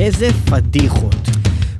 איזה 0.00 0.28
פדיחות. 0.50 1.14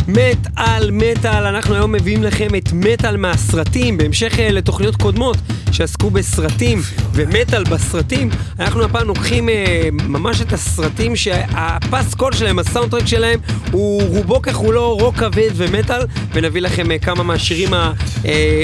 מטאל, 0.08 0.90
מטאל, 0.90 1.46
אנחנו 1.46 1.74
היום 1.74 1.92
מביאים 1.92 2.22
לכם 2.22 2.54
את 2.54 2.72
מטאל 2.72 3.16
מהסרטים, 3.16 3.96
בהמשך 3.96 4.38
אה, 4.38 4.50
לתוכניות 4.50 4.96
קודמות 4.96 5.36
שעסקו 5.72 6.10
בסרטים 6.10 6.78
ומטאל 7.12 7.64
בסרטים, 7.64 8.30
אנחנו 8.60 8.84
הפעם 8.84 9.08
לוקחים 9.08 9.48
אה, 9.48 9.88
ממש 9.92 10.40
את 10.40 10.52
הסרטים 10.52 11.16
שהפס 11.16 12.14
קול 12.14 12.32
שלהם, 12.32 12.58
ה 12.58 12.90
soundtrack 12.90 13.06
שלהם, 13.06 13.40
הוא 13.70 14.02
רובו 14.02 14.42
ככולו 14.42 14.96
רוק 14.96 15.16
כבד 15.16 15.50
ומטאל, 15.54 16.00
ונביא 16.32 16.62
לכם 16.62 16.90
אה, 16.90 16.98
כמה 16.98 17.22
מהשירים 17.22 17.70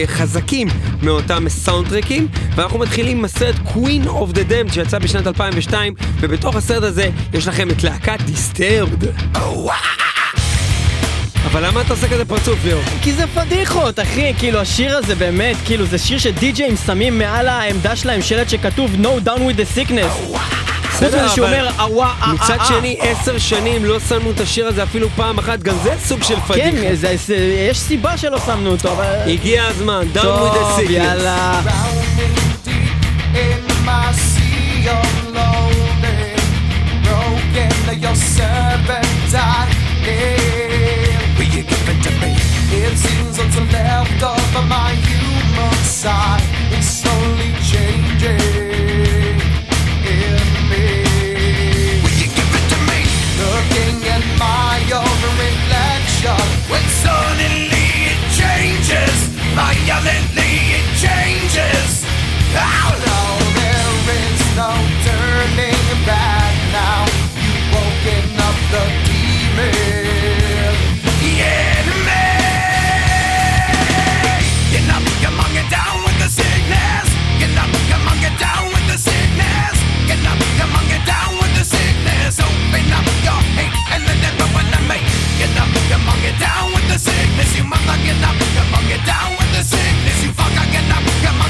החזקים 0.04 0.68
מאותם 1.02 1.48
סאונדטרקים, 1.48 2.28
ואנחנו 2.56 2.78
מתחילים 2.78 3.18
עם 3.18 3.24
הסרט 3.24 3.56
Queen 3.66 4.06
of 4.06 4.34
the 4.34 4.50
Damned 4.50 4.72
שיצא 4.72 4.98
בשנת 4.98 5.26
2002, 5.26 5.94
ובתוך 6.20 6.56
הסרט 6.56 6.82
הזה 6.82 7.10
יש 7.32 7.48
לכם 7.48 7.70
את 7.70 7.84
להקת 7.84 8.20
דיסטרבד. 8.26 9.04
Oh, 9.34 10.03
אבל 11.44 11.66
למה 11.66 11.80
אתה 11.80 11.92
עושה 11.92 12.08
כזה 12.08 12.24
פרצוף, 12.24 12.58
ליאור? 12.64 12.82
כי 13.02 13.12
זה 13.12 13.26
פדיחות, 13.26 14.00
אחי, 14.00 14.34
כאילו 14.38 14.60
השיר 14.60 14.96
הזה 14.96 15.14
באמת, 15.14 15.56
כאילו 15.64 15.86
זה 15.86 15.98
שיר 15.98 16.18
שדי-ג'אים 16.18 16.76
שמים 16.86 17.18
מעל 17.18 17.48
העמדה 17.48 17.96
שלהם 17.96 18.22
שלט 18.22 18.48
שכתוב 18.48 18.90
No 19.02 19.28
down 19.28 19.38
with 19.38 19.56
the 19.58 19.78
sickness. 19.78 20.36
חוץ 20.98 21.02
מזה 21.02 21.28
שהוא 21.28 21.46
אומר 21.46 21.68
אווה 21.78 22.06
אה 22.06 22.12
אה 22.22 22.32
מצד 22.32 22.58
שני, 22.68 22.96
עשר 23.00 23.38
שנים 23.38 23.84
לא 23.84 24.00
שמנו 24.00 24.30
את 24.30 24.40
השיר 24.40 24.66
הזה 24.66 24.82
אפילו 24.82 25.08
פעם 25.16 25.38
אחת, 25.38 25.62
גם 25.62 25.74
זה 25.82 25.94
סוג 26.04 26.22
של 26.22 26.40
פדיחה. 26.40 26.70
כן, 26.70 26.76
יש 27.70 27.78
סיבה 27.78 28.16
שלא 28.16 28.38
שמנו 28.46 28.70
אותו, 28.70 28.92
אבל... 28.92 29.04
הגיע 29.26 29.64
הזמן, 29.64 30.06
down 30.14 30.18
with 30.18 30.20
the 30.20 30.80
sickness. 30.80 30.82
טוב, 30.82 30.90
יאללה. 30.90 31.60
Your 38.04 38.16
servant 38.16 39.32
died. 39.32 40.63
It 41.86 42.96
seems 42.96 43.38
what's 43.38 43.56
left 43.72 44.22
of 44.22 44.68
my 44.68 44.92
human 44.94 45.74
side 45.84 46.42
is 46.72 46.86
slowly 47.00 47.52
changing 47.60 48.40
in 50.02 50.42
me. 50.70 51.04
Will 52.02 52.16
you 52.16 52.28
give 52.32 52.52
it 52.58 52.66
to 52.72 52.78
me? 52.88 53.00
Looking 53.36 53.96
at 54.08 54.24
my 54.38 54.80
own 54.96 55.20
reflection 55.44 56.44
when 56.72 56.84
suddenly 57.04 57.88
it 58.12 58.20
changes, 58.32 59.16
violently 59.54 60.52
it 60.80 60.86
changes. 61.04 62.04
Oh 62.56 62.92
no, 63.06 63.33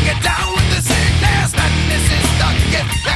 Get 0.04 0.22
down 0.22 0.52
with 0.52 0.68
the 0.68 0.82
sickness. 0.82 1.54
Madness 1.56 2.04
is 2.12 2.28
the 2.38 2.48
gift. 2.70 3.13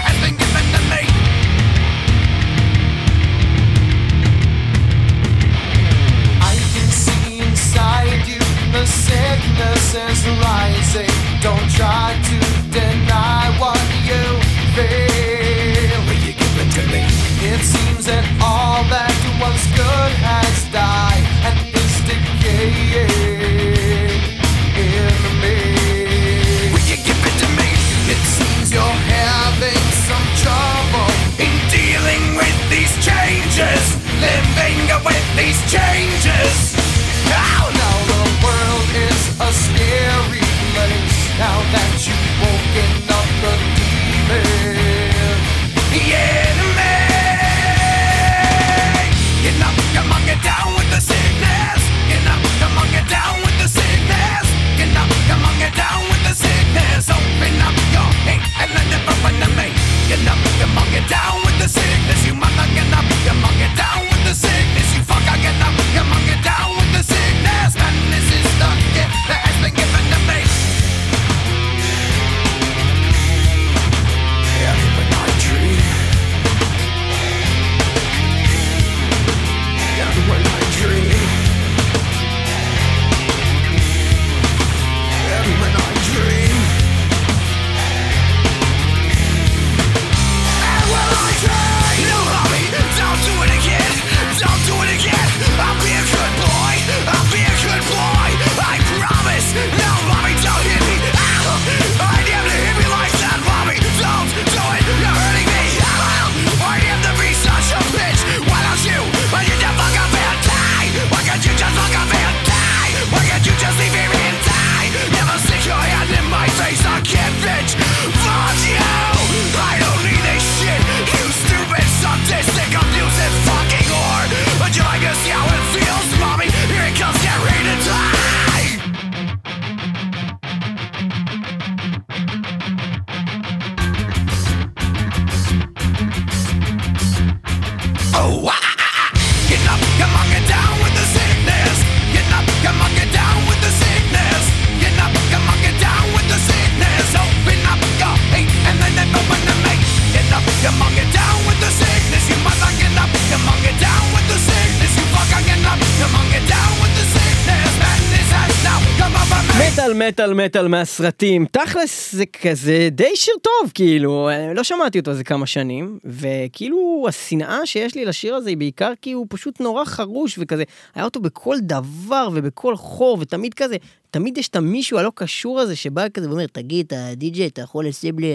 מטאל 160.08 160.34
מטאל 160.34 160.69
מהסרטים, 160.69 161.46
תכלס 161.46 162.14
זה 162.14 162.26
כזה 162.26 162.88
די 162.93 163.10
שיר 163.14 163.34
טוב, 163.43 163.72
כאילו, 163.75 164.28
לא 164.55 164.64
שמעתי 164.64 164.99
אותו 164.99 165.10
איזה 165.10 165.25
כמה 165.25 165.46
שנים, 165.46 165.99
וכאילו 166.05 167.06
השנאה 167.08 167.66
שיש 167.66 167.94
לי 167.94 168.05
לשיר 168.05 168.34
הזה 168.34 168.49
היא 168.49 168.56
בעיקר 168.56 168.93
כי 169.02 169.12
הוא 169.12 169.26
פשוט 169.28 169.60
נורא 169.60 169.84
חרוש 169.84 170.38
וכזה, 170.38 170.64
היה 170.94 171.05
אותו 171.05 171.20
בכל 171.20 171.56
דבר 171.62 172.28
ובכל 172.34 172.76
חור, 172.76 173.19
ותמיד 173.20 173.55
כזה, 173.55 173.76
תמיד 174.10 174.38
יש 174.38 174.49
את 174.49 174.56
המישהו 174.56 174.99
הלא 174.99 175.12
קשור 175.14 175.60
הזה 175.60 175.76
שבא 175.76 176.08
כזה 176.14 176.28
ואומר, 176.28 176.46
תגיד, 176.46 176.87
אתה 176.87 177.14
די-ג'יי, 177.16 177.46
אתה 177.46 177.62
יכול 177.62 177.87
לשים 177.87 178.19
לי 178.19 178.34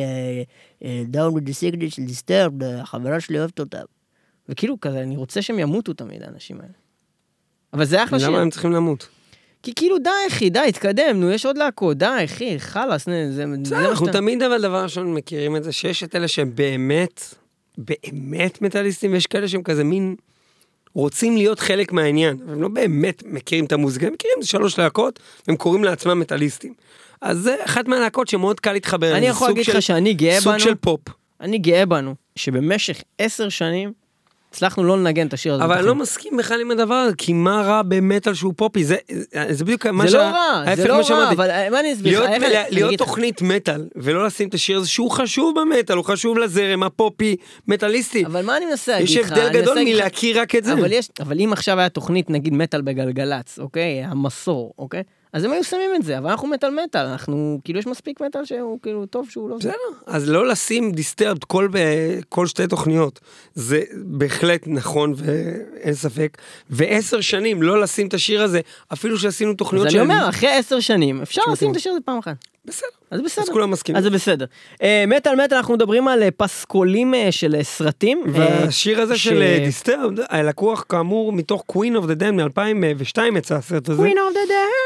Down 1.06 1.20
with 1.20 1.34
the 1.38 1.40
Sickness 1.40 1.90
של 1.96 2.04
Disturbed, 2.04 2.64
החברה 2.64 3.20
שלי 3.20 3.40
אוהבת 3.40 3.60
אותה. 3.60 3.80
וכאילו 4.50 4.80
כזה, 4.82 5.02
אני 5.02 5.18
רוצה 5.18 5.42
שהם 5.42 5.60
ימותו 5.60 5.94
תמיד, 5.94 6.24
האנשים 6.24 6.58
האלה. 6.62 6.74
אבל 7.74 7.86
זה 7.86 8.04
אחלה 8.04 8.20
שיר. 8.20 8.30
למה 8.30 8.42
הם 8.42 8.50
צריכים 8.50 8.72
למות? 8.72 9.08
כי 9.64 9.74
כאילו, 9.76 9.98
די, 9.98 10.10
אחי, 10.28 10.50
די, 10.50 10.60
התקדם, 10.60 11.20
נו, 11.20 11.32
יש 11.32 11.46
עוד 11.46 11.58
להקות, 11.58 11.98
די, 11.98 12.22
אחי, 12.26 12.60
חלאס, 12.60 13.08
נו, 13.08 13.14
זה 13.32 13.46
בסדר, 13.64 13.90
אנחנו 13.90 14.06
שאתה... 14.06 14.18
תמיד 14.18 14.44
אבל 14.44 14.62
דבר 14.62 14.84
ראשון 14.84 15.14
מכירים 15.14 15.56
את 15.56 15.64
זה, 15.64 15.72
שיש 15.72 16.04
את 16.04 16.16
אלה 16.16 16.28
שהם 16.28 16.52
באמת, 16.56 17.36
באמת 17.78 18.62
מטאליסטים, 18.62 19.12
ויש 19.12 19.28
כאלה 19.28 19.48
שהם 19.48 19.64
כזה 19.64 19.84
מין 19.84 20.16
רוצים 20.94 21.38
להיות 21.38 21.60
חלק 21.60 21.92
מהעניין, 21.92 22.38
הם 22.48 22.62
לא 22.62 22.68
באמת 22.68 23.24
מכירים 23.26 23.66
את 23.66 23.72
המוזיקה, 23.72 24.08
הם 24.08 24.14
מכירים 24.14 24.38
שלוש 24.42 24.80
להקות, 24.80 25.20
והם 25.48 25.58
קוראים 25.58 25.84
לעצמם 25.84 26.20
מטאליסטים. 26.20 26.74
אז 27.22 27.38
זה 27.38 27.56
אחת 27.66 27.88
מהלהקות 27.88 28.28
שמאוד 28.28 28.60
קל 28.60 28.74
להתחבר. 28.74 29.18
אני 29.18 29.26
יכול 29.26 29.48
סוג 29.48 29.58
להגיד 29.58 29.76
לך 29.76 29.82
שאני 29.82 30.14
גאה 30.14 30.42
סוג 30.42 30.54
בנו, 30.54 30.60
של 30.60 30.76
פופ. 30.76 31.02
אני 31.42 31.58
גאה 31.58 31.86
בנו, 31.86 32.16
שבמשך 32.36 33.02
עשר 33.18 33.50
שנים 33.50 33.94
הצלחנו 34.54 34.84
לא 34.84 34.98
לנגן 34.98 35.28
את 35.28 35.34
השיר 35.34 35.54
הזה. 35.54 35.64
אבל 35.64 35.78
אני. 35.78 35.88
לא 35.88 35.96
מסכים 35.96 36.38
בכלל 36.38 36.62
עם 36.62 36.72
הדבר 36.72 36.94
הזה, 36.94 37.16
כי 37.16 37.34
מה 37.34 37.62
רע 37.62 37.82
במטאל 37.82 38.34
שהוא 38.34 38.54
פופי? 38.58 38.84
זה, 38.84 38.96
זה 39.50 39.66
בדיוק 39.66 39.86
מה 39.86 40.08
זה 40.08 40.18
לא 40.18 40.24
רע, 40.24 40.76
זה 40.76 40.88
לא 40.88 41.02
רע. 41.10 41.32
אבל 41.32 41.50
אה, 41.50 41.70
מה 41.70 41.80
אני 41.80 41.94
אסביר 41.94 42.24
לך? 42.24 42.44
להיות. 42.70 42.98
תוכנית 42.98 43.42
מטאל 43.42 43.88
ולא 43.96 44.26
לשים 44.26 44.50
את 44.50 44.54
השיר 44.54 44.78
הזה 44.78 44.88
שהוא 44.88 45.12
חשוב 45.12 45.60
במטאל, 45.60 45.98
הוא 45.98 46.06
חשוב 46.06 46.38
לזרם 46.38 46.84
הפופי 46.84 47.36
מטאליסטי. 47.68 48.26
אבל 48.26 48.46
מה 48.46 48.58
אני 48.58 48.66
מנסה 48.66 48.92
להגיד 48.92 49.10
יש 49.10 49.18
לך? 49.18 49.32
הבדל 49.32 49.42
אני 49.42 49.50
מנסה 49.50 49.72
גדול 49.72 49.84
מלהכיר 49.84 50.42
רק 50.42 50.56
את 50.56 50.64
זה. 50.64 50.74
אבל 50.74 50.92
יש, 50.92 51.10
אבל 51.20 51.40
אם 51.40 51.54
עכשיו 51.54 51.80
היה 51.80 51.90
תוכנית 51.90 52.30
נגיד 52.30 52.54
מטאל 52.54 52.82
בגלגלצ, 52.82 53.60
אוקיי? 53.60 54.04
המסור, 54.04 54.74
אוקיי? 54.78 55.04
אז 55.34 55.44
הם 55.44 55.52
היו 55.52 55.64
שמים 55.64 55.92
את 55.96 56.04
זה, 56.04 56.18
אבל 56.18 56.30
אנחנו 56.30 56.48
מטאל 56.48 56.70
מטאל, 56.70 57.06
אנחנו, 57.06 57.60
כאילו 57.64 57.80
יש 57.80 57.88
מספיק 57.88 58.22
מטאל 58.22 58.46
שהוא 58.46 58.80
כאילו 58.84 59.06
טוב 59.06 59.30
שהוא 59.30 59.50
לא... 59.50 59.58
בסדר, 59.58 59.74
אז 60.06 60.30
לא 60.30 60.48
לשים 60.48 60.92
דיסטרבד 60.92 61.44
כל, 61.44 61.68
כל 62.30 62.48
שתי 62.48 62.68
תוכניות, 62.68 63.20
זה 63.56 63.82
בהחלט 63.96 64.62
נכון 64.68 65.14
ואין 65.18 65.94
ספק. 65.94 66.38
ועשר 66.70 67.22
שנים 67.22 67.64
לא 67.64 67.82
לשים 67.82 68.08
את 68.08 68.14
השיר 68.14 68.44
הזה, 68.44 68.62
אפילו 68.94 69.20
שעשינו 69.20 69.52
אז 69.52 69.58
תוכניות 69.58 69.88
אני 69.88 70.00
אומר, 70.00 70.30
אחרי 70.30 70.50
עשר 70.50 70.80
שנים, 70.80 71.22
אפשר 71.22 71.42
לשים. 71.52 71.72
את 71.72 71.76
השיר 71.76 71.92
הזה 71.92 72.02
פעם 72.06 72.18
אחת. 72.18 72.36
בסדר, 72.66 72.88
אז 73.12 73.22
בסדר. 73.22 73.44
אז 73.44 73.50
כולם 73.50 73.72
מסכימים. 73.72 73.98
אז 73.98 74.04
זה 74.04 74.10
בסדר. 74.10 74.46
אה, 74.84 75.04
מטאל 75.08 75.44
מטאל, 75.44 75.58
אנחנו 75.58 75.74
מדברים 75.74 76.08
על 76.08 76.24
אה, 76.24 76.32
פסקולים 76.32 77.14
אה, 77.14 77.32
של 77.32 77.56
סרטים. 77.62 78.24
והשיר 78.28 79.02
הזה 79.02 79.18
של 79.18 79.44
דיסטרבד, 79.66 80.20
לקוח 80.34 80.86
כאמור 80.90 81.34
מתוך 81.34 81.64
Queen 81.72 82.02
of 82.02 82.06
the 82.06 82.22
Dam 82.22 82.32
מ-2002 82.32 83.38
יצא 83.38 83.56
הסרט 83.56 83.90
הזה. 83.90 84.04
Queen 84.04 84.16
of 84.16 84.34
the 84.34 84.50
Dam. 84.50 84.83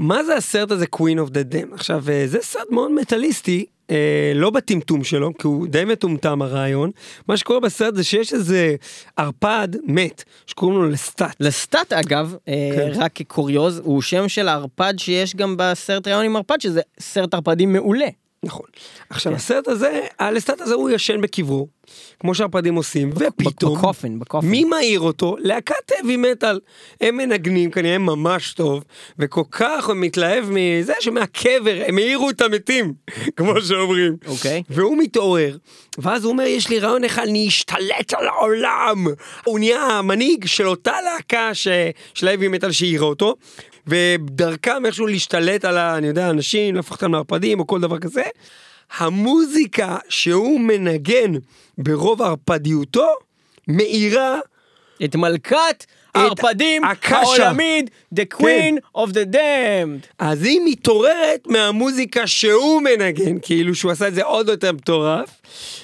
מה 0.00 0.24
זה 0.24 0.36
הסרט 0.36 0.70
הזה 0.70 0.84
Queen 0.96 1.28
of 1.28 1.30
the 1.30 1.54
Dam? 1.54 1.74
עכשיו, 1.74 2.04
אה, 2.10 2.26
זה 2.26 2.38
סרט 2.42 2.70
מאוד 2.70 2.92
מטאליסטי, 2.92 3.64
אה, 3.90 4.32
לא 4.34 4.50
בטמטום 4.50 5.04
שלו, 5.04 5.30
כי 5.38 5.46
הוא 5.46 5.66
די 5.66 5.84
מטומטם 5.84 6.42
הרעיון. 6.42 6.90
מה 7.28 7.36
שקורה 7.36 7.60
בסרט 7.60 7.94
זה 7.94 8.04
שיש 8.04 8.32
איזה 8.32 8.76
ערפד 9.16 9.68
מת, 9.86 10.24
שקוראים 10.46 10.78
לו 10.78 10.88
לסטאט. 10.88 11.36
לסטאט 11.40 11.92
אגב, 11.92 12.34
אה, 12.48 12.70
כן. 12.76 12.90
רק 12.94 13.12
כקוריוז, 13.14 13.80
הוא 13.84 14.02
שם 14.02 14.28
של 14.28 14.48
הערפד 14.48 14.94
שיש 14.96 15.36
גם 15.36 15.54
בסרט 15.58 16.06
ראיון 16.06 16.24
עם 16.24 16.36
ערפד, 16.36 16.60
שזה 16.60 16.80
סרט 17.00 17.34
ערפדים 17.34 17.72
מעולה. 17.72 18.08
נכון. 18.44 18.66
עכשיו, 19.10 19.32
כן. 19.32 19.36
הסרט 19.36 19.68
הזה, 19.68 20.00
הלסטאט 20.18 20.60
הזה 20.60 20.74
הוא 20.74 20.90
ישן 20.90 21.20
בקברו, 21.20 21.68
כמו 22.20 22.34
שהערפדים 22.34 22.74
עושים, 22.74 23.10
ופתאום... 23.16 23.78
בקופן, 23.78 24.18
בקופן. 24.18 24.46
מי 24.46 24.64
מעיר 24.64 25.00
אותו? 25.00 25.36
להקת 25.38 25.92
heavy 25.92 26.16
מטאל. 26.18 26.60
הם 27.00 27.16
מנגנים 27.16 27.70
כנראה 27.70 27.98
ממש 27.98 28.52
טוב, 28.52 28.84
וכל 29.18 29.42
כך 29.50 29.86
הוא 29.86 29.94
מתלהב 29.96 30.44
מזה 30.50 30.92
שמהקבר 31.00 31.82
הם 31.86 31.98
העירו 31.98 32.30
את 32.30 32.40
המתים, 32.40 32.94
כמו 33.36 33.60
שאומרים. 33.60 34.16
אוקיי. 34.26 34.62
והוא 34.70 34.98
מתעורר, 34.98 35.56
ואז 35.98 36.24
הוא 36.24 36.32
אומר, 36.32 36.44
יש 36.44 36.68
לי 36.68 36.78
רעיון 36.78 37.04
אחד, 37.04 37.22
אני 37.22 37.48
אשתלט 37.48 38.14
על 38.14 38.28
העולם. 38.28 39.06
הוא 39.44 39.58
נהיה 39.58 39.82
המנהיג 39.82 40.46
של 40.46 40.68
אותה 40.68 40.92
להקה 41.04 41.54
ש... 41.54 41.68
של 42.14 42.28
האבי 42.28 42.48
מטאל 42.48 42.72
שהעירה 42.72 43.06
אותו, 43.06 43.36
ודרכם 43.86 44.86
איכשהו 44.86 45.06
להשתלט 45.06 45.64
על, 45.64 45.78
ה- 45.78 45.96
אני 45.98 46.06
יודע, 46.06 46.30
אנשים, 46.30 46.74
להפוך 46.74 46.92
אותם 46.96 47.12
לערפדים 47.12 47.60
או 47.60 47.66
כל 47.66 47.80
דבר 47.80 47.98
כזה. 47.98 48.22
המוזיקה 48.98 49.96
שהוא 50.08 50.60
מנגן 50.60 51.32
ברוב 51.78 52.22
ערפדיותו, 52.22 53.06
מאירה 53.68 54.38
את 55.04 55.16
מלכת 55.16 55.84
הערפדים. 56.14 56.82
העולמית, 57.44 57.90
The 58.14 58.36
Queen 58.40 58.74
of 58.96 59.10
the 59.10 59.34
Damned. 59.34 60.06
אז 60.18 60.42
היא 60.44 60.60
מתעוררת 60.64 61.46
מהמוזיקה 61.46 62.26
שהוא 62.26 62.82
מנגן, 62.82 63.36
כאילו 63.42 63.74
שהוא 63.74 63.90
עשה 63.92 64.08
את 64.08 64.14
זה 64.14 64.22
עוד 64.24 64.48
יותר 64.48 64.72
מטורף, 64.72 65.39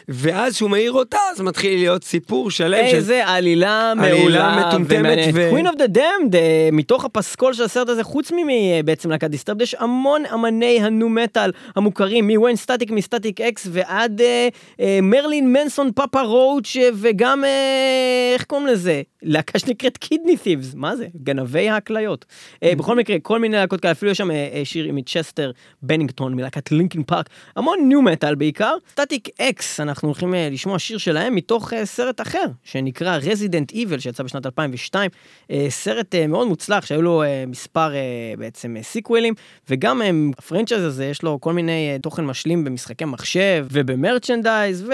ואז 0.09 0.57
שהוא 0.57 0.71
מעיר 0.71 0.93
אותה, 0.93 1.19
אז 1.33 1.41
מתחיל 1.41 1.79
להיות 1.79 2.05
סיפור 2.05 2.51
שלם 2.51 2.89
של... 2.91 2.97
איזה 2.97 3.27
עלילה 3.29 3.67
עלילה 3.67 3.95
מעולה 3.95 4.67
מטומטמת 4.69 5.01
ומעניינת. 5.01 5.35
ו- 5.35 5.51
Queen 5.57 5.65
of 5.65 5.77
the 5.77 5.97
Damned, 5.97 6.35
אה, 6.37 6.69
מתוך 6.73 7.05
הפסקול 7.05 7.55
של 7.55 7.63
הסרט 7.63 7.89
הזה, 7.89 8.05
חוץ 8.05 8.33
מבעצם 8.33 9.11
להקת 9.11 9.31
Disturbed, 9.31 9.63
יש 9.63 9.75
המון 9.79 10.23
אמני 10.35 10.81
ה 10.81 10.90
nu 10.90 11.09
metal 11.09 11.51
המוכרים, 11.77 12.31
מ 12.31 12.35
Wayne 12.35 12.57
Static 12.57 12.86
מ 12.86 12.91
Static-X 12.91 13.69
ועד 13.71 14.21
אה, 14.21 14.49
אה, 14.81 14.99
Marilyn 15.03 15.53
Manson 15.53 15.93
Papa 15.93 16.23
Roach 16.23 16.77
אה, 16.77 16.89
וגם, 16.95 17.45
אה, 17.45 18.33
איך 18.35 18.45
קוראים 18.45 18.67
לזה? 18.67 19.03
להקה 19.23 19.59
שנקראת 19.59 19.97
Kidneythieves, 19.97 20.75
מה 20.75 20.97
זה? 20.97 21.07
גנבי 21.23 21.69
הכליות. 21.69 22.25
אה, 22.63 22.73
בכל 22.77 22.97
מקרה, 22.97 23.17
כל 23.23 23.39
מיני 23.39 23.57
להקות 23.57 23.81
כאלה, 23.81 23.93
אפילו 23.93 24.11
יש 24.11 24.19
שם 24.19 24.31
אה, 24.31 24.49
אה, 24.55 24.65
שיר 24.65 24.93
מצ'סטר 24.93 25.51
בנינגטון 25.83 26.35
מלהקת 26.35 26.73
Linkin 26.73 27.03
Park, 27.03 27.29
המון 27.57 27.79
nu 27.89 28.03
metal 28.03 28.35
בעיקר. 28.35 28.75
Static-X, 28.91 29.56
אנחנו 29.81 30.09
הולכים 30.09 30.35
אה, 30.35 30.49
לשמוע 30.53 30.79
שיר 30.79 30.99
שלהם 30.99 31.35
מתוך 31.35 31.73
אה, 31.73 31.87
סרט 31.87 32.21
אחר, 32.21 32.45
שנקרא 32.65 33.17
Resident 33.17 33.73
Evil, 33.73 33.99
שיצא 33.99 34.23
בשנת 34.23 34.47
2002. 34.47 35.11
אה, 35.51 35.67
סרט 35.71 36.15
מאוד 36.29 36.49
מוצלח, 36.49 36.87
שהיו 36.87 37.03
לו 37.03 37.23
מספר 37.47 37.91
בעצם 38.39 38.77
סיקווילים, 38.83 39.35
וגם 39.71 40.03
ה 40.39 40.43
franchise 40.43 40.83
הזה 40.83 41.07
יש 41.07 41.23
לו 41.23 41.41
כל 41.41 41.53
מיני 41.53 41.99
תוכן 42.03 42.25
משלים 42.25 42.65
במשחקי 42.65 43.05
מחשב, 43.05 43.67
וב 43.71 43.87
merchandise, 43.87 44.85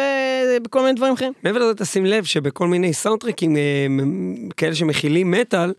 ובכל 0.57 0.81
מיני 0.81 0.93
דברים 0.93 1.13
אחרים. 1.13 1.33
מעבר 1.43 1.59
לזה 1.59 1.75
תשים 1.75 2.07
לב 2.07 2.25
שבכל 2.25 2.67
מיני 2.67 2.93
סאונדטרקים 2.93 3.57
כאלה 4.57 4.75
שמכילים 4.75 5.31
מטאל, 5.31 5.73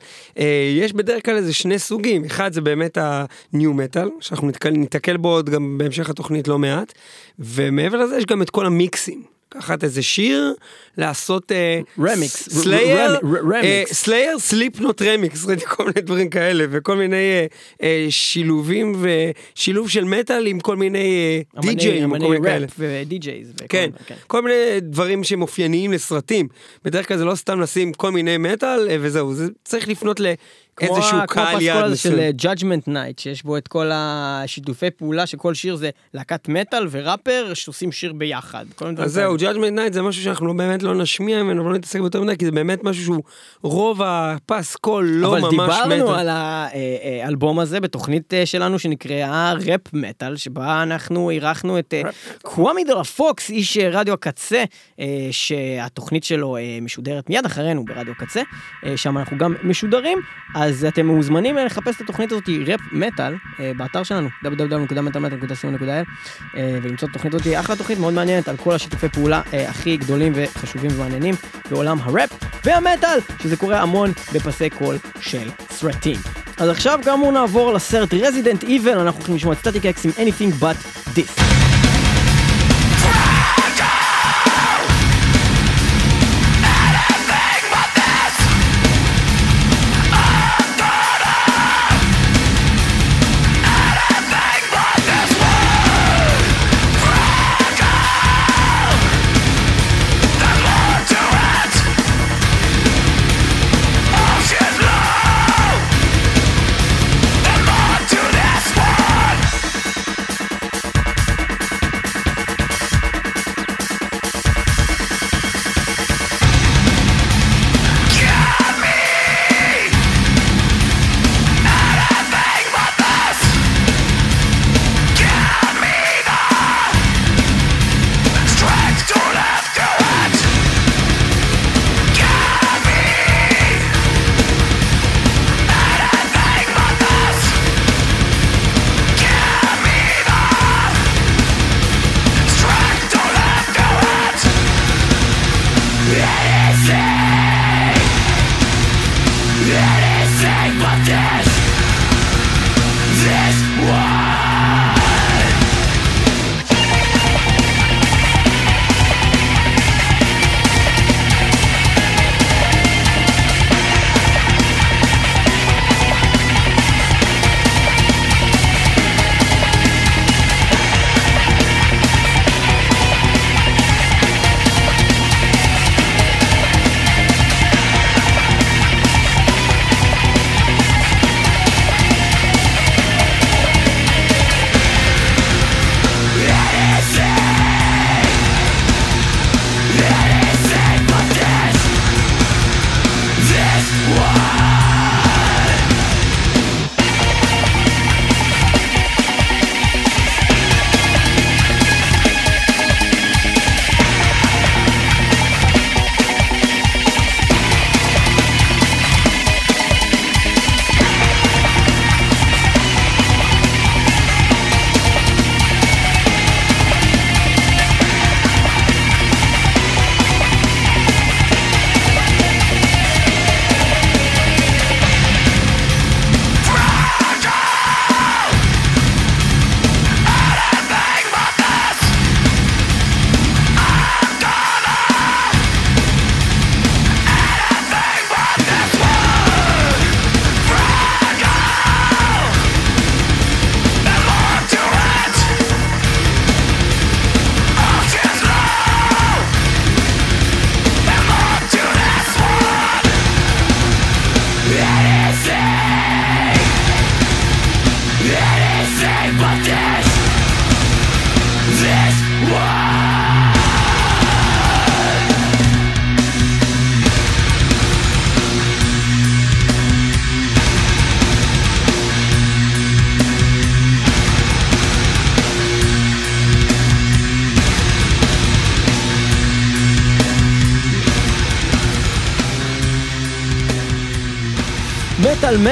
יש 0.78 0.94
בדרך 0.94 1.26
כלל 1.26 1.36
איזה 1.36 1.54
שני 1.54 1.80
סוגים, 1.80 2.26
אחד 2.26 2.54
זה 2.54 2.62
באמת 2.62 2.98
ה 3.02 3.26
nu 3.26 3.74
metal, 3.74 4.10
שאנחנו 4.20 4.50
ניתקל 4.72 5.18
בו 5.18 5.30
עוד 5.30 5.50
גם 5.50 5.78
בהמשך 5.78 6.10
התוכנית 6.10 6.48
לא 6.48 6.60
מעט, 6.60 6.94
ומעבר 7.40 7.98
לזה 7.98 8.18
יש 8.18 8.26
גם 8.26 8.42
את 8.42 8.50
כל 8.50 8.66
המיקסים. 8.74 9.24
לקחת 9.56 9.84
איזה 9.84 10.02
שיר, 10.02 10.54
לעשות 10.98 11.52
רמיקס, 12.00 12.48
ר- 12.48 12.52
Slayer, 12.52 13.20
רמיקס. 13.54 13.94
Slayer 13.94 14.40
Slipknot 14.40 15.02
רמיקס, 15.02 15.46
ראיתי 15.48 15.66
כל 15.66 15.86
מיני 15.86 16.02
דברים 16.02 16.30
כאלה, 16.30 16.66
וכל 16.72 16.96
מיני 16.96 17.16
אה, 17.16 17.46
אה, 17.84 18.06
שילובים 18.10 18.96
ושילוב 19.56 19.90
של 19.90 20.04
מטאל 20.04 20.48
עם 20.48 20.60
כל 20.60 20.76
מיני 20.76 21.42
אה, 21.56 21.62
די-ג'אים 21.62 22.10
כל 22.10 22.18
מיני 22.30 22.44
כאלה. 22.44 22.68
ודי-ג'ייז. 22.80 23.54
כן, 23.70 23.90
מיני, 24.10 24.22
כל 24.28 24.42
מיני 24.42 24.56
דברים 24.82 25.24
שהם 25.24 25.42
אופייניים 25.42 25.92
לסרטים. 25.92 26.48
בדרך 26.86 27.08
כלל 27.08 27.18
זה 27.18 27.26
לא 27.26 27.36
סתם 27.36 27.62
לשים 27.62 27.94
כל 27.94 28.12
מיני 28.12 28.38
מטאל 28.38 28.88
אה, 28.90 28.98
וזהו, 29.00 29.34
זה 29.34 29.48
צריך 29.64 29.88
לפנות 29.88 30.20
ה- 30.82 31.26
קהל 31.28 31.48
כמו 31.52 31.62
יעד 31.62 31.78
הפסקול 31.78 31.84
הזה 31.84 31.96
של 31.98 32.10
מסוים. 32.10 32.34
Judgment 32.38 32.88
Night, 32.90 33.22
שיש 33.22 33.44
בו 33.44 33.58
את 33.58 33.68
כל 33.68 33.90
השיתופי 33.94 34.92
פעולה, 34.92 35.26
שכל 35.26 35.54
שיר 35.54 35.76
זה 35.76 35.90
להקת 36.14 36.48
מטאל 36.50 36.88
וראפר 36.92 37.52
שעושים 37.54 37.92
שיר 37.92 38.14
ביחד. 38.14 38.66
אז 38.98 39.12
זהו. 39.12 39.36
Judgment 39.36 39.78
Night 39.78 39.94
זה 39.94 40.02
משהו 40.02 40.24
שאנחנו 40.24 40.48
לא 40.48 40.54
באמת 40.54 40.84
לא 40.84 40.96
נשמיע 40.96 41.44
ממנו 41.44 41.66
ולא 41.66 41.74
נתעסק 41.78 42.00
יותר 42.00 42.22
מדי, 42.22 42.38
כי 42.38 42.46
זה 42.46 42.52
באמת 42.52 42.84
משהו 42.84 43.04
שהוא 43.04 43.24
רוב 43.64 44.02
הפסקול 44.06 45.06
לא 45.06 45.28
אבל 45.28 45.40
ממש 45.40 45.50
דיברנו 45.50 45.96
מטאל. 45.96 46.16
על 46.16 46.30
האלבום 47.22 47.60
הזה 47.60 47.80
בתוכנית 47.80 48.34
אה, 48.34 48.46
שלנו 48.46 48.80
שנקראה 48.80 49.54
ראפ 49.54 49.82
מטאל, 49.94 50.36
שבה 50.36 50.84
אנחנו 50.84 51.30
אירחנו 51.30 51.80
את 51.80 51.94
אה, 51.94 52.02
קוואמי 52.42 52.84
דה 52.84 53.04
פוקס, 53.04 53.50
איש 53.50 53.78
אה, 53.78 53.90
רדיו 53.92 54.14
הקצה, 54.14 54.64
אה, 55.00 55.06
שהתוכנית 55.32 56.24
שלו 56.24 56.58
אה, 56.58 56.78
משודרת 56.82 57.30
מיד 57.30 57.46
אחרינו 57.46 57.86
ברדיו 57.86 58.14
קצה, 58.18 58.42
אה, 58.86 58.98
שם 58.98 59.18
אנחנו 59.18 59.38
גם 59.38 59.56
משודרים, 59.64 60.18
אז 60.64 60.86
אתם 60.86 61.06
מוזמנים 61.06 61.58
אה, 61.58 61.66
לחפש 61.66 61.96
את 61.96 62.02
התוכנית 62.02 62.32
הזאת, 62.32 62.50
ראפ 62.68 62.80
מטאל, 62.92 63.36
אה, 63.60 63.72
באתר 63.78 64.04
שלנו, 64.04 64.30
www.מטאלמטאל.co.il, 64.46 65.90
אה, 66.58 66.80
ולמצוא 66.84 67.08
את 67.08 67.10
התוכנית 67.10 67.34
הזאת, 67.34 67.48
אחלה 67.60 67.76
תוכנית 67.76 68.00
מאוד 68.00 68.14
מעניינת 68.14 68.48
על 68.48 68.58
כל 68.58 68.76
השיתופי 68.76 69.10
פעולה 69.10 69.42
הכי 69.68 69.98
גדולים 69.98 70.34
וחשובים 70.36 70.92
ומעניינים 70.94 71.36
בעולם 71.72 71.98
הראפ 72.02 72.30
והמטאל, 72.64 73.20
שזה 73.44 73.58
קורה 73.58 73.82
המון 73.82 74.12
בפסי 74.34 74.70
קול 74.70 74.98
של 75.22 75.50
סרטים. 75.70 76.18
אז 76.58 76.70
עכשיו 76.70 77.00
כאמור 77.06 77.32
נעבור 77.32 77.74
לסרט 77.74 78.14
Resident 78.14 78.64
Evil, 78.64 79.00
אנחנו 79.00 79.20
הולכים 79.20 79.36
לשמוע 79.36 79.54
את 79.54 79.60
Static-X 79.60 80.06
עם 80.06 80.12
Anything 80.12 80.64
But 80.64 80.78
This. 81.16 81.83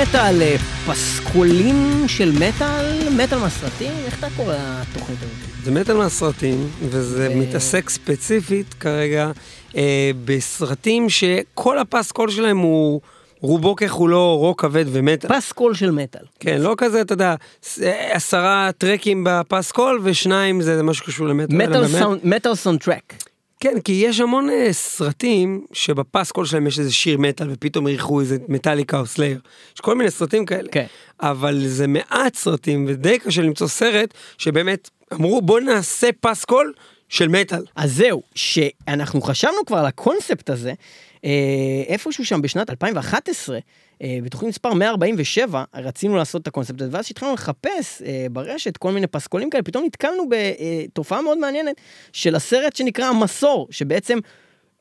מטאל 0.02 0.42
אה, 0.42 0.56
פסקולים 0.88 2.04
של 2.08 2.32
מטאל, 2.32 3.10
מטאל 3.18 3.38
מהסרטים, 3.38 3.92
איך 4.06 4.20
אתה 4.20 4.28
קורא 4.36 4.56
לתוכנית 4.56 5.20
הזאת? 5.22 5.64
זה 5.64 5.72
מטאל 5.72 5.98
מהסרטים, 5.98 6.70
וזה 6.90 7.30
ו- 7.32 7.38
מתעסק 7.38 7.90
ספציפית 7.90 8.74
כרגע 8.74 9.32
אה, 9.76 10.12
בסרטים 10.26 11.10
שכל 11.10 11.80
הפסקול 11.80 12.30
שלהם 12.30 12.58
הוא 12.58 13.02
רובו 13.42 13.76
ככולו 13.76 14.38
רוק 14.38 14.62
כבד 14.62 14.86
ומטאל. 14.88 15.30
פסקול 15.30 15.74
של 15.74 15.92
מטאל. 15.92 16.22
כן, 16.40 16.62
לא 16.62 16.76
כזה, 16.78 17.02
אתה 17.02 17.14
יודע, 17.14 17.36
עשרה 18.12 18.70
טרקים 18.78 19.24
בפסקול 19.28 20.00
ושניים 20.04 20.62
זה 20.62 20.84
משהו 20.84 21.06
שקשור 21.06 21.28
למטאל. 21.28 21.58
metal 22.24 22.56
soundtrack. 22.56 23.31
כן, 23.62 23.80
כי 23.80 23.92
יש 23.92 24.20
המון 24.20 24.50
אה, 24.50 24.74
סרטים 24.74 25.66
שבפסקול 25.74 26.46
שלהם 26.46 26.68
יש 26.68 26.80
איזה 26.80 26.94
שיר 26.94 27.18
מטאל 27.18 27.48
ופתאום 27.52 27.88
אירחו 27.88 28.20
איזה 28.20 28.38
מטאליקה 28.48 29.00
או 29.00 29.06
Slayer. 29.06 29.40
יש 29.76 29.82
כל 29.82 29.96
מיני 29.96 30.12
סרטים 30.12 30.46
כאלה. 30.46 30.70
כן. 30.72 30.86
אבל 31.20 31.62
זה 31.66 31.88
מעט 31.88 32.36
סרטים 32.36 32.86
ודי 32.88 33.20
קשה 33.20 33.42
למצוא 33.42 33.68
סרט 33.68 34.14
שבאמת 34.38 34.90
אמרו 35.14 35.42
בוא 35.42 35.60
נעשה 35.60 36.10
פסקול 36.22 36.74
של 37.10 37.28
מטאל. 37.28 37.64
אז 37.76 37.94
זהו, 37.94 38.22
שאנחנו 38.36 39.22
חשבנו 39.22 39.66
כבר 39.66 39.78
על 39.78 39.86
הקונספט 39.86 40.50
הזה, 40.50 40.74
אה, 41.26 41.30
איפשהו 41.88 42.26
שם 42.26 42.42
בשנת 42.42 42.70
2011, 42.70 43.56
אה, 43.56 43.62
בתוכנית 44.24 44.50
מספר 44.50 44.74
147, 44.74 45.64
רצינו 45.76 46.16
לעשות 46.16 46.42
את 46.42 46.48
הקונספט 46.48 46.82
הזה, 46.82 46.90
ואז 46.94 47.06
כשהתחלנו 47.06 47.34
לחפש 47.34 48.02
אה, 48.02 48.28
ברשת 48.32 48.78
כל 48.78 48.92
מיני 48.92 49.08
פסקולים 49.08 49.50
כאלה, 49.50 49.64
פתאום 49.64 49.86
נתקלנו 49.86 50.24
בתופעה 50.30 51.22
מאוד 51.22 51.38
מעניינת 51.38 51.76
של 52.14 52.36
הסרט 52.36 52.76
שנקרא 52.76 53.06
המסור, 53.06 53.68
שבעצם 53.72 54.20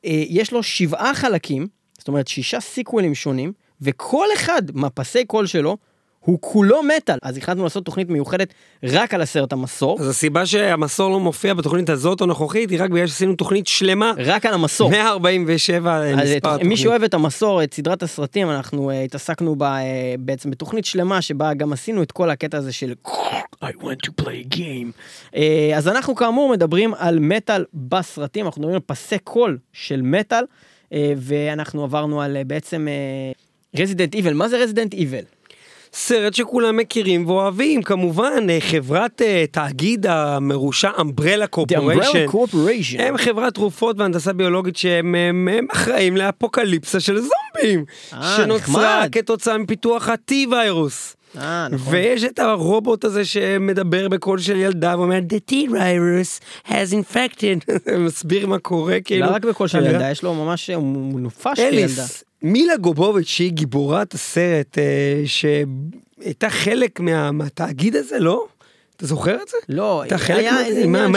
אה, 0.05 0.23
יש 0.27 0.51
לו 0.51 0.63
שבעה 0.63 1.13
חלקים, 1.13 1.67
זאת 1.97 2.07
אומרת 2.07 2.27
שישה 2.27 2.59
סיקוולים 2.59 3.15
שונים, 3.15 3.53
וכל 3.81 4.27
אחד 4.33 4.61
מהפסי 4.73 5.25
קול 5.25 5.47
שלו 5.47 5.77
הוא 6.25 6.37
כולו 6.41 6.79
מטאל. 6.83 7.17
אז 7.21 7.37
החלטנו 7.37 7.63
לעשות 7.63 7.85
תוכנית 7.85 8.09
מיוחדת 8.09 8.53
רק 8.83 9.13
על 9.13 9.21
הסרט 9.21 9.53
המסור, 9.53 9.97
אז 9.99 10.07
הסיבה 10.07 10.45
שהמסור 10.45 11.11
לא 11.11 11.19
מופיע 11.19 11.53
בתוכנית 11.53 11.89
הזאת 11.89 12.21
הנוכחית 12.21 12.69
היא 12.69 12.83
רק 12.83 12.89
בגלל 12.89 13.07
שעשינו 13.07 13.35
תוכנית 13.35 13.67
שלמה. 13.67 14.11
רק 14.17 14.45
על 14.45 14.53
המסור. 14.53 14.89
147 14.89 15.95
אז 15.97 16.13
מספר 16.13 16.27
את- 16.35 16.43
מי 16.43 16.55
התוכנית. 16.55 16.77
שאוהב 16.77 17.03
את 17.03 17.13
המסור, 17.13 17.63
את 17.63 17.73
סדרת 17.73 18.03
הסרטים, 18.03 18.49
אנחנו 18.49 18.91
uh, 18.91 19.05
התעסקנו 19.05 19.55
בה 19.55 19.77
uh, 19.77 19.83
בעצם 20.19 20.51
בתוכנית 20.51 20.85
שלמה 20.85 21.21
שבה 21.21 21.53
גם 21.53 21.73
עשינו 21.73 22.03
את 22.03 22.11
כל 22.11 22.29
הקטע 22.29 22.57
הזה 22.57 22.71
של 22.71 22.93
I 23.63 23.67
want 23.67 24.07
to 24.07 24.23
play 24.23 24.25
a 24.51 24.55
game. 24.55 24.91
Uh, 25.33 25.37
אז 25.75 25.87
אנחנו 25.87 26.15
כאמור 26.15 26.49
מדברים 26.51 26.93
על 26.93 27.19
מטאל 27.19 27.65
בסרטים, 27.73 28.45
אנחנו 28.45 28.61
מדברים 28.61 28.75
על 28.75 28.95
פסי 28.95 29.19
קול 29.19 29.57
של 29.73 30.01
מטאל, 30.01 30.43
uh, 30.43 30.93
ואנחנו 31.17 31.83
עברנו 31.83 32.21
על 32.21 32.37
uh, 32.41 32.47
בעצם 32.47 32.87
רזידנט 33.77 34.15
איבל. 34.15 34.33
מה 34.33 34.47
זה 34.49 34.57
רזידנט 34.57 34.93
איבל? 34.93 35.23
סרט 35.93 36.33
שכולם 36.33 36.77
מכירים 36.77 37.29
ואוהבים 37.29 37.83
כמובן 37.83 38.49
אה, 38.49 38.57
חברת 38.61 39.21
אה, 39.21 39.45
תאגיד 39.51 40.05
המרושע 40.09 40.91
אמברלה 41.01 41.47
קורפוריישן. 41.47 42.99
הם 42.99 43.17
חברת 43.17 43.53
תרופות 43.53 43.99
והנדסה 43.99 44.33
ביולוגית 44.33 44.77
שהם 44.77 45.15
הם, 45.15 45.47
הם 45.51 45.65
אחראים 45.71 46.17
לאפוקליפסה 46.17 46.99
של 46.99 47.17
זומבים. 47.17 47.85
אה, 48.13 48.37
שנוצרה 48.37 48.99
נחמד. 48.99 49.09
כתוצאה 49.11 49.57
מפיתוח 49.57 50.09
ה-T 50.09 50.33
וירוס. 50.51 51.15
אה, 51.37 51.67
נכון. 51.71 51.93
ויש 51.93 52.23
את 52.23 52.39
הרובוט 52.39 53.03
הזה 53.03 53.25
שמדבר 53.25 54.09
בקול 54.09 54.39
של 54.39 54.55
ילדה 54.55 54.95
ואומר 54.97 55.19
The 55.29 55.51
T-Virus 55.51 56.39
has 56.67 56.93
infected, 56.93 57.73
מסביר 58.05 58.47
מה 58.47 58.59
קורה 58.59 58.97
כאילו. 59.01 59.25
לא 59.25 59.31
רק 59.31 59.45
בקול 59.45 59.67
של. 59.67 59.85
ילדה, 59.85 60.11
יש 60.11 60.23
לו 60.23 60.33
ממש, 60.33 60.69
הוא 60.69 60.83
מונפש 60.83 61.55
כילדה. 61.55 61.77
אליס, 61.77 62.23
מילה 62.43 62.77
גובוביץ' 62.77 63.27
שהיא 63.27 63.51
גיבורת 63.51 64.13
הסרט 64.13 64.77
אה, 64.77 65.23
שהייתה 65.25 66.49
חלק 66.49 66.99
מה, 66.99 67.31
מהתאגיד 67.31 67.95
הזה, 67.95 68.19
לא? 68.19 68.45
אתה 68.97 69.05
זוכר 69.07 69.35
את 69.41 69.47
זה? 69.47 69.57
לא, 69.69 70.03
אתה 70.05 70.17
חלק 70.17 70.37
היה 70.37 70.51
מה- 70.51 70.65
איזה 70.65 70.83
עניין 70.83 71.11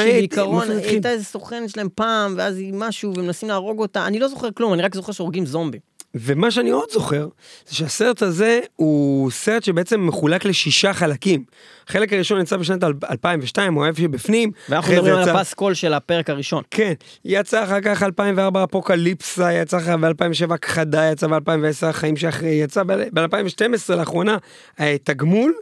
זה 0.66 0.76
התחיל? 0.78 0.92
הייתה 0.94 1.10
איזה 1.10 1.24
סוכן 1.24 1.68
שלהם 1.68 1.88
פעם, 1.94 2.34
ואז 2.38 2.56
היא 2.56 2.72
משהו, 2.74 3.12
ומנסים 3.16 3.48
להרוג 3.48 3.78
אותה, 3.78 4.06
אני 4.06 4.18
לא 4.20 4.28
זוכר 4.28 4.48
כלום, 4.50 4.72
אני 4.74 4.82
רק 4.82 4.94
זוכר 4.94 5.12
שהורגים 5.12 5.46
זומבים. 5.46 5.80
ומה 6.14 6.50
שאני 6.50 6.70
עוד 6.70 6.88
זוכר, 6.92 7.28
זה 7.68 7.74
שהסרט 7.74 8.22
הזה 8.22 8.60
הוא 8.76 9.30
סרט 9.30 9.64
שבעצם 9.64 10.06
מחולק 10.06 10.44
לשישה 10.44 10.92
חלקים. 10.92 11.44
החלק 11.88 12.12
הראשון 12.12 12.40
יצא 12.40 12.56
בשנת 12.56 12.84
2002, 13.10 13.74
הוא 13.74 13.84
האב 13.84 13.94
שבפנים. 13.94 14.50
ואנחנו 14.68 14.92
מדברים 14.92 15.14
על 15.14 15.22
יצא- 15.22 15.30
הפס 15.30 15.54
קול 15.54 15.74
של 15.74 15.92
הפרק 15.94 16.30
הראשון. 16.30 16.62
כן, 16.70 16.92
יצא 17.24 17.64
אחר 17.64 17.80
כך 17.80 18.02
2004 18.02 18.64
אפוקליפסה, 18.64 19.52
יצא 19.52 19.76
אחר 19.78 19.96
ב-2007 19.96 20.56
כחדה, 20.56 21.04
יצא 21.12 21.26
ב-2010 21.26 21.86
החיים 21.86 22.16
שאחרי, 22.16 22.48
יצא 22.50 22.82
ב-2012 22.82 23.94
לאחרונה 23.96 24.36
אה, 24.80 24.96
תגמול, 25.04 25.54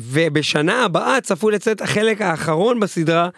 ובשנה 0.00 0.84
הבאה 0.84 1.20
צפוי 1.20 1.52
לצאת 1.54 1.80
החלק 1.80 2.20
האחרון 2.22 2.80
בסדרה, 2.80 3.28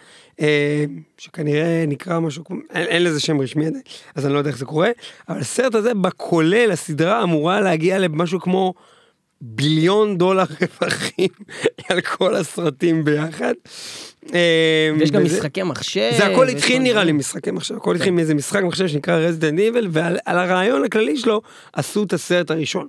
אה, 0.41 0.85
שכנראה 1.17 1.83
נקרא 1.87 2.19
משהו 2.19 2.43
אין, 2.73 2.87
אין 2.87 3.03
לזה 3.03 3.19
שם 3.19 3.41
רשמי 3.41 3.65
עדיין, 3.67 3.81
אז 4.15 4.25
אני 4.25 4.33
לא 4.33 4.37
יודע 4.37 4.49
איך 4.49 4.57
זה 4.57 4.65
קורה, 4.65 4.89
אבל 5.29 5.39
הסרט 5.39 5.75
הזה 5.75 5.93
בכולל, 5.93 6.71
הסדרה 6.71 7.23
אמורה 7.23 7.61
להגיע 7.61 7.99
למשהו 7.99 8.39
כמו 8.39 8.73
ביליון 9.41 10.17
דולר 10.17 10.43
רווחים 10.61 11.27
על 11.89 12.01
כל 12.01 12.35
הסרטים 12.35 13.03
ביחד. 13.05 13.53
אה, 14.33 14.91
ויש 14.99 15.11
גם 15.11 15.23
משחקי 15.23 15.63
מחשב. 15.63 16.11
זה 16.17 16.25
הכל 16.25 16.47
התחיל 16.49 16.81
נראה 16.81 17.03
לי. 17.03 17.11
משחקי 17.11 17.51
מחשב, 17.51 17.75
הכל 17.75 17.91
כן. 17.91 17.95
התחיל 17.95 18.13
מאיזה 18.13 18.33
משחק 18.35 18.63
מחשב 18.63 18.87
שנקרא 18.87 19.15
רזידנט 19.15 19.59
איבל, 19.59 19.87
ועל 19.91 20.17
על 20.25 20.37
הרעיון 20.37 20.83
הכללי 20.83 21.17
שלו 21.17 21.41
עשו 21.73 22.03
את 22.03 22.13
הסרט 22.13 22.51
הראשון. 22.51 22.87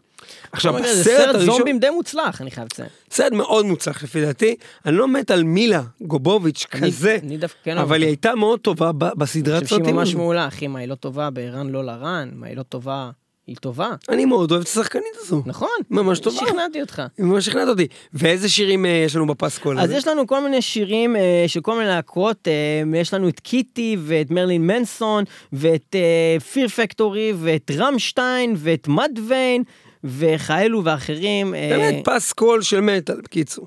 עכשיו, 0.52 0.76
אבל 0.76 0.82
זה 0.82 1.00
בסרט 1.00 1.16
סרט 1.16 1.34
הראשון, 1.34 1.54
זומבים 1.54 1.78
די 1.78 1.90
מוצלח, 1.90 2.40
אני 2.40 2.50
חייב 2.50 2.66
לציין. 2.72 2.88
סרט 3.10 3.32
מאוד 3.32 3.66
מוצלח 3.66 4.02
לפי 4.04 4.20
דעתי, 4.20 4.56
אני 4.86 4.96
לא 4.96 5.08
מת 5.08 5.30
על 5.30 5.44
מילה 5.44 5.82
גובוביץ' 6.00 6.66
אני- 6.72 6.80
כזה, 6.92 7.18
אני 7.22 7.38
כן 7.64 7.72
אבל 7.78 7.82
אותה. 7.84 7.94
היא 7.94 8.06
הייתה 8.06 8.34
מאוד 8.34 8.60
טובה 8.60 8.92
ב- 8.92 9.04
אני 9.04 9.12
בסדרת 9.16 9.62
חושב 9.62 9.68
שהיא 9.68 9.78
סרטים. 9.78 9.96
ממש. 9.96 10.14
מעולה, 10.14 10.48
אחי, 10.48 10.66
מה 10.66 10.78
היא 10.78 10.88
לא 10.88 10.94
טובה 10.94 11.30
ברן 11.30 11.70
לא 11.70 11.84
לרן, 11.84 12.30
מה 12.34 12.46
היא 12.46 12.56
לא 12.56 12.62
טובה, 12.62 13.10
היא 13.52 13.56
טובה. 13.60 13.90
אני 14.08 14.24
מאוד 14.24 14.50
אוהב 14.50 14.62
את 14.62 14.68
השחקנית 14.68 15.16
הזו. 15.20 15.42
נכון. 15.46 15.68
ממש 15.90 16.18
טובה. 16.18 16.36
שכנעתי 16.46 16.80
אותך. 16.80 17.02
ממש 17.18 17.46
שכנעת 17.46 17.68
אותי. 17.68 17.86
ואיזה 18.14 18.48
שירים 18.48 18.86
אה, 18.86 19.02
יש 19.06 19.16
לנו 19.16 19.26
בפסקול 19.26 19.78
אז 19.78 19.84
הזה? 19.84 19.96
יש 19.96 20.06
לנו 20.06 20.26
כל 20.26 20.40
מיני 20.44 20.62
שירים 20.62 21.16
אה, 21.16 21.44
של 21.46 21.60
כל 21.60 21.74
מיני 21.74 21.88
להקות, 21.88 22.48
אה, 22.48 22.98
יש 23.00 23.14
לנו 23.14 23.28
את 23.28 23.40
קיטי 23.40 23.96
ואת 24.00 24.30
מרילין 24.30 24.66
מנסון 24.66 25.24
ואת 25.52 25.94
אה, 25.94 26.40
פיר 26.40 26.68
פקטורי 26.68 27.32
ואת 27.38 27.70
רמשטיין 27.76 28.54
ואת 28.58 28.88
מאדוויין 28.88 29.62
וכאלו 30.04 30.84
ואחרים. 30.84 31.54
אה, 31.54 31.68
באמת 31.70 32.04
פסקול 32.04 32.62
של 32.62 32.80
מטאל, 32.80 33.20
בקיצור. 33.24 33.66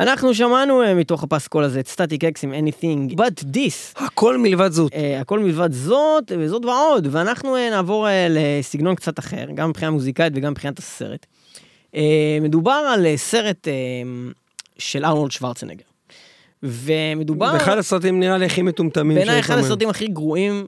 אנחנו 0.00 0.34
שמענו 0.34 0.82
אה, 0.82 0.94
מתוך 0.94 1.22
הפסקול 1.22 1.64
הזה 1.64 1.80
את 1.80 1.88
Static-X 1.88 2.44
עם 2.44 2.52
anything 2.52 3.14
but 3.14 3.44
this. 3.44 4.04
הכל 4.04 4.38
מלבד 4.38 4.72
זאת. 4.72 4.92
אה, 4.94 5.20
הכל 5.20 5.38
מלבד 5.38 5.72
זאת 5.72 6.32
וזאת 6.38 6.64
ועוד, 6.64 7.08
ואנחנו 7.10 7.56
אה, 7.56 7.70
נעבור 7.70 8.08
אה, 8.08 8.26
לסגנון 8.30 8.94
קצת 8.94 9.18
אחר, 9.18 9.46
גם 9.54 9.68
מבחינה 9.68 9.90
מוזיקלית 9.90 10.32
וגם 10.36 10.50
מבחינת 10.52 10.78
הסרט. 10.78 11.26
אה, 11.94 12.38
מדובר 12.40 12.90
על 12.94 13.06
אה, 13.06 13.16
סרט 13.16 13.68
אה, 13.68 13.72
של 14.78 15.04
ארנולד 15.04 15.30
שוורצנגר. 15.30 15.84
ומדובר... 16.62 17.52
באחד 17.52 17.78
הסרטים 17.78 18.20
נראה 18.20 18.38
לי 18.38 18.46
הכי 18.46 18.62
מטומטמים 18.62 19.16
בעיניי 19.16 19.40
אחד. 19.40 19.58
הסרטים 19.58 19.88
הכי 19.88 20.06
גרועים 20.06 20.66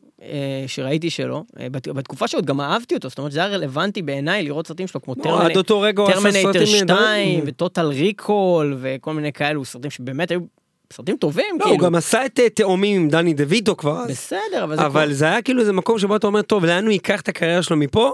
שראיתי 0.67 1.11
שלו, 1.11 1.45
אה, 1.61 1.67
בת- 1.71 1.89
בתקופה 1.89 2.29
שעוד 2.29 2.47
גם 2.47 2.61
אהבתי 2.61 2.95
אותו, 2.95 3.09
זאת 3.09 3.19
אומרת 3.19 3.33
זה 3.33 3.41
היה 3.41 3.49
רלוונטי 3.49 4.03
בעיניי 4.03 4.43
לראות 4.43 4.67
סרטים 4.67 4.87
שלו 4.87 5.03
כמו 5.03 5.15
לא, 5.17 5.23
הטרמינטור 6.03 6.43
סרטים 6.43 6.67
2 6.67 6.87
נהדרים. 6.87 7.45
וטוטל 7.47 7.87
ריקול 7.87 8.77
וכל 8.81 9.13
מיני 9.15 9.33
כאלו 9.33 9.65
סרטים 9.65 9.91
שבאמת 9.91 10.31
היו 10.31 10.41
סרטים 10.93 11.17
טובים 11.17 11.45
לא, 11.61 11.65
הוא 11.65 11.71
כאילו. 11.73 11.85
גם 11.87 11.95
עשה 11.95 12.27
את 12.27 12.41
אה, 12.41 12.49
תאומים 12.49 13.01
עם 13.03 13.09
דני 13.09 13.35
דה 13.35 13.45
ויטו 13.49 13.77
כבר 13.77 13.99
אז. 13.99 14.11
בסדר, 14.11 14.65
אבל 14.65 14.77
זה 14.77 14.87
אבל 14.87 15.13
זה 15.13 15.25
היה 15.25 15.43
כאילו 15.43 15.61
איזה 15.61 15.73
מקום 15.73 15.99
שבו 15.99 16.17
אתה 16.17 16.27
אומר, 16.27 16.43
טוב, 16.43 16.65
לאן 16.65 16.85
הוא 16.85 16.93
ייקח 16.93 17.21
את 17.21 17.29
הקריירה 17.29 17.63
שלו 17.63 17.77
מפה? 17.77 18.13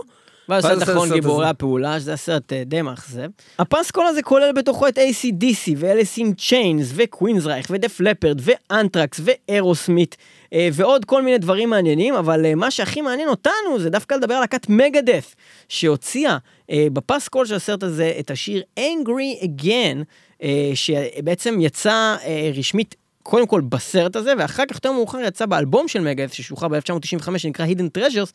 ואז 0.49 0.64
עשה 0.64 0.83
אחרון 0.83 0.97
את 0.97 1.03
הסרט 1.05 1.12
גיבורי. 1.14 1.47
הפעולה, 1.49 2.01
שזה 2.01 2.12
הסרט 2.12 2.53
אה, 2.53 2.62
די 2.66 2.83
מאכזב. 2.83 3.29
הפסקול 3.59 4.07
הזה 4.07 4.23
כולל 4.23 4.53
בתוכו 4.53 4.88
את 4.88 4.99
AC/DC 4.99 5.73
ואליס 5.77 6.18
אין 6.18 6.33
צ'יינס 6.35 6.90
וקווינסרייך 6.94 7.66
ודף 7.71 8.01
לפרד 8.01 8.40
ואנטרקס 8.44 9.21
ואירוסמית 9.25 10.16
אה, 10.21 10.25
ועוד 10.73 11.05
כל 11.05 11.23
מיני 11.23 11.39
דברים 11.39 11.71
מעניינים, 11.71 12.15
אבל 12.15 12.47
אה, 12.47 12.55
מה 12.55 12.71
שהכי 12.71 13.01
מעניין 13.01 13.29
אותנו 13.29 13.79
זה 13.79 13.91
דווקא 13.91 14.15
לדבר 14.15 14.35
על 14.35 14.41
להקת 14.41 14.69
מגדף, 14.69 15.35
שהוציאה 15.69 16.39
אה, 16.71 16.87
בפסקול 16.93 17.47
של 17.47 17.55
הסרט 17.55 17.83
הזה 17.83 18.13
את 18.21 18.31
השיר 18.31 18.63
Angry 18.81 19.45
Again, 19.45 20.05
אה, 20.43 20.71
שבעצם 20.75 21.61
יצא 21.61 22.17
אה, 22.25 22.51
רשמית 22.55 22.95
קודם 23.31 23.47
כל 23.47 23.61
בסרט 23.61 24.17
הזה, 24.17 24.33
ואחר 24.38 24.62
כך 24.69 24.75
יותר 24.75 24.93
מאוחר 24.93 25.19
יצא 25.27 25.47
באלבום 25.47 25.88
של 25.88 26.01
מגדף, 26.01 26.33
ששוחרר 26.33 26.69
ב-1995, 26.69 27.38
שנקרא 27.38 27.67
Hidden 27.67 27.99
Treasures, 27.99 28.33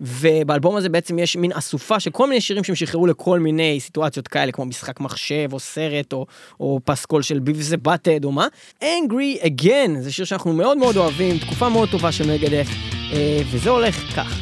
ובאלבום 0.00 0.76
הזה 0.76 0.88
בעצם 0.88 1.18
יש 1.18 1.36
מין 1.36 1.52
אסופה 1.52 2.00
של 2.00 2.10
כל 2.10 2.28
מיני 2.28 2.40
שירים 2.40 2.64
שהם 2.64 2.76
שחררו 2.76 3.06
לכל 3.06 3.40
מיני 3.40 3.80
סיטואציות 3.80 4.28
כאלה, 4.28 4.52
כמו 4.52 4.64
משחק 4.64 5.00
מחשב, 5.00 5.48
או 5.52 5.60
סרט, 5.60 6.12
או, 6.12 6.26
או 6.60 6.80
פסקול 6.84 7.22
של 7.22 7.38
ביביס 7.38 7.68
ובאטד, 7.70 8.24
או 8.24 8.32
מה. 8.32 8.46
Angry 8.80 9.42
Again, 9.42 9.90
זה 10.00 10.12
שיר 10.12 10.24
שאנחנו 10.24 10.52
מאוד 10.52 10.78
מאוד 10.78 10.96
אוהבים, 10.96 11.38
תקופה 11.38 11.68
מאוד 11.68 11.88
טובה 11.90 12.12
של 12.12 12.32
מגדף, 12.32 12.66
אה, 13.12 13.40
וזה 13.50 13.70
הולך 13.70 13.96
כך. 14.16 14.40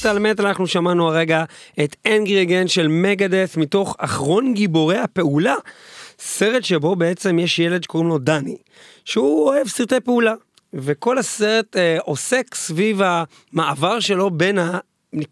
מטאל 0.00 0.18
מטאל 0.18 0.46
אנחנו 0.46 0.66
שמענו 0.66 1.08
הרגע 1.08 1.44
את 1.84 1.96
אנגרי 2.06 2.42
אגן 2.42 2.68
של 2.68 2.88
מגדס 2.88 3.56
מתוך 3.56 3.96
אחרון 3.98 4.54
גיבורי 4.54 4.98
הפעולה, 4.98 5.54
סרט 6.18 6.64
שבו 6.64 6.96
בעצם 6.96 7.38
יש 7.38 7.58
ילד 7.58 7.82
שקוראים 7.82 8.08
לו 8.08 8.18
דני, 8.18 8.56
שהוא 9.04 9.48
אוהב 9.48 9.68
סרטי 9.68 10.00
פעולה, 10.04 10.34
וכל 10.74 11.18
הסרט 11.18 11.76
אה, 11.76 11.98
עוסק 12.02 12.54
סביב 12.54 13.00
המעבר 13.04 14.00
שלו 14.00 14.30
בין 14.30 14.58
ה... 14.58 14.78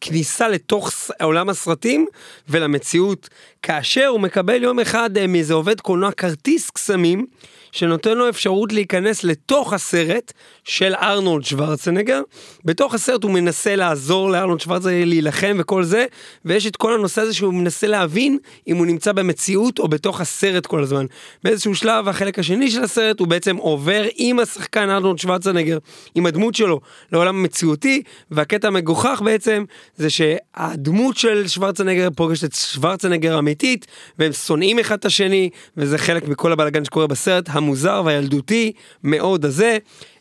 כניסה 0.00 0.48
לתוך 0.48 0.90
עולם 1.22 1.48
הסרטים 1.48 2.06
ולמציאות, 2.48 3.28
כאשר 3.62 4.06
הוא 4.06 4.20
מקבל 4.20 4.62
יום 4.62 4.80
אחד 4.80 5.18
אה, 5.18 5.26
מאיזה 5.26 5.54
עובד 5.54 5.80
קולנוע 5.80 6.12
כרטיס 6.12 6.70
קסמים, 6.70 7.26
שנותן 7.72 8.18
לו 8.18 8.28
אפשרות 8.28 8.72
להיכנס 8.72 9.24
לתוך 9.24 9.72
הסרט 9.72 10.32
של 10.64 10.94
ארנולד 10.94 11.44
שוורצנגר. 11.44 12.20
בתוך 12.64 12.94
הסרט 12.94 13.22
הוא 13.22 13.30
מנסה 13.30 13.76
לעזור 13.76 14.30
לארנולד 14.30 14.60
שוורצנגר 14.60 15.04
להילחם 15.04 15.56
וכל 15.58 15.84
זה, 15.84 16.06
ויש 16.44 16.66
את 16.66 16.76
כל 16.76 16.94
הנושא 16.94 17.20
הזה 17.20 17.34
שהוא 17.34 17.54
מנסה 17.54 17.86
להבין 17.86 18.38
אם 18.68 18.76
הוא 18.76 18.86
נמצא 18.86 19.12
במציאות 19.12 19.78
או 19.78 19.88
בתוך 19.88 20.20
הסרט 20.20 20.66
כל 20.66 20.82
הזמן. 20.82 21.06
באיזשהו 21.44 21.74
שלב, 21.74 22.08
החלק 22.08 22.38
השני 22.38 22.70
של 22.70 22.82
הסרט 22.82 23.20
הוא 23.20 23.28
בעצם 23.28 23.56
עובר 23.56 24.02
עם 24.16 24.38
השחקן 24.38 24.90
ארנולד 24.90 25.18
שוורצנגר, 25.18 25.78
עם 26.14 26.26
הדמות 26.26 26.54
שלו, 26.54 26.80
לעולם 27.12 27.36
המציאותי, 27.36 28.02
והקטע 28.30 28.68
המגוחך 28.68 29.22
בעצם 29.24 29.64
זה 29.96 30.10
שהדמות 30.10 31.16
של 31.16 31.48
שוורצנגר 31.48 32.08
פוגשת 32.16 32.44
את 32.44 32.54
שוורצנגר 32.54 33.36
האמיתית, 33.36 33.86
והם 34.18 34.32
שונאים 34.32 34.78
אחד 34.78 34.98
את 34.98 35.04
השני, 35.04 35.50
וזה 35.76 35.98
חלק 35.98 36.28
מכל 36.28 36.52
הבלאגן 36.52 36.84
שקורה 36.84 37.06
בסרט, 37.06 37.48
המוזר 37.58 38.02
והילדותי 38.04 38.72
מאוד 39.04 39.44
הזה. 39.44 39.78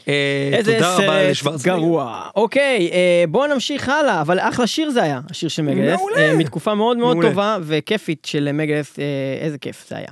אה, 0.08 0.50
איזה 0.54 0.80
סרט. 1.42 1.62
גרוע. 1.62 2.22
אוקיי, 2.36 2.90
אה, 2.92 3.24
בואו 3.30 3.48
נמשיך 3.54 3.90
הלאה, 3.90 4.22
אבל 4.22 4.40
אחלה 4.40 4.68
שיר 4.68 4.90
זה 4.90 5.04
היה, 5.04 5.22
השיר 5.30 5.50
של 5.50 5.62
מגדס. 5.62 6.00
מעולה. 6.00 6.18
אה, 6.18 6.36
מתקופה 6.38 6.76
מאוד 6.76 6.98
מאוד. 6.98 7.18
טובה 7.22 7.58
וכיפית 7.62 8.26
של 8.26 8.52
מגדס, 8.52 9.00
אה, 9.00 9.06
איזה 9.42 9.58
כיף 9.58 9.86
זה 9.90 9.96
היה. 9.98 10.10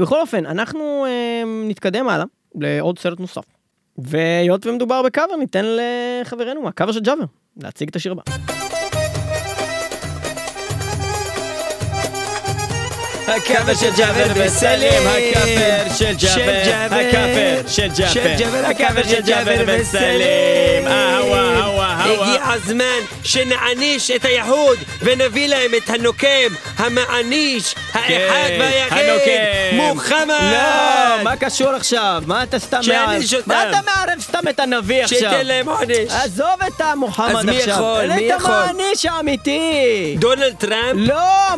בכל 0.00 0.20
אופן, 0.20 0.46
אנחנו 0.46 1.06
נתקדם 1.68 2.08
הלאה 2.08 2.24
לעוד 2.54 2.98
סרט 2.98 3.20
נוסף. 3.20 3.42
והיות 3.98 4.66
ומדובר 4.66 5.02
בקאבר, 5.02 5.36
ניתן 5.36 5.64
לחברנו 6.22 6.62
מהקאבר 6.62 6.92
של 6.92 7.00
ג'אבר 7.00 7.24
להציג 7.62 7.88
את 7.88 7.96
השיר 7.96 8.12
הבא. 8.12 8.22
הקאבר 13.36 13.74
של 13.74 13.90
ג'אבר 13.96 14.32
וסלים, 14.34 15.02
הקאבר 15.06 15.94
של 15.94 16.12
ג'אבר, 16.12 16.96
הקאבר 16.96 17.68
של 17.68 17.88
ג'אבר, 18.38 18.66
הקאבר 18.66 19.02
של 19.02 19.20
ג'אבר 19.20 19.64
וסלים, 19.66 20.86
אהווה, 20.86 22.04
הגיע. 22.04 22.44
הזמן 22.44 23.00
שנעניש 23.24 24.10
את 24.10 24.24
היהוד 24.24 24.78
ונביא 25.02 25.48
להם 25.48 25.70
את 25.76 25.90
הנוקם, 25.90 26.48
המעניש, 26.76 27.74
האחד 27.92 28.08
כן, 28.08 28.56
והיחיד. 28.60 29.00
מוחמד! 29.72 30.52
לא, 30.52 31.22
מה 31.24 31.36
קשור 31.40 31.70
עכשיו? 31.70 32.22
מה 32.26 32.42
אתה 32.42 32.58
סתם 32.58 32.80
מערב? 32.88 33.22
מה 33.46 33.70
אתה 33.70 33.78
מערב 33.86 34.20
סתם 34.20 34.48
את 34.48 34.60
הנביא 34.60 35.04
עכשיו? 35.04 35.18
שייתן 35.18 35.46
להם 35.46 35.68
עונש. 35.68 36.12
עזוב 36.24 36.62
את 36.66 36.80
המוחמד 36.80 37.36
אז 37.36 37.44
מי 37.44 37.58
עכשיו. 37.58 37.74
יכול? 37.74 38.06
מי 38.06 38.32
את 38.32 38.36
יכול? 38.36 38.52
המעניש 38.52 39.06
האמיתי. 39.06 40.16
דונלד 40.18 40.54
טראמפ? 40.58 40.94
לא, 40.96 41.56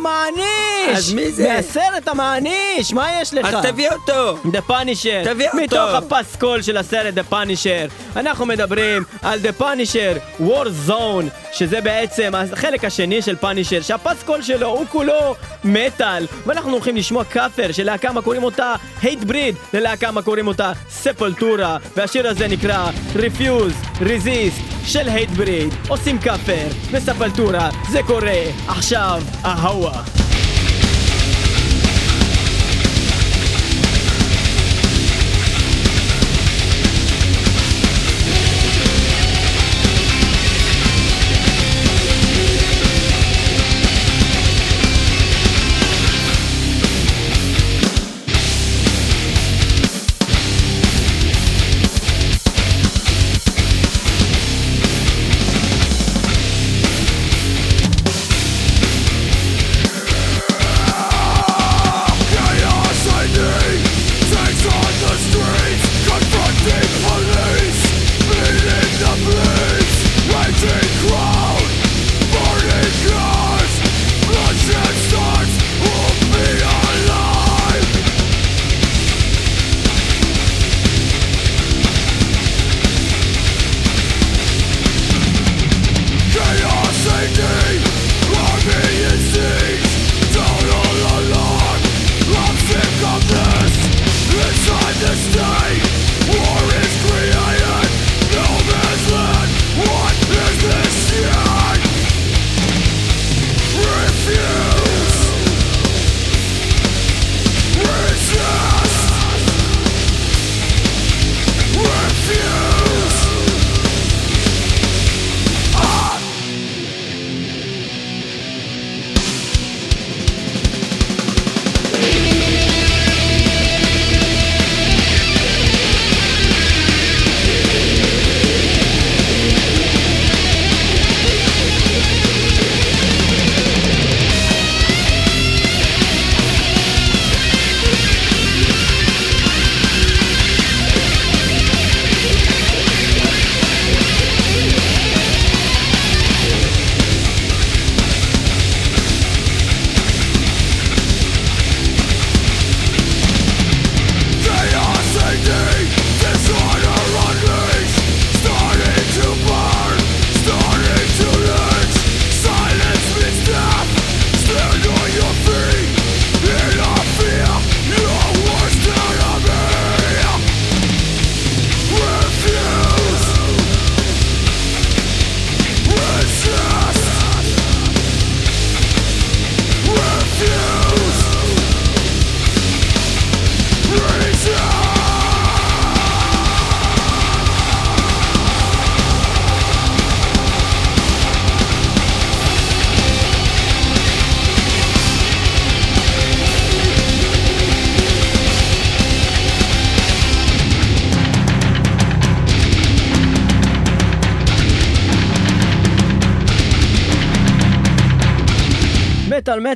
המעניש! 0.83 0.97
אז 0.97 1.13
מי 1.13 1.31
זה? 1.31 1.53
מהסרט 1.53 2.07
המעניש, 2.07 2.93
מה 2.93 3.07
יש 3.21 3.33
לך? 3.33 3.45
אז 3.45 3.65
תביא 3.65 3.89
אותו. 3.91 4.37
The 4.51 4.61
Punisher, 4.61 5.21
תביא 5.25 5.47
אותו. 5.47 5.57
מתוך 5.57 5.89
הפסקול 5.93 6.61
של 6.61 6.77
הסרט 6.77 7.13
The 7.13 7.23
Punisher, 7.23 7.85
אנחנו 8.15 8.45
מדברים 8.45 9.03
על 9.21 9.39
The 9.39 9.51
Punisher 9.51 10.13
War 10.39 10.69
Zone, 10.69 11.29
שזה 11.51 11.81
בעצם 11.81 12.31
החלק 12.53 12.85
השני 12.85 13.21
של 13.21 13.35
Punisher, 13.35 13.81
שהפסקול 13.81 14.41
שלו 14.41 14.67
הוא 14.67 14.85
כולו 14.89 15.35
מטאל, 15.63 16.27
ואנחנו 16.45 16.71
הולכים 16.71 16.95
לשמוע 16.95 17.23
קאבר 17.23 17.71
של 17.71 17.83
להקה 17.83 18.11
מה 18.11 18.21
קוראים 18.21 18.43
אותה 18.43 18.73
Hatebreed, 19.01 19.55
ללהקה 19.73 20.11
מה 20.11 20.21
קוראים 20.21 20.47
אותה 20.47 20.71
Sepultura, 20.89 21.77
והשיר 21.95 22.27
הזה 22.27 22.47
נקרא 22.47 22.89
Refuse, 23.15 23.99
Resist 24.01 24.87
של 24.87 25.09
Hatebreed, 25.09 25.73
עושים 25.87 26.19
קאבר 26.19 26.67
לספולטורה, 26.91 27.69
זה 27.91 27.99
קורה 28.07 28.43
עכשיו, 28.67 29.21
אהווה. 29.45 30.22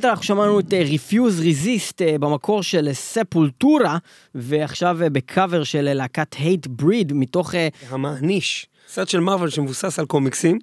אנחנו 0.09 0.23
שמענו 0.23 0.59
את 0.59 0.73
אה, 0.73 0.83
Refuse 0.83 1.41
Resist 1.43 2.01
אה, 2.01 2.17
במקור 2.19 2.63
של 2.63 2.89
ספולטורה, 2.93 3.97
ועכשיו 4.35 5.03
אה, 5.03 5.09
בקאבר 5.09 5.63
של 5.63 5.93
להקת 5.93 6.35
Hate 6.35 6.81
Breed 6.81 7.13
מתוך... 7.13 7.53
המעניש, 7.89 8.67
סרט 8.87 9.09
של 9.09 9.19
מארוול 9.19 9.49
שמבוסס 9.49 9.99
על 9.99 10.05
קומיקסים, 10.05 10.59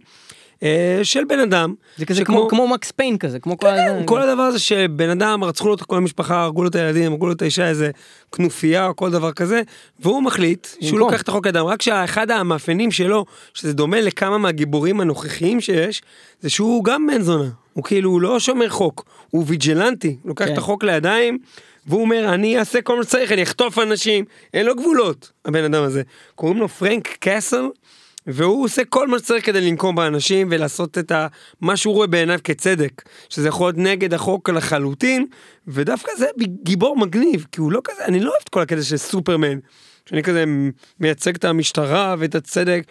של 1.02 1.24
בן 1.24 1.38
אדם. 1.38 1.74
זה 1.96 2.06
כזה 2.06 2.24
כמו, 2.24 2.48
כמו 2.48 2.68
מקס 2.68 2.90
פיין 2.90 3.18
כזה, 3.18 3.38
כמו 3.38 3.58
כל... 3.58 3.66
כן. 3.66 4.02
כל 4.04 4.22
הדבר 4.22 4.42
הזה 4.42 4.58
שבן 4.58 5.10
אדם 5.10 5.44
רצחו 5.44 5.68
לו 5.68 5.74
את 5.74 5.82
כל 5.82 5.96
המשפחה, 5.96 6.42
הרגו 6.42 6.62
לו 6.62 6.68
את 6.68 6.74
הילדים, 6.74 7.12
הרגו 7.12 7.26
לו 7.26 7.32
את 7.32 7.42
האישה, 7.42 7.68
איזה 7.68 7.90
כנופיה 8.32 8.86
או 8.86 8.96
כל 8.96 9.10
דבר 9.10 9.32
כזה, 9.32 9.62
והוא 10.00 10.22
מחליט 10.22 10.66
שהוא. 10.80 10.98
לוקח 10.98 11.22
את 11.22 11.28
החוק 11.28 11.46
לידיים, 11.46 11.66
רק 11.66 11.82
שאחד 11.82 12.30
המאפיינים 12.30 12.90
שלו, 12.90 13.24
שזה 13.54 13.72
דומה 13.72 14.00
לכמה 14.00 14.38
מהגיבורים 14.38 15.00
הנוכחיים 15.00 15.60
שיש, 15.60 16.02
זה 16.40 16.50
שהוא 16.50 16.84
גם 16.84 17.06
בן 17.06 17.22
זונה, 17.22 17.48
הוא 17.72 17.84
כאילו 17.84 18.10
הוא 18.10 18.20
לא 18.20 18.40
שומר 18.40 18.68
חוק, 18.68 19.04
הוא 19.30 19.44
ויג'לנטי, 19.46 20.16
הוא 20.22 20.28
לוקח 20.28 20.44
כן. 20.44 20.52
את 20.52 20.58
החוק 20.58 20.84
לידיים. 20.84 21.38
והוא 21.86 22.00
אומר, 22.00 22.34
אני 22.34 22.58
אעשה 22.58 22.82
כל 22.82 22.96
מה 22.96 23.02
שצריך, 23.02 23.32
אני 23.32 23.42
אחטוף 23.42 23.78
אנשים, 23.78 24.24
אין 24.54 24.66
לו 24.66 24.74
גבולות, 24.76 25.30
הבן 25.44 25.64
אדם 25.64 25.82
הזה. 25.82 26.02
קוראים 26.34 26.58
לו 26.58 26.68
פרנק 26.68 27.08
קאסל, 27.08 27.68
והוא 28.26 28.64
עושה 28.64 28.84
כל 28.84 29.08
מה 29.08 29.18
שצריך 29.18 29.46
כדי 29.46 29.60
לנקום 29.60 29.96
באנשים 29.96 30.48
ולעשות 30.50 30.98
את 30.98 31.12
ה... 31.12 31.26
מה 31.60 31.76
שהוא 31.76 31.94
רואה 31.94 32.06
בעיניו 32.06 32.38
כצדק, 32.44 33.02
שזה 33.28 33.48
יכול 33.48 33.66
להיות 33.66 33.78
נגד 33.78 34.14
החוק 34.14 34.50
לחלוטין, 34.50 35.26
ודווקא 35.68 36.12
זה 36.18 36.26
גיבור 36.62 36.96
מגניב, 36.96 37.46
כי 37.52 37.60
הוא 37.60 37.72
לא 37.72 37.80
כזה, 37.84 38.04
אני 38.04 38.20
לא 38.20 38.30
אוהב 38.30 38.42
את 38.44 38.48
כל 38.48 38.60
הקטע 38.60 38.82
של 38.82 38.96
סופרמן, 38.96 39.58
שאני 40.06 40.22
כזה 40.22 40.44
מייצג 41.00 41.34
את 41.34 41.44
המשטרה 41.44 42.14
ואת 42.18 42.34
הצדק, 42.34 42.82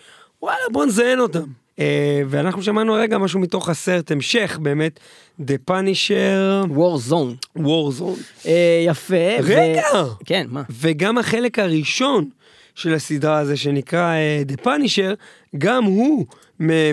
וואלה 0.41 0.69
בוא 0.71 0.85
נזיין 0.85 1.19
אותם. 1.19 1.43
אה, 1.79 2.21
ואנחנו 2.29 2.63
שמענו 2.63 2.93
רגע 2.93 3.17
משהו 3.17 3.39
מתוך 3.39 3.69
הסרט 3.69 4.11
המשך, 4.11 4.59
באמת, 4.61 4.99
The 5.41 5.71
Punisher 5.71 6.67
War 6.69 7.09
Zone. 7.11 7.59
Warzone. 7.59 8.45
אה, 8.45 8.83
יפה. 8.85 9.15
ו- 9.43 9.53
רגע! 9.55 10.03
כן, 10.25 10.47
מה? 10.49 10.63
וגם 10.69 11.17
החלק 11.17 11.59
הראשון 11.59 12.29
של 12.75 12.93
הסדרה 12.93 13.37
הזה 13.37 13.57
שנקרא 13.57 14.13
uh, 14.13 14.51
The 14.51 14.65
Punisher, 14.65 15.15
גם 15.57 15.83
הוא 15.83 16.25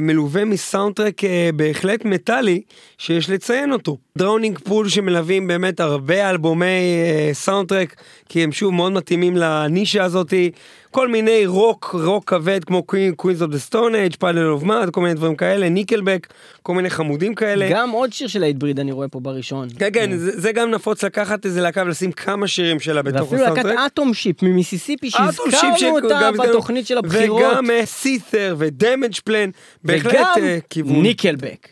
מלווה 0.01 0.45
מ 0.45 0.52
soundtrack 0.52 1.25
uh, 1.25 1.27
בהחלט 1.57 2.05
מטאלי 2.05 2.62
שיש 2.99 3.31
לציין 3.31 3.73
אותו. 3.73 3.99
Drowning 4.19 4.59
Pool 4.59 4.88
שמלווים 4.88 5.47
באמת 5.47 5.81
הרבה 5.81 6.31
אלבומי 6.31 6.66
uh, 6.66 7.35
soundtrack, 7.35 7.95
כי 8.29 8.45
הם 8.45 8.53
שוב 8.53 8.75
מאוד 8.75 8.93
מתאימים 8.93 9.37
לנישה 9.37 10.05
הזאתי. 10.05 10.51
כל 10.90 11.09
מיני 11.09 11.46
רוק, 11.46 11.94
רוק 12.05 12.24
כבד 12.31 12.64
כמו 12.64 12.83
Queens 13.16 13.43
of 13.43 13.51
the 13.51 13.59
Stone 13.59 13.95
Age, 13.95 14.14
Puddle 14.19 14.47
of 14.47 14.62
Mudd, 14.62 14.90
כל 14.90 15.00
מיני 15.00 15.14
דברים 15.14 15.37
כאלה, 15.37 15.68
ניקלבק, 15.68 16.26
כל 16.62 16.74
מיני 16.74 16.90
חמודים 16.90 17.35
כאלה. 17.35 17.68
גם 17.70 17.90
עוד 17.90 18.12
שיר 18.12 18.29
של 18.29 18.42
Hatebreed 18.43 18.81
אני 18.81 18.92
רואה 18.92 19.09
פה 19.09 19.20
בראשון. 19.20 19.68
כן, 19.79 19.88
כן, 19.92 20.16
זה, 20.16 20.40
זה 20.40 20.53
גם 20.53 20.70
נפוץ 20.70 21.05
לקחת 21.05 21.46
איזה 21.46 21.61
להקה 21.61 21.83
ולשים 21.87 22.12
כמה 22.12 22.46
שירים 22.48 22.81
שלה 22.81 23.03
בתוך 23.03 23.20
ואפילו 23.33 23.40
להקת 23.42 23.59
ה 23.59 23.61
soundtrack. 23.61 23.87
Atomship 23.87 24.43
ממיסיסיפי 24.42 25.11
שהזכרנו 25.11 25.96
אותה 25.96 26.20
גם- 26.22 26.35
בתוכנית 26.37 26.87
של 26.87 26.98
הבחירות. 26.98 27.42
וגם 27.42 27.64
Seether 27.85 28.55
ו 28.59 29.14
Damageplan, 29.25 29.51
בהחלט 29.85 30.14
וגם 30.14 30.44
אה, 30.44 30.59
כיוון. 30.70 31.03
ניקלבק. 31.03 31.68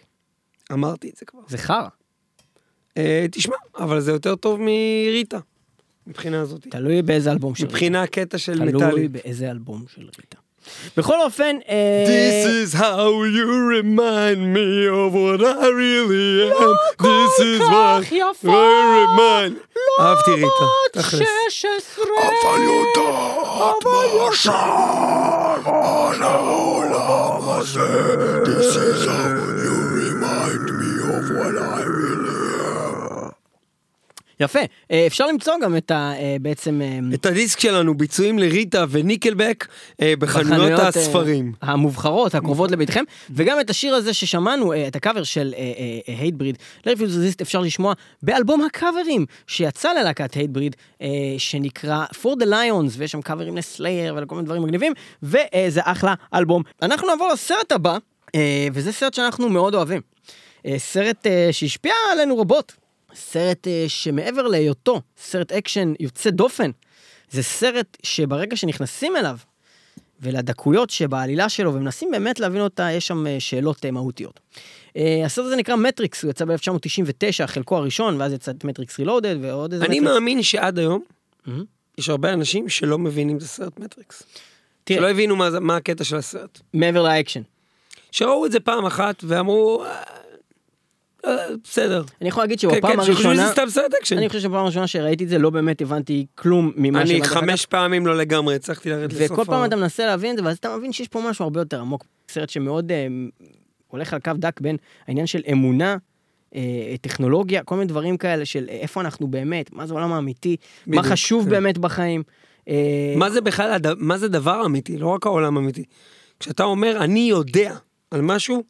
אמרתי 0.73 1.09
את 1.11 1.17
זה 1.17 1.27
כבר. 1.27 1.41
זה 1.49 1.59
חרא. 1.59 1.89
אה, 2.99 3.27
תשמע, 3.31 3.57
אבל 3.79 4.01
זה 4.01 4.13
יותר 4.13 4.35
טוב 4.37 4.61
מריטה, 4.61 5.39
מבחינה 6.09 6.41
הזאת. 6.41 6.67
תלוי 6.71 7.03
באיזה 7.03 7.33
אלבום 7.33 7.55
של 7.55 7.63
ריטה. 7.65 7.75
מבחינה 7.75 8.03
הקטע 8.03 8.39
של 8.39 8.59
תלוי 8.59 8.73
מטאלי. 8.73 9.09
באיזה 9.09 9.51
אלבום 9.51 9.85
של 9.95 10.03
ריטה. 10.03 10.37
בכל 10.97 11.21
אופן, 11.21 11.57
אה, 11.69 12.05
This 12.07 12.69
is 12.69 12.75
how 12.79 13.09
you 13.37 13.49
remind 13.79 14.41
me 14.57 14.71
of 15.03 15.13
what 15.15 15.41
I 15.41 15.67
really 15.83 16.51
am. 16.51 16.75
This 17.03 17.35
is 17.41 17.61
כך 17.61 18.03
what 18.03 18.13
יפה. 18.13 18.49
I 18.49 18.81
remind. 18.99 19.79
אהבתי 20.01 20.31
ריטה, 20.31 20.65
תכלס. 20.93 21.23
16. 21.49 22.05
אבל 22.05 22.63
יודעת 22.63 23.85
מה 23.85 24.35
שם 24.35 24.53
על 25.65 26.23
העולם 26.23 27.49
הזה. 27.49 28.15
This 28.45 28.77
is 28.77 29.07
how 29.07 29.37
you 29.65 29.75
remind 30.03 30.67
me 30.81 30.93
of 31.17 31.25
what 31.39 31.55
I 31.63 31.83
really. 31.83 32.18
יפה. 34.41 34.59
אה, 34.91 35.07
אפשר 35.07 35.27
למצוא 35.27 35.55
גם 35.63 35.77
את 35.77 35.91
ה... 35.91 36.13
אה, 36.19 36.37
בעצם... 36.41 36.81
אה, 36.83 36.99
את 37.15 37.27
הדיסק 37.27 37.61
שלנו, 37.61 37.95
ביצועים 37.95 38.39
לריטה 38.39 38.85
וניקלבק 38.91 39.67
בחנויות 40.19 40.81
הספרים. 40.81 41.53
המובחרות, 41.63 42.35
הקרובות 42.35 42.71
לביתכם, 42.71 43.05
וגם 43.31 43.61
את 43.61 43.71
השיר 43.71 43.95
הזה 43.95 44.15
ששמענו, 44.15 44.73
את 44.89 44.97
הקאבר 44.97 45.23
של 45.23 45.55
Hatebreed, 46.07 46.59
ל 46.87 46.90
Refuse, 46.90 47.17
Resist 47.17 47.41
אפשר 47.41 47.61
לשמוע 47.61 47.93
באלבום 48.23 48.65
הקאברים 48.65 49.27
שיצא 49.47 49.93
ללהקת 49.93 50.35
Hatebreed, 50.35 50.77
שנקרא 51.39 52.05
For 52.13 52.43
the 52.43 52.47
Lions, 52.47 52.93
ויש 52.97 53.13
שם 53.13 53.23
קאברים 53.23 53.57
לסלייר 53.57 54.15
ולכל 54.15 54.35
מיני 54.35 54.47
דברים 54.47 54.63
מגניבים, 54.63 54.93
וזה 55.23 55.81
אחלה 55.85 56.15
אלבום. 56.35 56.63
אנחנו 56.83 57.09
נעבור 57.09 57.29
לסרט 57.33 57.73
הבא, 57.73 57.99
וזה 58.73 58.93
סרט 58.93 59.15
שאנחנו 59.15 59.49
מאוד 59.49 59.75
אוהבים. 59.75 60.01
סרט 60.77 61.27
שהשפיע 61.53 61.93
עלינו 62.13 62.39
רבות. 62.39 62.88
סרט 63.19 63.67
אה, 63.67 63.85
שמעבר 63.89 64.43
להיותו 64.43 65.01
סרט 65.17 65.53
אקשן 65.53 65.93
יוצא 66.01 66.31
דופן, 66.31 66.71
זה 67.31 67.43
סרט 67.43 67.97
שברגע 68.03 68.57
שנכנסים 68.57 69.17
אליו, 69.17 69.37
ולדקויות 70.21 70.91
שבעלילה 70.91 71.49
שלו, 71.49 71.75
ומנסים 71.75 72.11
באמת 72.11 72.41
להבין 72.41 72.61
אותה, 72.61 72.91
יש 72.93 73.07
שם 73.07 73.27
אה, 73.27 73.41
שאלות 73.41 73.85
אה, 73.85 73.91
מהותיות. 73.91 74.41
הסרט 75.25 75.47
הזה 75.47 75.57
נקרא 75.57 75.77
מטריקס, 75.77 76.23
הוא 76.23 76.31
יצא 76.31 76.45
ב-1999, 76.45 77.47
חלקו 77.47 77.77
הראשון, 77.77 78.21
ואז 78.21 78.33
יצא 78.33 78.51
את 78.51 78.65
מטריקס 78.65 78.99
Reloaded, 78.99 79.37
ועוד 79.41 79.73
איזה 79.73 79.85
אני 79.85 80.01
מטריקס. 80.01 80.15
מאמין 80.15 80.43
שעד 80.43 80.79
היום, 80.79 81.03
מהמם. 81.47 81.65
יש 81.99 82.09
הרבה 82.09 82.33
אנשים 82.33 82.69
שלא 82.69 82.99
מבינים 82.99 83.37
את 83.37 83.43
הסרט 83.43 83.79
מטריקס. 83.79 84.23
תראה. 84.85 85.01
שלא 85.01 85.11
הבינו 85.11 85.37
מה 85.37 85.61
מה 85.61 85.77
הקטע 85.77 86.05
של 86.05 86.17
הסרט. 86.17 86.61
מעבר 86.75 87.03
לאקשן. 87.03 87.43
שראו 88.13 88.47
את 88.47 88.53
זה 88.53 88.61
פעם 88.61 88.87
אחת 88.87 89.25
ואמרו, 89.27 89.85
"אה, 89.85 89.91
אה, 89.91 90.03
בסדר. 91.65 92.05
אני 92.21 92.29
יכול 92.29 92.43
להגיד 92.43 92.61
כן, 92.61 92.71
שבפעם 92.71 92.97
כן, 92.97 93.05
שחושבים 93.05 93.33
שזה 93.35 93.43
הראשונה, 93.43 93.71
סתם. 93.71 94.17
אני 94.19 94.29
חושב 94.29 94.41
שבפעם 94.41 94.65
הראשונה 94.65 94.87
שראיתי 94.87 95.25
את 95.25 95.29
זה, 95.29 95.39
לא 95.39 95.51
באמת 95.51 95.83
הבנתי 95.83 96.27
כלום 96.35 96.73
ממה 96.77 97.03
אני 97.03 97.21
אחר 97.21 97.29
כך. 97.29 97.33
חמש 97.33 97.67
פעמים 97.67 98.07
לא 98.07 98.17
לגמרי 98.17 98.55
הצלחתי 98.55 98.91
לרדת 98.91 99.13
לסוף. 99.13 99.31
וכל 99.31 99.45
פעם 99.45 99.65
אתה 99.65 99.77
מנסה 99.77 100.07
להבין 100.07 100.31
את 100.31 100.37
זה, 100.37 100.45
ואז 100.45 100.57
אתה 100.57 100.77
מבין 100.77 100.93
שיש 100.93 101.09
פה 101.09 101.23
משהו 101.31 101.43
הרבה 101.43 101.61
יותר 101.61 101.81
עמוק. 101.81 102.05
סרט 102.29 102.49
שמאוד 102.49 102.93
אה, 102.93 103.07
הולך 103.89 104.15
על 104.15 104.21
קו 104.21 104.33
דק 104.37 104.61
בין 104.61 104.77
העניין 105.07 105.27
של 105.27 105.41
אמונה, 105.53 105.97
אה, 106.55 106.95
טכנולוגיה, 107.01 107.63
כל 107.63 107.75
מיני 107.75 107.87
דברים 107.87 108.17
כאלה 108.17 108.45
של 108.45 108.67
אה, 108.69 108.75
איפה 108.75 109.01
אנחנו 109.01 109.29
באמת, 109.29 109.73
מה 109.73 109.87
זה 109.87 109.95
העולם 109.95 110.13
האמיתי, 110.13 110.57
מה 110.87 111.03
חשוב 111.03 111.45
כן. 111.45 111.51
באמת 111.51 111.79
בחיים. 111.79 112.23
אה, 112.69 113.15
מה 113.17 113.31
זה 113.31 113.41
בכלל, 113.41 113.77
מה 113.99 114.19
זה 114.19 114.29
דבר 114.29 114.67
אמיתי, 114.67 114.99
לא 114.99 115.07
רק 115.07 115.27
העולם 115.27 115.57
אמיתי. 115.57 115.85
כשאתה 116.41 116.65
אומר, 116.65 116.97
אני 117.01 117.21
יודע 117.21 117.77
על 118.11 118.21
משהו, 118.21 118.63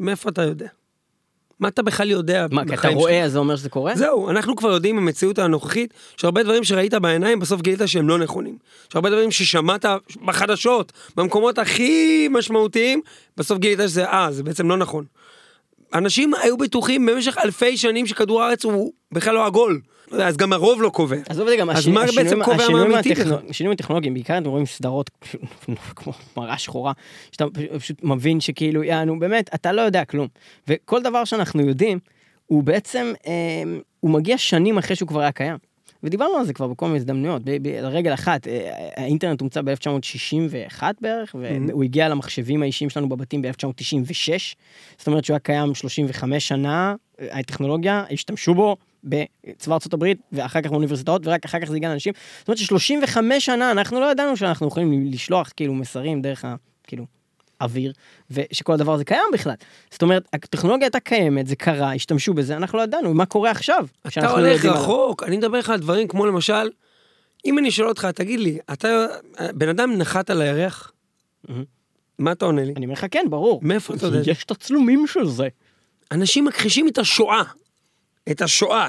מאיפה 0.00 0.28
אתה 0.28 0.42
יודע? 0.42 0.68
מה 1.60 1.68
אתה 1.68 1.82
בכלל 1.82 2.10
יודע 2.10 2.46
מה, 2.50 2.64
כי 2.64 2.74
אתה? 2.74 2.88
רואה, 2.88 3.24
אז 3.24 3.32
זה 3.32 3.38
אומר 3.38 3.56
שזה 3.56 3.70
קורה? 3.70 3.96
זהו, 3.96 4.30
אנחנו 4.30 4.56
כבר 4.56 4.68
יודעים 4.72 4.96
במציאות 4.96 5.38
הנוכחית, 5.38 5.94
שהרבה 6.16 6.42
דברים 6.42 6.64
שראית 6.64 6.94
בעיניים, 6.94 7.40
בסוף 7.40 7.60
גילית 7.60 7.80
שהם 7.86 8.08
לא 8.08 8.18
נכונים. 8.18 8.58
שהרבה 8.92 9.10
דברים 9.10 9.30
ששמעת 9.30 9.84
בחדשות, 10.24 10.92
במקומות 11.16 11.58
הכי 11.58 12.28
משמעותיים, 12.30 13.00
בסוף 13.36 13.58
גילית 13.58 13.78
שזה, 13.78 14.04
אה, 14.04 14.32
זה 14.32 14.42
בעצם 14.42 14.68
לא 14.68 14.76
נכון. 14.76 15.04
אנשים 15.98 16.34
היו 16.42 16.56
בטוחים 16.56 17.06
במשך 17.06 17.36
אלפי 17.44 17.76
שנים 17.76 18.06
שכדור 18.06 18.42
הארץ 18.42 18.64
הוא 18.64 18.92
בכלל 19.12 19.34
לא 19.34 19.46
עגול. 19.46 19.80
לא 20.12 20.22
אז 20.22 20.36
גם 20.36 20.52
הרוב 20.52 20.82
לא 20.82 20.88
קובע. 20.88 21.16
עזוב 21.28 21.46
את 21.46 21.52
זה 21.52 21.56
גם, 21.56 21.70
אז 21.70 21.86
מה 21.88 22.04
בעצם 22.16 22.44
קובע 22.44 22.68
מה 22.68 22.82
אמיתי 22.82 23.14
בכלל? 23.14 23.38
השינויים 23.48 23.74
הטכנולוגיים, 23.74 24.14
בעיקר 24.14 24.38
אתם 24.38 24.48
רואים 24.48 24.66
סדרות 24.66 25.10
כמו 25.96 26.12
מראה 26.36 26.58
שחורה, 26.58 26.92
שאתה 27.32 27.44
פשוט 27.78 28.02
מבין 28.02 28.40
שכאילו, 28.40 28.84
יענו, 28.84 29.18
באמת, 29.18 29.50
אתה 29.54 29.72
לא 29.72 29.82
יודע 29.82 30.04
כלום. 30.04 30.28
וכל 30.68 31.02
דבר 31.02 31.24
שאנחנו 31.24 31.62
יודעים, 31.62 31.98
הוא 32.46 32.62
בעצם, 32.62 33.12
אה, 33.26 33.32
הוא 34.00 34.10
מגיע 34.10 34.38
שנים 34.38 34.78
אחרי 34.78 34.96
שהוא 34.96 35.08
כבר 35.08 35.20
היה 35.20 35.32
קיים. 35.32 35.56
ודיברנו 36.02 36.36
על 36.36 36.44
זה 36.44 36.52
כבר 36.52 36.66
בכל 36.66 36.86
מיני 36.86 36.98
הזדמנויות, 36.98 37.42
רגל 37.82 38.14
אחת, 38.14 38.48
אה, 38.48 38.70
האינטרנט 38.96 39.40
הומצא 39.40 39.62
ב-1961 39.62 40.82
בערך, 41.00 41.34
והוא 41.38 41.84
הגיע 41.84 42.08
למחשבים 42.08 42.62
האישיים 42.62 42.90
שלנו 42.90 43.08
בבתים 43.08 43.42
ב-1996, 43.42 44.54
זאת 44.98 45.06
אומרת 45.06 45.24
שהוא 45.24 45.34
היה 45.34 45.38
קיים 45.38 45.74
35 45.74 46.48
שנה, 46.48 46.94
אה, 47.20 47.38
הטכנולוגיה, 47.38 48.04
השתמשו 48.10 48.54
בו 48.54 48.76
בצבא 49.04 49.76
הברית, 49.92 50.18
ואחר 50.32 50.60
כך 50.60 50.70
באוניברסיטאות, 50.70 51.26
ורק 51.26 51.44
אחר 51.44 51.60
כך 51.60 51.68
זה 51.68 51.76
הגיע 51.76 51.88
לאנשים. 51.88 52.12
זאת 52.38 52.48
אומרת 52.48 52.58
ש-35 52.58 53.18
שנה 53.38 53.70
אנחנו 53.70 54.00
לא 54.00 54.10
ידענו 54.10 54.36
שאנחנו 54.36 54.68
יכולים 54.68 55.06
לשלוח 55.06 55.52
כאילו 55.56 55.74
מסרים 55.74 56.22
דרך 56.22 56.44
ה... 56.44 56.54
כאילו... 56.86 57.15
אוויר, 57.60 57.92
ושכל 58.30 58.72
הדבר 58.72 58.94
הזה 58.94 59.04
קיים 59.04 59.24
בכלל. 59.32 59.54
זאת 59.90 60.02
אומרת, 60.02 60.28
הטכנולוגיה 60.32 60.86
הייתה 60.86 61.00
קיימת, 61.00 61.46
זה 61.46 61.56
קרה, 61.56 61.94
השתמשו 61.94 62.34
בזה, 62.34 62.56
אנחנו 62.56 62.78
לא 62.78 62.82
ידענו 62.82 63.14
מה 63.14 63.26
קורה 63.26 63.50
עכשיו. 63.50 63.86
אתה 64.06 64.20
לא 64.20 64.30
הולך 64.30 64.64
עליו. 64.64 64.76
רחוק, 64.76 65.22
אני 65.22 65.36
מדבר 65.36 65.58
איתך 65.58 65.70
על 65.70 65.80
דברים 65.80 66.08
כמו 66.08 66.26
למשל, 66.26 66.70
אם 67.44 67.58
אני 67.58 67.70
שואל 67.70 67.88
אותך, 67.88 68.04
תגיד 68.14 68.40
לי, 68.40 68.58
אתה, 68.72 69.06
בן 69.54 69.68
אדם 69.68 69.92
נחת 69.92 70.30
על 70.30 70.42
הירח? 70.42 70.92
מה 72.18 72.32
אתה 72.32 72.44
עונה 72.44 72.64
לי? 72.64 72.72
אני 72.76 72.86
אומר 72.86 72.92
לך, 72.92 73.06
כן, 73.10 73.26
ברור. 73.30 73.60
מאיפה 73.62 73.94
אתה 73.94 74.06
יודע? 74.06 74.30
יש 74.30 74.44
תצלומים 74.44 75.06
של 75.06 75.26
זה. 75.26 75.48
אנשים 76.12 76.44
מכחישים 76.44 76.88
את 76.88 76.98
השואה. 76.98 77.42
את 78.30 78.42
השואה, 78.42 78.88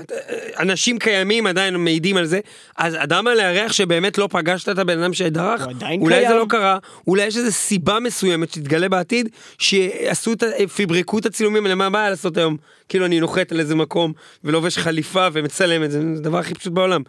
אנשים 0.59 0.99
קיימים 0.99 1.47
עדיין 1.47 1.75
מעידים 1.75 2.17
על 2.17 2.25
זה, 2.25 2.39
אז 2.77 2.95
אדם 2.95 3.27
על 3.27 3.39
הירח 3.39 3.71
שבאמת 3.71 4.17
לא 4.17 4.27
פגשת 4.31 4.69
את 4.69 4.77
הבן 4.77 4.99
אדם 4.99 5.13
שדרך, 5.13 5.67
אולי 5.99 6.21
זה 6.21 6.27
קיים. 6.27 6.37
לא 6.37 6.45
קרה, 6.49 6.77
אולי 7.07 7.25
יש 7.25 7.37
איזו 7.37 7.51
סיבה 7.51 7.99
מסוימת 7.99 8.51
שתתגלה 8.51 8.89
בעתיד, 8.89 9.29
שעשו 9.57 10.33
את, 10.33 10.43
פיברקו 10.75 11.19
את 11.19 11.25
הצילומים 11.25 11.65
האלה, 11.65 11.75
מה 11.75 11.85
הבעיה 11.85 12.09
לעשות 12.09 12.37
היום? 12.37 12.57
כאילו 12.89 13.05
אני 13.05 13.19
נוחת 13.19 13.51
על 13.51 13.59
איזה 13.59 13.75
מקום 13.75 14.13
ולובש 14.43 14.77
חליפה 14.77 15.27
ומצלם 15.33 15.83
את 15.83 15.91
זה, 15.91 16.01
זה 16.01 16.19
הדבר 16.19 16.37
הכי 16.37 16.53
פשוט 16.53 16.73
בעולם. 16.73 17.01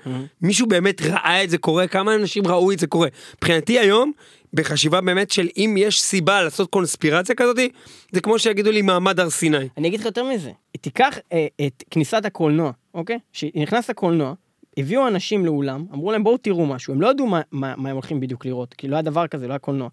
מישהו 0.42 0.66
באמת 0.66 1.02
ראה 1.02 1.44
את 1.44 1.50
זה 1.50 1.58
קורה, 1.58 1.86
כמה 1.86 2.14
אנשים 2.14 2.46
ראו 2.46 2.72
את 2.72 2.78
זה 2.78 2.86
קורה. 2.86 3.08
מבחינתי 3.36 3.78
היום, 3.78 4.12
בחשיבה 4.54 5.00
באמת 5.00 5.30
של 5.30 5.48
אם 5.56 5.74
יש 5.78 6.02
סיבה 6.02 6.42
לעשות 6.42 6.70
קונספירציה 6.70 7.34
כזאתי, 7.34 7.68
זה 8.12 8.20
כמו 8.20 8.38
שיגידו 8.38 8.70
לי 8.70 8.82
מעמד 8.82 9.20
הר 9.20 9.30
סיני. 9.30 9.68
אני 9.76 9.88
אגיד 9.88 10.00
לך 10.00 10.06
יותר 10.06 10.24
מזה, 10.24 10.50
תיקח 10.80 11.18
אה, 11.32 11.46
את 11.66 11.84
כניסת 11.90 12.24
הקולנוע, 12.24 12.70
אוקיי? 12.94 13.18
שנכנס 13.32 13.90
לקולנוע, 13.90 14.34
הביאו 14.76 15.08
אנשים 15.08 15.46
לאולם, 15.46 15.84
אמרו 15.94 16.12
להם 16.12 16.24
בואו 16.24 16.37
תראו 16.37 16.66
משהו, 16.66 16.94
הם 16.94 17.00
לא 17.00 17.11
ידעו 17.11 17.26
מה, 17.26 17.40
מה, 17.52 17.74
מה 17.76 17.88
הם 17.90 17.94
הולכים 17.96 18.20
בדיוק 18.20 18.46
לראות, 18.46 18.74
כי 18.74 18.88
לא 18.88 18.96
היה 18.96 19.02
דבר 19.02 19.26
כזה, 19.26 19.46
לא 19.46 19.52
היה 19.52 19.58
קולנוע. 19.58 19.88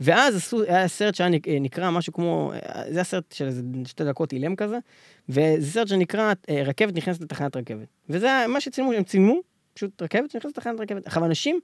ואז 0.00 0.36
עשו, 0.36 0.62
היה 0.62 0.88
סרט 0.88 1.14
שהיה 1.14 1.30
נק- 1.30 1.48
נקרא 1.60 1.90
משהו 1.90 2.12
כמו, 2.12 2.52
אה, 2.54 2.82
זה 2.88 2.94
היה 2.94 3.04
סרט 3.04 3.32
של 3.32 3.46
איזה 3.46 3.62
שתי 3.86 4.04
דקות 4.04 4.32
אילם 4.32 4.56
כזה, 4.56 4.78
וזה 5.28 5.70
סרט 5.72 5.88
שנקרא 5.88 6.32
אה, 6.50 6.62
רכבת 6.64 6.94
נכנסת 6.96 7.20
לתחנת 7.22 7.56
רכבת. 7.56 7.86
וזה 8.08 8.44
מה 8.48 8.60
שצילמו, 8.60 8.92
הם 8.92 9.02
צילמו, 9.04 9.40
פשוט 9.74 10.02
רכבת 10.02 10.30
שנכנסת 10.30 10.58
לתחנת 10.58 10.80
רכבת. 10.80 11.06
עכשיו 11.06 11.24
אנשים 11.24 11.60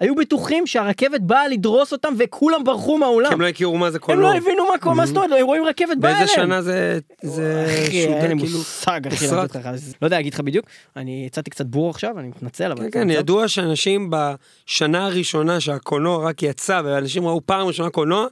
היו 0.00 0.14
בטוחים 0.14 0.66
שהרכבת 0.66 1.20
באה 1.20 1.48
לדרוס 1.48 1.92
אותם 1.92 2.14
וכולם 2.18 2.64
ברחו 2.64 2.98
מהאולם. 2.98 3.32
הם 3.32 3.40
לא 3.40 3.46
הכירו 3.46 3.78
מה 3.78 3.90
זה 3.90 3.96
הם 3.96 4.02
קולנוע. 4.02 4.30
לא 4.30 4.36
הבינו 4.36 4.64
מה 4.72 4.78
קורה, 4.78 4.94
מה 4.94 5.06
זאת 5.06 5.16
אומרת, 5.16 5.30
הם 5.40 5.46
רואים 5.46 5.64
רכבת 5.64 5.96
באה 5.98 6.10
אליהם. 6.10 6.26
באיזה 6.26 6.32
שנה 6.34 6.62
זה, 6.62 6.98
זה 7.22 7.66
אין 7.68 8.38
לי 8.38 8.44
כאילו, 8.44 8.58
מושג, 8.58 9.06
אחי, 9.06 9.26
לא 9.26 10.06
יודע 10.06 10.16
להגיד 10.16 10.34
לך 10.34 10.40
בדיוק, 10.40 10.66
אני 10.96 11.24
יצאתי 11.26 11.50
קצת 11.50 11.66
בור 11.66 11.90
עכשיו, 11.90 12.18
אני 12.18 12.28
מתנצל, 12.28 12.72
אבל... 12.72 12.82
כן, 12.82 12.90
כן. 12.90 13.10
ידוע 13.10 13.48
שאנשים 13.48 14.10
בשנה 14.10 15.06
הראשונה 15.06 15.60
שהקולנוע 15.60 16.28
רק 16.28 16.42
יצא, 16.42 16.80
ואנשים 16.84 17.26
ראו 17.26 17.40
פעם 17.46 17.66
ראשונה 17.66 17.90
קולנוע, 17.90 18.26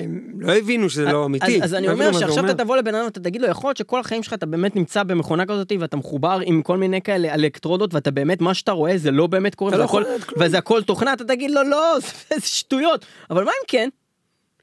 הם 0.00 0.30
לא 0.38 0.52
הבינו 0.52 0.90
שזה 0.90 1.04
לא 1.04 1.26
אמיתי. 1.26 1.56
אז, 1.56 1.64
אז 1.64 1.74
אני 1.74 1.86
לא 1.86 1.92
אומר 1.92 2.12
שעכשיו. 2.12 2.50
אתה 2.50 2.64
תבוא 2.64 2.76
לבן 2.76 2.94
אדם 2.94 3.04
ואתה 3.04 3.20
תגיד 3.20 3.42
לו, 3.42 3.48
יכול 3.48 3.68
להיות 3.68 3.76
שכל 3.76 4.00
החיים 4.00 4.22
שלך 4.22 4.32
אתה 4.34 4.46
באמת 4.46 4.76
נמצא 4.76 5.02
במכונה 5.02 5.46
כזאת 5.46 5.72
ואתה 5.80 5.96
מחובר 5.96 6.38
עם 6.44 6.62
כל 6.62 6.76
מיני 6.76 7.02
כאלה 7.02 7.34
אלקטרודות 7.34 7.94
ואתה 7.94 8.10
באמת, 8.10 8.40
מה 8.40 8.54
שאתה 8.54 8.72
רואה 8.72 8.98
זה 8.98 9.10
לא 9.10 9.26
באמת 9.26 9.54
קורה, 9.54 9.70
וזה 9.70 9.78
לא 9.78 9.84
הכל-. 9.84 10.04
וזה 10.38 10.58
הכל 10.58 10.82
תוכנה, 10.82 11.12
אתה 11.12 11.24
תגיד 11.24 11.50
לו, 11.50 11.62
לא, 11.62 11.96
זה 12.30 12.40
שטויות. 12.40 13.06
אבל 13.30 13.44
מה 13.44 13.50
אם 13.50 13.66
כן? 13.68 13.88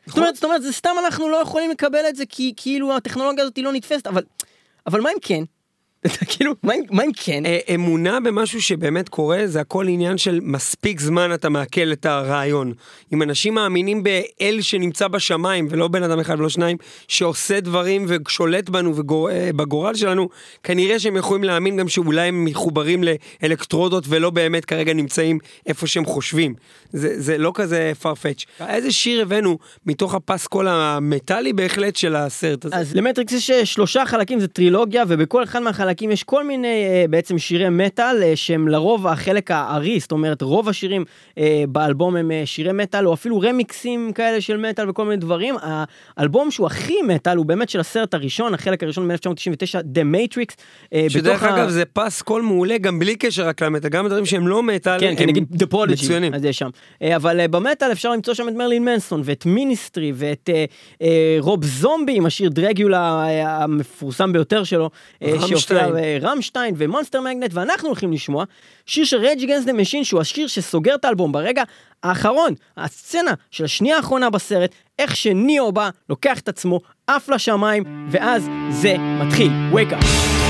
זאת 0.06 0.18
אומרת, 0.18 0.36
זאת 0.36 0.44
אומרת, 0.44 0.62
זה 0.62 0.72
סתם 0.72 0.96
אנחנו 1.06 1.30
לא 1.30 1.38
יכולים 1.38 1.72
לקבל 1.72 2.06
את 2.10 2.16
זה 2.16 2.24
כי 2.30 2.54
כאילו 2.58 2.96
הטכנולוגיה 2.96 3.44
הזאת 3.44 3.56
היא 3.56 3.66
לא 3.66 3.74
נתפסת, 3.74 4.08
אבל, 4.08 4.24
אבל 4.88 5.02
מה 5.02 5.10
אם 5.10 5.18
כן? 5.22 5.44
כאילו, 6.30 6.54
מה 6.64 6.74
אם- 7.04 7.12
כן? 7.24 7.46
אה, 7.46 7.60
אמונה 7.76 8.20
במשהו 8.20 8.62
שבאמת 8.62 9.10
קורה, 9.10 9.42
זה 9.46 9.62
הכל 9.62 9.88
עניין 9.88 10.18
של 10.18 10.40
מספיק 10.44 11.00
זמן 11.00 11.34
אתה 11.34 11.50
מעכל 11.50 11.92
את 11.92 12.06
הרעיון. 12.06 12.74
אם 13.14 13.22
אנשים 13.22 13.54
מאמינים 13.54 14.04
באל 14.04 14.58
שנמצא 14.62 15.08
בשמיים, 15.08 15.68
ולא 15.70 15.88
בן 15.88 16.04
אדם 16.04 16.20
אחד 16.20 16.40
ולא 16.40 16.50
שניים, 16.50 16.78
שעושה 17.08 17.60
דברים 17.60 18.06
ושולט 18.08 18.70
בנו 18.70 18.94
ובגורל 18.96 19.96
שלנו, 19.96 20.30
כנראה 20.64 21.00
שהם 21.00 21.18
יכולים 21.18 21.44
להאמין 21.44 21.78
גם 21.78 21.88
שאולי 21.88 22.22
הם 22.28 22.46
מחוברים 22.46 23.04
לאלקטרודות 23.44 24.04
ולא 24.08 24.30
באמת 24.30 24.66
כרגע 24.66 24.94
נמצאים 24.94 25.40
איפה 25.66 25.88
שהם 25.88 26.06
חושבים. 26.06 26.54
זה, 26.94 27.22
זה 27.22 27.38
לא 27.38 27.52
כזה 27.56 27.92
farfetch. 28.04 28.64
איזה 28.70 28.92
שיר 28.92 29.22
הבאנו 29.22 29.58
מתוך 29.86 30.16
הפסקול 30.16 30.68
המטאלי 30.68 31.54
בהחלט 31.54 31.96
של 31.96 32.16
הסרט 32.16 32.66
הזה. 32.66 32.76
אז 32.76 32.96
למטריקס 32.96 33.34
יש 33.34 33.50
אה, 33.50 33.66
שלושה 33.66 34.06
חלקים, 34.06 34.40
זה 34.40 34.48
טרילוגיה, 34.48 35.04
ובכל 35.08 35.44
אחד 35.44 35.60
מהחלקים 35.60 35.91
יש 36.12 36.24
כל 36.24 36.44
מיני 36.44 36.68
אה, 36.68 37.06
בעצם 37.10 37.38
שירי 37.38 37.70
מטאל, 37.70 38.24
אה, 38.24 38.36
שהם 38.36 38.68
לרוב 38.68 39.08
החלק 39.08 39.52
הארי, 39.52 40.00
זאת 40.00 40.12
אומרת 40.12 40.42
רוב 40.42 40.70
השירים 40.70 41.06
אה, 41.38 41.64
באלבום 41.70 42.16
הם 42.16 42.32
שירי 42.46 42.72
מטאל, 42.72 43.08
או 43.08 43.14
אפילו 43.14 43.40
רמיקסים 43.40 44.12
כאלה 44.16 44.42
של 44.42 44.58
מטאל 44.58 44.90
וכל 44.90 45.04
מיני 45.06 45.18
דברים. 45.18 45.56
האלבום 46.18 46.52
שהוא 46.52 46.68
הכי 46.68 47.02
מטאל 47.08 47.38
הוא 47.38 47.46
באמת 47.46 47.70
של 47.70 47.80
הסרט 47.80 48.14
הראשון, 48.14 48.54
החלק 48.54 48.84
הראשון 48.84 49.08
מ-1999, 49.12 49.80
The 49.96 50.04
Matrix. 50.16 50.54
שדרך 51.10 51.34
בתוך 51.36 51.44
ה- 51.44 51.56
אגב 51.56 51.70
זה 51.70 51.84
פס 51.86 52.22
קול 52.22 52.42
מעולה 52.42 52.78
גם 52.78 53.00
בלי 53.00 53.16
קשר 53.16 53.48
רק 53.48 53.62
למטאל, 53.64 53.90
גם 53.90 54.08
דברים 54.08 54.26
שהם 54.26 54.48
לא 54.48 54.64
מטאל, 54.64 55.00
כן, 55.00 55.14
כן, 55.18 55.28
נגיד 55.28 55.46
The 55.64 55.66
Prodigy, 55.74 55.92
מצוינים. 55.92 56.34
אז 56.34 56.46
יש 56.46 56.58
שם. 56.58 56.70
אבל 57.16 57.48
במטאל 57.48 57.92
אפשר 57.92 58.12
למצוא 58.12 58.34
שם 58.34 58.48
את 58.50 58.54
מרלין 58.54 58.86
מנסון 58.86 59.22
ואת 59.26 59.46
מיניסטרי 59.46 60.12
ואת 60.16 60.50
רוב 61.40 61.66
זומבי 61.66 62.16
עם 62.18 62.26
השיר 62.26 62.50
Dragula 62.50 63.26
המפורסם 63.46 64.34
ביותר 64.34 64.64
שלו. 64.64 64.90
רמשטיין. 65.24 65.81
שהופיע, 65.86 66.04
אה, 66.04 66.18
רמשטיין 66.22 66.76
ומונסטר 66.78 67.22
מגנט 67.22 67.52
ואנחנו 67.54 67.88
הולכים 67.88 68.14
לשמוע 68.14 68.46
שיר 68.86 69.06
של 69.06 69.18
Rage 69.18 69.46
Against 69.46 69.66
the 69.66 69.74
Machine 69.74 70.04
שהוא 70.04 70.22
השיר 70.22 70.48
שסוגר 70.48 70.96
את 70.96 71.06
האלבום 71.06 71.32
ברגע 71.32 71.64
האחרון, 72.04 72.54
הסצנה 72.78 73.34
של 73.52 73.64
השנייה 73.64 73.98
האחרונה 73.98 74.30
בסרט, 74.30 74.72
איך 75.00 75.16
שניאו 75.16 75.72
בא, 75.72 75.90
לוקח 76.10 76.40
את 76.40 76.50
עצמו, 76.50 76.80
עף 77.08 77.30
לשמיים 77.30 78.08
ואז 78.12 78.50
זה 78.70 78.96
מתחיל. 78.98 79.52
wake 79.74 79.92
up. 79.92 80.41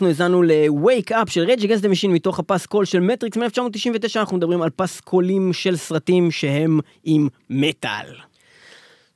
אנחנו 0.00 0.08
האזנו 0.08 0.42
ל-Wake 0.42 1.10
Up 1.10 1.30
של 1.30 1.46
Rage 1.46 1.60
Against 1.60 1.82
the 1.82 1.86
Machine 1.86 2.08
מתוך 2.08 2.38
הפסקול 2.38 2.84
של 2.84 3.00
מטריקס 3.00 3.36
מ-1999, 3.36 4.16
אנחנו 4.16 4.36
מדברים 4.36 4.62
על 4.62 4.70
פסקולים 4.76 5.52
של 5.52 5.76
סרטים 5.76 6.30
שהם 6.30 6.80
עם 7.04 7.28
מטאל. 7.50 8.14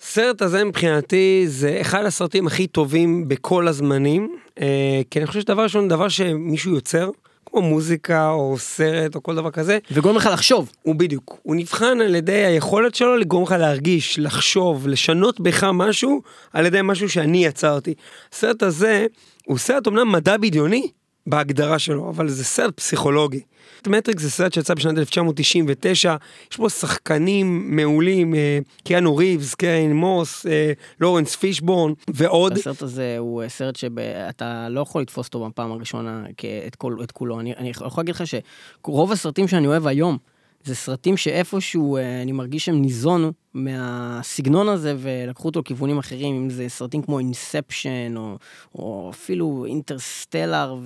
הסרט 0.03 0.43
הזה 0.43 0.65
מבחינתי 0.65 1.45
זה 1.47 1.79
אחד 1.81 2.05
הסרטים 2.05 2.47
הכי 2.47 2.67
טובים 2.67 3.29
בכל 3.29 3.69
הזמנים, 3.69 4.37
אה, 4.61 5.01
כי 5.11 5.19
אני 5.19 5.27
חושב 5.27 5.41
שדבר 5.41 5.63
ראשון, 5.63 5.89
דבר 5.89 6.09
שמישהו 6.09 6.75
יוצר, 6.75 7.11
כמו 7.55 7.63
מוזיקה 7.63 8.31
או 8.31 8.59
סרט 8.59 9.15
או 9.15 9.23
כל 9.23 9.35
דבר 9.35 9.51
כזה, 9.51 9.79
וגורם 9.91 10.17
לך 10.17 10.29
לחשוב. 10.33 10.73
הוא 10.83 10.95
בדיוק, 10.95 11.39
הוא 11.43 11.57
נבחן 11.57 12.01
על 12.01 12.15
ידי 12.15 12.45
היכולת 12.45 12.95
שלו 12.95 13.17
לגרום 13.17 13.43
לך 13.43 13.53
להרגיש, 13.53 14.19
לחשוב, 14.19 14.89
לשנות 14.89 15.41
בך 15.41 15.65
משהו 15.65 16.23
על 16.53 16.67
ידי 16.67 16.81
משהו 16.85 17.09
שאני 17.09 17.45
יצרתי. 17.45 17.95
הסרט 18.33 18.63
הזה 18.63 19.07
הוא 19.47 19.59
סרט 19.59 19.87
אומנם 19.87 20.13
מדע 20.13 20.37
בדיוני 20.37 20.91
בהגדרה 21.27 21.79
שלו, 21.79 22.11
אבל 22.11 22.29
זה 22.29 22.45
סרט 22.45 22.77
פסיכולוגי. 22.77 23.41
מטריקס 23.89 24.23
זה 24.23 24.31
סרט 24.31 24.53
שיצא 24.53 24.75
בשנת 24.75 24.99
1999, 24.99 26.17
יש 26.53 26.59
בו 26.59 26.71
שחקנים 26.71 27.77
מעולים, 27.77 28.35
אה, 28.35 28.59
קיאנו 28.85 29.17
ריבס, 29.17 29.55
קארי-אן 29.55 29.93
מוס, 29.93 30.47
אה, 30.47 30.73
לורנס 31.01 31.37
פישבורן 31.37 31.93
ועוד. 32.09 32.53
הסרט 32.53 32.83
הזה 32.83 33.17
הוא 33.19 33.43
סרט 33.49 33.77
שאתה 33.77 34.69
לא 34.69 34.81
יכול 34.81 35.03
לתפוס 35.03 35.27
אותו 35.27 35.47
בפעם 35.49 35.73
הראשונה 35.73 36.25
את, 36.67 36.77
כל, 36.77 36.97
את 37.03 37.13
כולו. 37.13 37.41
אני, 37.41 37.53
אני 37.57 37.71
יכול 37.71 38.01
להגיד 38.01 38.15
לך 38.15 38.25
שרוב 38.27 39.13
הסרטים 39.13 39.49
שאני 39.49 39.67
אוהב 39.67 39.87
היום, 39.87 40.19
זה 40.65 40.75
סרטים 40.75 41.17
שאיפשהו 41.17 41.97
אה, 41.97 42.23
אני 42.23 42.33
מרגיש 42.33 42.65
שהם 42.65 42.83
ניזונו 42.83 43.33
מהסגנון 43.55 44.69
הזה 44.69 44.95
ולקחו 44.99 45.49
אותו 45.49 45.61
לכיוונים 45.61 45.99
אחרים, 45.99 46.37
אם 46.37 46.51
זה 46.51 46.69
סרטים 46.69 47.03
כמו 47.03 47.19
Inception 47.19 48.17
או, 48.17 48.39
או 48.75 49.11
אפילו 49.11 49.65
אינטרסטלר, 49.69 50.77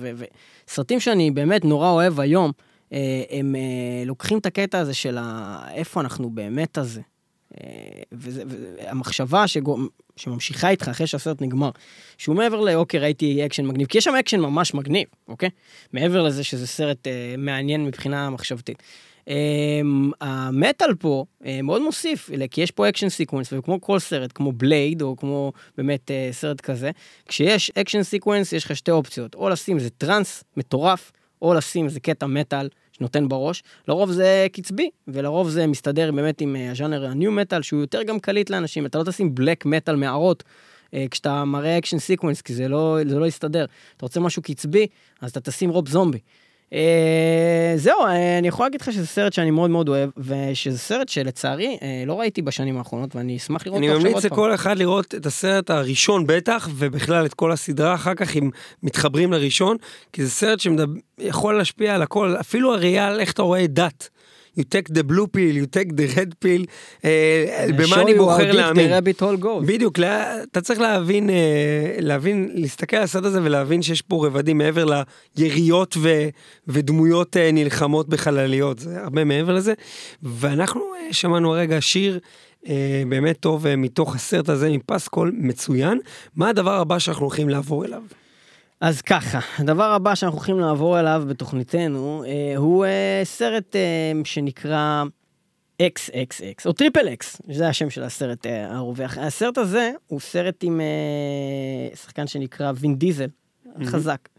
וסרטים 0.67 0.99
שאני 0.99 1.31
באמת 1.31 1.65
נורא 1.65 1.89
אוהב 1.89 2.19
היום, 2.19 2.51
הם 3.29 3.55
אה, 3.55 3.61
לוקחים 4.05 4.37
את 4.37 4.45
הקטע 4.45 4.79
הזה 4.79 4.93
של 4.93 5.17
ה- 5.19 5.65
איפה 5.73 6.01
אנחנו 6.01 6.29
באמת 6.29 6.77
הזה. 6.77 7.01
אה, 7.61 7.67
והמחשבה 8.11 9.47
שגו- 9.47 9.77
שממשיכה 10.15 10.69
איתך 10.69 10.87
אחרי 10.87 11.07
שהסרט 11.07 11.41
נגמר, 11.41 11.69
שהוא 12.17 12.35
מעבר 12.35 12.59
לאוקיי 12.59 12.99
ראיתי 12.99 13.45
אקשן 13.45 13.65
מגניב, 13.65 13.87
כי 13.87 13.97
יש 13.97 14.03
שם 14.03 14.15
אקשן 14.19 14.39
ממש 14.39 14.73
מגניב, 14.73 15.07
אוקיי? 15.27 15.49
מעבר 15.93 16.23
לזה 16.23 16.43
שזה 16.43 16.67
סרט 16.67 17.07
אה, 17.07 17.35
מעניין 17.37 17.85
מבחינה 17.85 18.29
מחשבתית. 18.29 18.83
אה, 19.29 19.35
המטאל 20.21 20.95
פה 20.95 21.25
אה, 21.45 21.61
מאוד 21.61 21.81
מוסיף, 21.81 22.29
כי 22.51 22.61
יש 22.61 22.71
פה 22.71 22.89
action 22.89 23.09
sequence, 23.09 23.53
וכמו 23.53 23.81
כל 23.81 23.99
סרט, 23.99 24.31
כמו 24.35 24.51
בלייד, 24.51 25.01
או 25.01 25.15
כמו 25.17 25.51
באמת 25.77 26.11
אה, 26.11 26.29
סרט 26.31 26.61
כזה, 26.61 26.91
כשיש 27.27 27.71
action 27.75 28.03
sequence 28.03 28.53
יש 28.53 28.65
לך 28.65 28.75
שתי 28.75 28.91
אופציות, 28.91 29.35
או 29.35 29.49
לשים 29.49 29.77
איזה 29.77 29.89
טראנס 29.89 30.43
מטורף, 30.57 31.11
או 31.41 31.53
לשים 31.53 31.85
איזה 31.85 31.99
קטע 31.99 32.25
מטאל 32.25 32.69
שנותן 32.91 33.29
בראש. 33.29 33.63
לרוב 33.87 34.11
זה 34.11 34.47
קצבי, 34.51 34.89
ולרוב 35.07 35.49
זה 35.49 35.67
מסתדר 35.67 36.11
באמת 36.11 36.41
עם 36.41 36.55
אה, 36.55 36.71
הז'אנר 36.71 37.05
ה 37.05 37.14
nu 37.14 37.31
metal, 37.31 37.61
שהוא 37.61 37.81
יותר 37.81 38.03
גם 38.03 38.19
קליט 38.19 38.49
לאנשים. 38.49 38.85
אתה 38.85 38.97
לא 38.97 39.03
תשים 39.03 39.35
black 39.35 39.65
metal 39.65 39.95
מערות 39.95 40.43
כשאתה 41.11 41.45
מראה 41.45 41.77
אקשן 41.77 41.99
סיקוונס, 41.99 42.41
כי 42.41 42.53
זה 42.53 42.67
לא, 42.67 42.97
זה 43.07 43.19
לא 43.19 43.25
יסתדר. 43.25 43.65
אתה 43.97 44.05
רוצה 44.05 44.19
משהו 44.19 44.41
קצבי, 44.41 44.87
אז 45.21 45.31
אתה 45.31 45.39
תשים 45.39 45.69
רוב 45.69 45.87
זומבי. 45.87 46.19
אה, 46.73 47.73
זהו, 47.75 48.01
אה, 48.05 48.37
אני 48.37 48.47
יכול 48.47 48.65
להגיד 48.65 48.81
לך 48.81 48.93
שזה 48.93 49.07
סרט 49.07 49.33
שאני 49.33 49.51
מאוד 49.51 49.69
מאוד 49.69 49.89
אוהב, 49.89 50.09
ושזה 50.17 50.77
סרט 50.77 51.09
שלצערי 51.09 51.77
אה, 51.81 52.03
לא 52.05 52.19
ראיתי 52.19 52.41
בשנים 52.41 52.77
האחרונות, 52.77 53.15
ואני 53.15 53.37
אשמח 53.37 53.65
לראות 53.65 53.77
אני 53.77 53.87
אותו 53.87 53.97
עכשיו 53.97 54.11
ממליץ 54.11 54.23
עוד 54.23 54.33
פעם. 54.33 54.39
לכל 54.39 54.53
אחד 54.53 54.77
לראות 54.77 55.15
את 55.15 55.25
הסרט 55.25 55.69
הראשון 55.69 56.27
בטח, 56.27 56.69
ובכלל 56.75 57.25
את 57.25 57.33
כל 57.33 57.51
הסדרה 57.51 57.95
אחר 57.95 58.15
כך 58.15 58.35
אם 58.35 58.49
מתחברים 58.83 59.33
לראשון, 59.33 59.77
כי 60.13 60.25
זה 60.25 60.31
סרט 60.31 60.59
שיכול 60.59 61.57
להשפיע 61.57 61.95
על 61.95 62.01
הכל, 62.01 62.35
אפילו 62.39 62.73
הראייה 62.73 63.07
על 63.07 63.19
איך 63.19 63.31
אתה 63.31 63.41
רואה 63.41 63.67
דת. 63.67 64.09
You 64.57 64.61
take 64.61 64.93
the 64.93 65.03
blue 65.03 65.27
pill, 65.27 65.55
you 65.55 65.77
take 65.77 65.91
the 65.95 66.15
red 66.17 66.31
pill, 66.45 66.63
Show 67.01 67.05
במה 67.77 68.01
אני 68.01 68.13
בוחר 68.13 68.37
להאמין. 68.55 68.85
בדיוק, 69.65 69.97
לה- 69.99 70.43
אתה 70.43 70.61
צריך 70.61 70.79
להבין, 70.79 71.29
אה, 71.29 71.35
להבין, 71.99 72.49
להסתכל 72.53 72.97
על 72.97 73.03
הסרט 73.03 73.23
הזה 73.25 73.39
ולהבין 73.43 73.81
שיש 73.81 74.01
פה 74.01 74.25
רבדים 74.27 74.57
מעבר 74.57 74.85
ליריות 75.37 75.97
ו, 75.99 76.27
ודמויות 76.67 77.37
אה, 77.37 77.49
נלחמות 77.53 78.09
בחלליות, 78.09 78.79
זה 78.79 79.01
הרבה 79.03 79.23
מעבר 79.23 79.53
לזה. 79.53 79.73
ואנחנו 80.23 80.81
אה, 80.81 81.13
שמענו 81.13 81.51
רגע 81.51 81.77
שיר 81.81 82.19
אה, 82.67 82.73
באמת 83.09 83.37
טוב 83.39 83.67
אה, 83.67 83.75
מתוך 83.75 84.15
הסרט 84.15 84.49
הזה 84.49 84.69
מפסקול 84.69 85.31
מצוין. 85.37 85.99
מה 86.35 86.49
הדבר 86.49 86.79
הבא 86.79 86.99
שאנחנו 86.99 87.25
הולכים 87.25 87.49
לעבור 87.49 87.85
אליו? 87.85 88.01
אז 88.81 89.01
ככה, 89.01 89.39
הדבר 89.57 89.83
הבא 89.83 90.15
שאנחנו 90.15 90.37
הולכים 90.37 90.59
לעבור 90.59 90.99
אליו 90.99 91.23
בתוכניתנו, 91.27 92.23
אה, 92.27 92.57
הוא 92.57 92.85
אה, 92.85 93.21
סרט 93.23 93.75
אה, 93.75 94.11
שנקרא 94.23 95.03
XXX, 95.81 96.65
או 96.65 96.73
triple 96.73 97.07
X, 97.13 97.41
זה 97.51 97.67
השם 97.67 97.89
של 97.89 98.03
הסרט 98.03 98.45
אה, 98.45 98.75
הרווח. 98.75 99.17
הסרט 99.17 99.57
הזה 99.57 99.91
הוא 100.07 100.19
סרט 100.19 100.63
עם 100.63 100.81
אה, 100.81 101.95
שחקן 101.95 102.27
שנקרא 102.27 102.71
וין 102.75 102.95
דיזל, 102.95 103.27
חזק. 103.83 104.29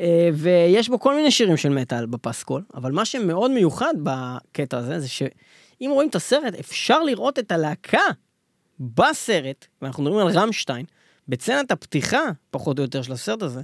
אה, 0.00 0.28
ויש 0.34 0.88
בו 0.88 1.00
כל 1.00 1.14
מיני 1.14 1.30
שירים 1.30 1.56
של 1.56 1.68
מטאל 1.68 2.06
בפסקול, 2.06 2.62
אבל 2.74 2.92
מה 2.92 3.04
שמאוד 3.04 3.50
מיוחד 3.50 3.94
בקטע 4.02 4.78
הזה, 4.78 5.00
זה 5.00 5.08
שאם 5.08 5.90
רואים 5.92 6.08
את 6.08 6.14
הסרט, 6.14 6.54
אפשר 6.60 7.02
לראות 7.02 7.38
את 7.38 7.52
הלהקה 7.52 8.06
בסרט, 8.80 9.66
ואנחנו 9.82 10.02
מדברים 10.02 10.26
על 10.26 10.38
רמשטיין, 10.38 10.86
בסצנת 11.28 11.70
הפתיחה, 11.70 12.22
פחות 12.50 12.78
או 12.78 12.82
יותר, 12.82 13.02
של 13.02 13.12
הסרט 13.12 13.42
הזה, 13.42 13.60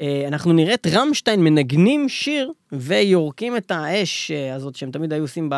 אה, 0.00 0.24
אנחנו 0.28 0.52
נראה 0.52 0.74
את 0.74 0.86
רמשטיין 0.92 1.44
מנגנים 1.44 2.08
שיר 2.08 2.52
ויורקים 2.72 3.56
את 3.56 3.70
האש 3.70 4.30
אה, 4.30 4.54
הזאת 4.54 4.76
שהם 4.76 4.90
תמיד 4.90 5.12
היו 5.12 5.22
עושים 5.22 5.50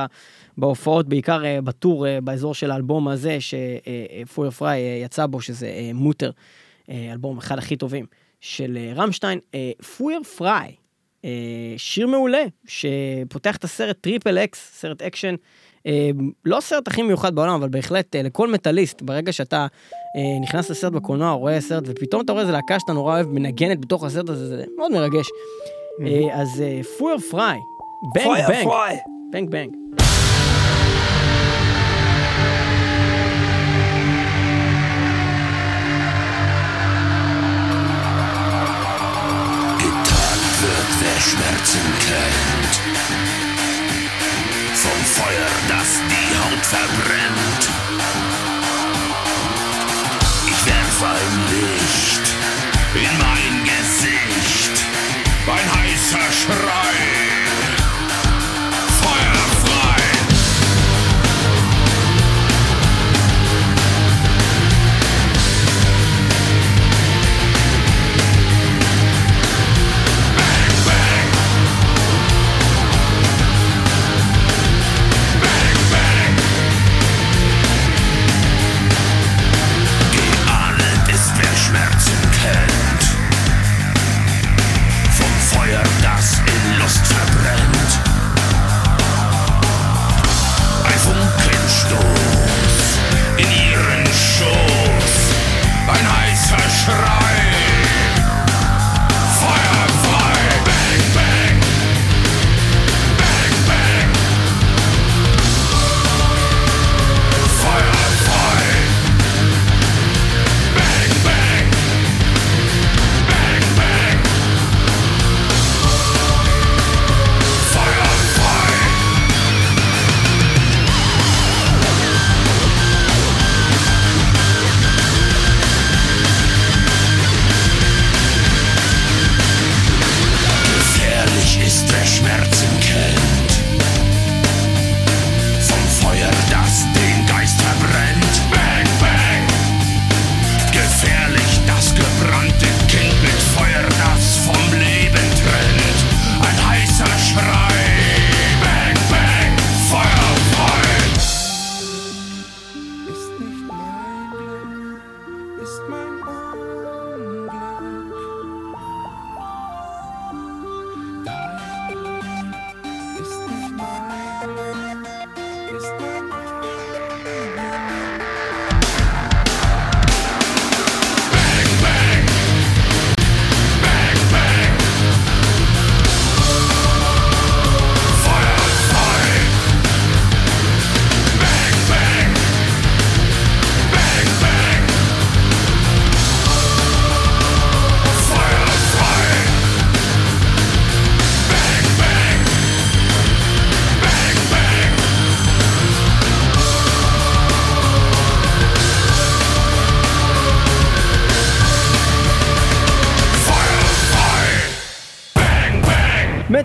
בהופעות, 0.59 1.09
בעיקר 1.09 1.45
אה, 1.45 1.61
ב 1.61 1.70
tour 1.70 2.07
באזור 2.25 2.55
של 2.55 2.71
האלבום 2.71 3.09
הזה, 3.09 3.39
ש 3.41 3.72
Feuer 3.72 4.51
frei 4.51 5.03
יצא 5.05 5.27
בו, 5.27 5.41
שזה 5.41 5.71
Mutter, 5.95 6.31
אלבום 6.91 7.39
אחד 7.39 7.59
הכי 7.59 7.77
טובים 7.77 8.07
של 8.41 8.79
רמשטיין. 8.95 9.39
Feuer 9.97 10.23
frei, 10.23 10.75
שיר 11.77 12.07
מעולה, 12.07 12.45
שפותח 12.67 13.57
את 13.57 13.65
הסרט 13.65 13.97
triple 14.01 14.39
X, 14.39 14.71
סרט 14.81 15.03
אקשן. 15.03 15.35
לא 16.45 16.59
הסרט 16.59 16.89
הכי 16.89 17.03
מיוחד 17.03 17.35
בעולם, 17.35 17.55
אבל 17.55 17.69
בהחלט 17.69 18.17
לכל 18.17 18.53
מטאליסט, 18.53 19.03
ברגע 19.03 19.33
שאתה 19.33 19.67
נכנס 20.41 20.71
לסרט 20.71 20.93
בקולנוע, 20.93 21.33
רואה 21.33 21.61
סרט, 21.61 21.85
ופתאום 21.87 22.23
אתה 22.23 22.33
רואה 22.33 22.43
איזה 22.43 22.53
להקה 22.53 22.81
שאתה 22.81 22.93
נורא 22.93 23.15
אוהב 23.15 23.29
מנגנת 23.29 23.81
בתוך 23.81 24.05
הסרט 24.05 24.29
הזה, 24.29 24.47
זה 24.47 24.65
מאוד 24.77 24.93
מרגש. 24.93 25.27
אה, 26.07 26.41
אז 26.41 26.63
Feuer 26.99 27.19
frei, 27.19 27.59
bang 28.15 28.49
bang. 28.49 28.69
bang 29.33 29.51
bang. 29.51 29.71
Schmerzen 41.31 41.89
kennt. 42.07 42.75
Vom 44.83 45.01
Feuer, 45.17 45.51
das 45.69 45.91
die 46.11 46.33
Haut 46.41 46.67
verbrennt. 46.67 48.00
Ein 51.03 51.47
Licht 51.51 52.35
in 52.95 53.19
mein 53.19 53.65
Gesicht. 53.65 54.85
Ein 55.47 55.83
heißer 55.83 56.33
Schrei. 56.33 57.10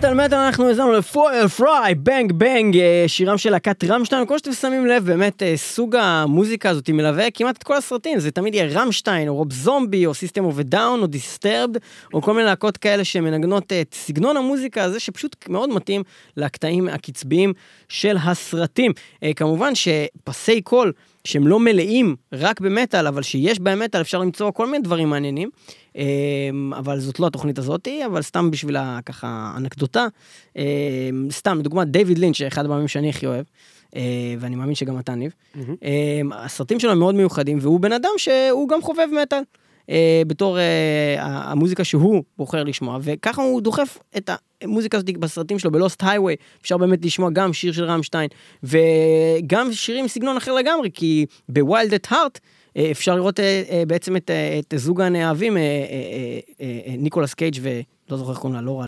מטאל 0.06 0.26
מטאל 0.26 0.38
אנחנו 0.38 0.68
האזנו 0.68 0.92
ל 0.92 1.01
Feuer 1.01 1.48
frei, 1.48 1.96
bang 1.96 2.32
bang, 2.32 2.78
אה, 2.78 3.04
שירם 3.08 3.38
של 3.38 3.50
להקת 3.50 3.84
רמשטיין, 3.84 4.26
כמו 4.26 4.38
שאתם 4.38 4.54
שמים 4.54 4.86
לב, 4.86 5.06
באמת 5.06 5.44
אה, 5.44 5.58
סוג 5.58 5.96
המוזיקה 5.96 6.70
הזאת 6.70 6.90
מלווה 6.90 7.32
כמעט 7.32 7.58
את 7.58 7.64
כל 7.64 7.78
הסרטים, 7.78 8.20
זה 8.20 8.32
תמיד 8.32 8.56
יהיה 8.56 8.82
רמשטיין, 8.82 9.28
או 9.28 9.36
רוב 9.36 9.54
זומבי, 9.54 10.06
או 10.06 10.14
סיסטם 10.14 10.46
אוף 10.46 10.60
דאון, 10.60 11.02
או 11.02 11.08
דיסטרבד, 11.08 11.80
או 12.14 12.22
כל 12.22 12.34
מיני 12.34 12.46
להקות 12.46 12.78
כאלה 12.78 13.04
שמנגנות 13.04 13.74
את 13.74 13.94
סגנון 13.94 14.38
המוזיקה 14.38 14.84
הזה, 14.84 15.00
שפשוט 15.00 15.36
מאוד 15.50 15.70
מתאים 15.70 16.04
לקטעים 16.38 16.88
הקצביים 16.88 17.54
של 17.90 18.18
הסרטים. 18.24 18.92
אה, 19.24 19.34
כמובן 19.34 19.72
שפסי 19.76 20.62
קול 20.62 20.92
שהם 21.26 21.48
לא 21.48 21.60
מלאים 21.60 22.16
רק 22.34 22.62
במטאל, 22.62 23.08
אבל 23.08 23.22
שיש 23.22 23.60
בהם 23.60 23.80
מטאל, 23.80 24.02
אפשר 24.02 24.20
למצוא 24.20 24.52
כל 24.52 24.66
מיני 24.66 24.84
דברים 24.84 25.10
מעניינים. 25.10 25.50
אמ, 25.96 26.74
אבל 26.78 27.00
זאת 27.00 27.20
לא 27.20 27.28
התוכנית 27.28 27.58
הזאתי, 27.60 28.06
אבל 28.06 28.22
סתם 28.22 28.52
בשביל 28.52 28.76
ה- 28.76 29.00
ככה 29.06 29.54
אנקדוטה. 29.58 30.08
אמ, 30.56 30.62
סתם, 31.32 31.60
לדוגמה, 31.60 31.86
דיוויד 31.86 32.18
לינץ', 32.18 32.42
אחד 32.42 32.66
הבמאים 32.66 32.88
שאני 32.88 33.10
הכי 33.10 33.26
אוהב, 33.28 33.46
אה, 33.96 34.02
ואני 34.40 34.56
מאמין 34.56 34.76
שגם 34.76 35.00
אתה 35.00 35.16
ניב. 35.16 35.32
אמ, 35.56 35.70
הסרטים 36.34 36.80
שלו 36.80 36.92
הם 36.92 37.00
מאוד 37.00 37.16
מיוחדים, 37.16 37.58
והוא 37.62 37.80
בן 37.80 37.92
אדם 37.94 38.10
שהוא 38.18 38.70
גם 38.70 38.82
חובב 38.82 39.08
מטאל. 39.22 39.40
אה, 39.90 40.22
בתור 40.28 40.60
אה, 40.60 41.16
המוזיקה 41.20 41.84
שהוא 41.84 42.24
בוחר 42.38 42.64
לשמוע, 42.64 42.98
וככה 43.02 43.42
הוא 43.42 43.62
דוחף 43.62 43.98
את 44.18 44.30
המוזיקה 44.62 44.98
הזאת 44.98 45.18
בסרטים 45.18 45.60
שלו, 45.60 45.72
ב 45.72 45.78
Lost 45.78 46.04
Highway, 46.04 46.36
אפשר 46.62 46.78
באמת 46.78 47.06
לשמוע 47.06 47.30
גם 47.34 47.54
שיר 47.54 47.74
של 47.74 47.84
רמשטיין, 47.84 48.30
וגם 48.64 49.74
שירים 49.74 50.06
מסגנון 50.06 50.38
אחר 50.38 50.54
לגמרי, 50.54 50.90
כי 50.94 51.26
ב 51.50 51.59
Wild 51.59 51.94
at 51.94 52.08
Heart, 52.10 52.40
אה, 52.78 52.92
אפשר 52.92 53.16
לראות 53.16 53.40
בעצם 53.88 54.16
את, 54.16 54.32
את 54.60 54.74
זוג 54.78 55.02
הנאהבים, 55.02 55.58
אה, 55.58 55.62
אה, 55.62 55.68
אה, 55.68 56.40
אה, 56.62 56.80
אה, 56.88 56.96
ניקולס 56.98 57.34
קייג' 57.34 57.60
ולא 57.62 58.18
זוכר 58.18 58.32
איך 58.32 58.40
קוראים 58.40 58.56
לה, 58.56 58.62
לורה, 58.62 58.86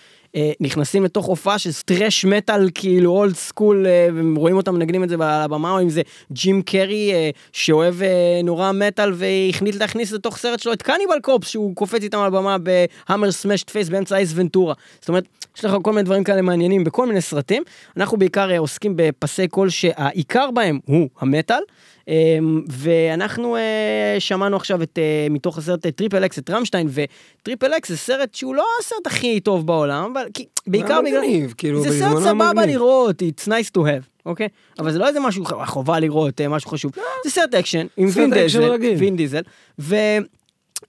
נכנסים 0.59 1.03
לתוך 1.03 1.25
הופעה 1.25 1.59
של 1.59 1.69
thrash 1.85 2.25
metal, 2.25 2.69
כאילו 2.73 3.11
old 3.11 3.35
school, 3.35 3.85
אה, 3.87 4.07
ורואים 4.35 4.57
אותם 4.57 4.75
מנגנים 4.75 5.03
את 5.03 5.09
זה 5.09 5.15
על 5.15 5.21
הבמה, 5.21 5.71
או 5.71 5.81
אם 5.81 5.89
זה 5.89 6.01
ג'ים 6.31 6.61
קרי, 6.61 7.13
אה, 7.13 7.29
שאוהב 7.51 8.01
אה, 8.01 8.41
נורא 8.43 8.71
מטאל, 8.71 9.13
והחליט 9.15 9.75
להכניס 9.75 10.11
לתוך 10.11 10.37
סרט 10.37 10.59
שלו 10.59 10.73
את 10.73 10.81
קניבל 10.81 11.19
קורפס, 11.21 11.47
שהוא 11.47 11.75
קופץ 11.75 12.03
איתם 12.03 12.19
על 12.19 12.25
הבמה 12.25 12.57
ב 12.57 12.68
Hammer 12.68 13.31
Smashed 13.31 13.69
Face 13.69 13.89
באמצע 13.89 14.15
אייס 14.15 14.31
ונטורה. 14.35 14.73
זאת 14.99 15.09
אומרת, 15.09 15.23
יש 15.57 15.65
לך 15.65 15.75
כל 15.81 15.91
מיני 15.91 16.03
דברים 16.03 16.23
כאלה 16.23 16.41
מעניינים 16.41 16.83
בכל 16.83 17.07
מיני 17.07 17.21
סרטים. 17.21 17.63
אנחנו 17.97 18.17
בעיקר 18.17 18.51
אה, 18.51 18.59
עוסקים 18.59 18.93
בפסי 18.95 19.47
קול 19.47 19.69
שהעיקר 19.69 20.51
בהם 20.51 20.79
הוא 20.85 21.09
המטאל. 21.19 21.61
אמ, 22.07 22.63
ואנחנו 22.69 23.55
אה, 23.55 24.15
שמענו 24.19 24.55
עכשיו 24.55 24.83
את, 24.83 24.99
אה, 24.99 25.27
מתוך 25.29 25.57
הסרט 25.57 25.85
אה, 25.85 25.91
triple 25.91 26.25
X 26.25 26.39
את 26.39 26.49
רמשטיין, 26.49 26.87
ו 26.91 27.03
triple 27.03 27.73
X 27.77 27.89
זה 27.89 27.97
סרט 27.97 28.35
שהוא 28.35 28.55
לא 28.55 28.65
הסרט 28.79 29.07
הכי 29.07 29.39
טוב 29.39 29.67
בעולם, 29.67 30.11
אבל 30.13 30.25
כי, 30.33 30.45
בעיקר 30.67 30.93
היה 30.93 31.01
בגלל... 31.01 31.21
מגניב, 31.21 31.53
כאילו, 31.57 31.81
זה 31.81 31.99
סרט 31.99 32.15
בזמנו 32.15 32.21
סבבה. 32.21 32.65
לראות, 32.65 33.21
it's 33.21 33.47
nice 33.47 33.71
to 33.77 33.79
have, 33.79 34.25
אוקיי? 34.25 34.47
אבל 34.79 34.91
זה 34.91 34.99
לא 34.99 35.07
איזה 35.07 35.19
משהו 35.19 35.45
חובה 35.65 35.99
לראות, 35.99 36.41
משהו 36.41 36.69
חשוב. 36.69 36.91
זה 37.25 37.31
סרט 37.31 37.53
אקשן, 37.53 37.87
עם 37.97 38.09
וין 38.13 38.33
דיזל. 38.33 38.75
וין 38.97 39.15
דיזל, 39.15 39.41
ו... 39.79 39.95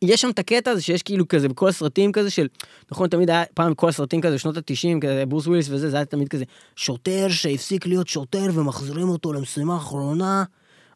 יש 0.03 0.21
שם 0.21 0.31
את 0.31 0.39
הקטע 0.39 0.71
הזה 0.71 0.83
שיש 0.83 1.03
כאילו 1.03 1.29
כזה 1.29 1.49
בכל 1.49 1.69
הסרטים 1.69 2.13
כזה 2.13 2.31
של, 2.31 2.47
נכון 2.93 3.09
תמיד 3.09 3.31
היה 3.31 3.45
פעם 3.55 3.75
כל 3.75 3.89
הסרטים 3.89 4.21
כזה 4.21 4.39
שנות 4.39 4.57
התשעים 4.57 5.01
כזה 5.01 5.27
ברוס 5.27 5.47
וויליס 5.47 5.69
וזה 5.71 5.91
זה 5.91 5.97
היה 5.97 6.05
תמיד 6.05 6.29
כזה 6.29 6.45
שוטר 6.77 7.27
שהפסיק 7.29 7.87
להיות 7.87 8.09
שוטר 8.09 8.51
ומחזירים 8.55 9.09
אותו 9.09 9.33
למשימה 9.33 9.75
האחרונה. 9.75 10.45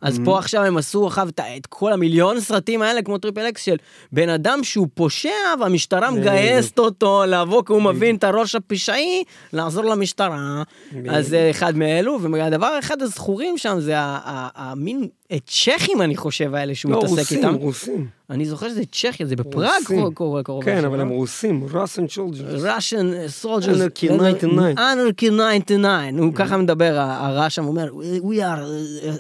אז 0.03 0.21
פה 0.25 0.39
עכשיו 0.39 0.65
הם 0.65 0.77
עשו 0.77 1.09
אחר 1.09 1.29
את, 1.29 1.67
כל 1.67 1.93
המיליון 1.93 2.41
סרטים 2.41 2.83
האלה 2.83 3.03
כמו 3.03 3.19
triple 3.19 3.49
X 3.49 3.63
של 3.63 3.77
בן 4.13 4.29
אדם 4.29 4.65
שהוא 4.65 4.89
פושע 4.95 5.31
והמשטרה 5.61 6.11
מגייסת 6.11 6.79
אותו 6.79 7.23
לבוא 7.27 7.63
כי 7.67 7.73
הוא 7.73 7.83
מבין 7.83 8.17
את 8.17 8.25
הראש 8.25 8.55
הפשעי 8.55 9.25
לעזור 9.53 9.85
למשטרה. 9.85 10.63
אז 11.09 11.29
זה 11.29 11.49
אחד 11.51 11.77
מאלו 11.77 12.19
והדבר 12.33 12.79
אחד 12.79 13.03
הזכורים 13.03 13.59
שם 13.59 13.81
זה 13.81 13.95
המין 13.97 15.03
אה, 15.03 15.07
צ'כים 15.47 16.03
אני 16.03 16.17
חושב 16.17 16.55
האלה 16.55 16.75
שהוא 16.75 16.93
לא, 16.93 16.99
מתעסק 16.99 17.19
רוסים, 17.19 17.39
איתם. 17.39 17.55
רוסים. 17.55 18.07
אני 18.31 18.45
זוכר 18.47 18.69
שזה 18.69 18.83
צ'כיה, 18.93 19.27
זה 19.27 19.37
בפראג 19.37 19.81
רוסים. 19.83 20.13
קורה- 20.15 20.43
קרוב. 20.43 20.65
כן, 20.65 20.85
אבל 20.85 20.97
לא? 20.97 21.03
הם 21.03 21.09
רוסים, 21.09 21.61
Russian 21.73 22.09
soldiers. 22.09 22.63
Russian 22.65 23.05
soldiers. 23.45 23.65
Anarchy 23.65 24.09
99. 24.19 24.79
Anarchy 24.79 25.31
99. 25.31 26.19
הוא 26.19 26.35
ככה 26.35 26.57
מדבר, 26.57 26.95
הרע 26.99 27.51
שם, 27.51 27.65
הוא 27.65 27.71
אומר, 27.71 27.89
We 28.23 28.37
are 28.41 28.61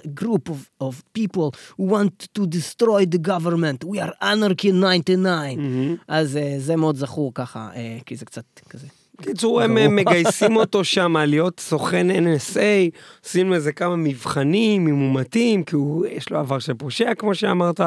a 0.04 0.22
group 0.22 0.50
of, 0.50 0.84
of 0.84 0.94
people 1.18 1.50
who 1.78 1.82
want 1.92 2.28
to 2.38 2.42
destroy 2.46 3.04
the 3.14 3.28
government. 3.28 3.84
We 3.84 3.98
are 3.98 4.12
Anarchy 4.22 4.72
99. 4.72 5.96
אז 6.08 6.36
אה, 6.36 6.54
זה 6.58 6.76
מאוד 6.76 6.96
זכור 6.96 7.32
ככה, 7.34 7.68
אה, 7.76 7.98
כי 8.06 8.16
זה 8.16 8.24
קצת 8.24 8.44
כזה. 8.70 8.86
קיצור, 9.20 9.62
הם. 9.62 9.96
מגייסים 9.96 10.56
אותו 10.56 10.84
שם 10.84 11.16
להיות 11.16 11.60
סוכן 11.60 12.06
NSA, 12.10 12.96
עושים 13.24 13.48
לו 13.48 13.54
איזה 13.54 13.72
כמה 13.72 13.96
מבחנים 13.96 14.84
ממומתים, 14.84 15.64
כי 15.64 15.76
הוא, 15.76 16.06
יש 16.06 16.30
לו 16.30 16.38
עבר 16.38 16.58
של 16.58 16.74
פושע, 16.74 17.14
כמו 17.14 17.34
שאמרת. 17.34 17.80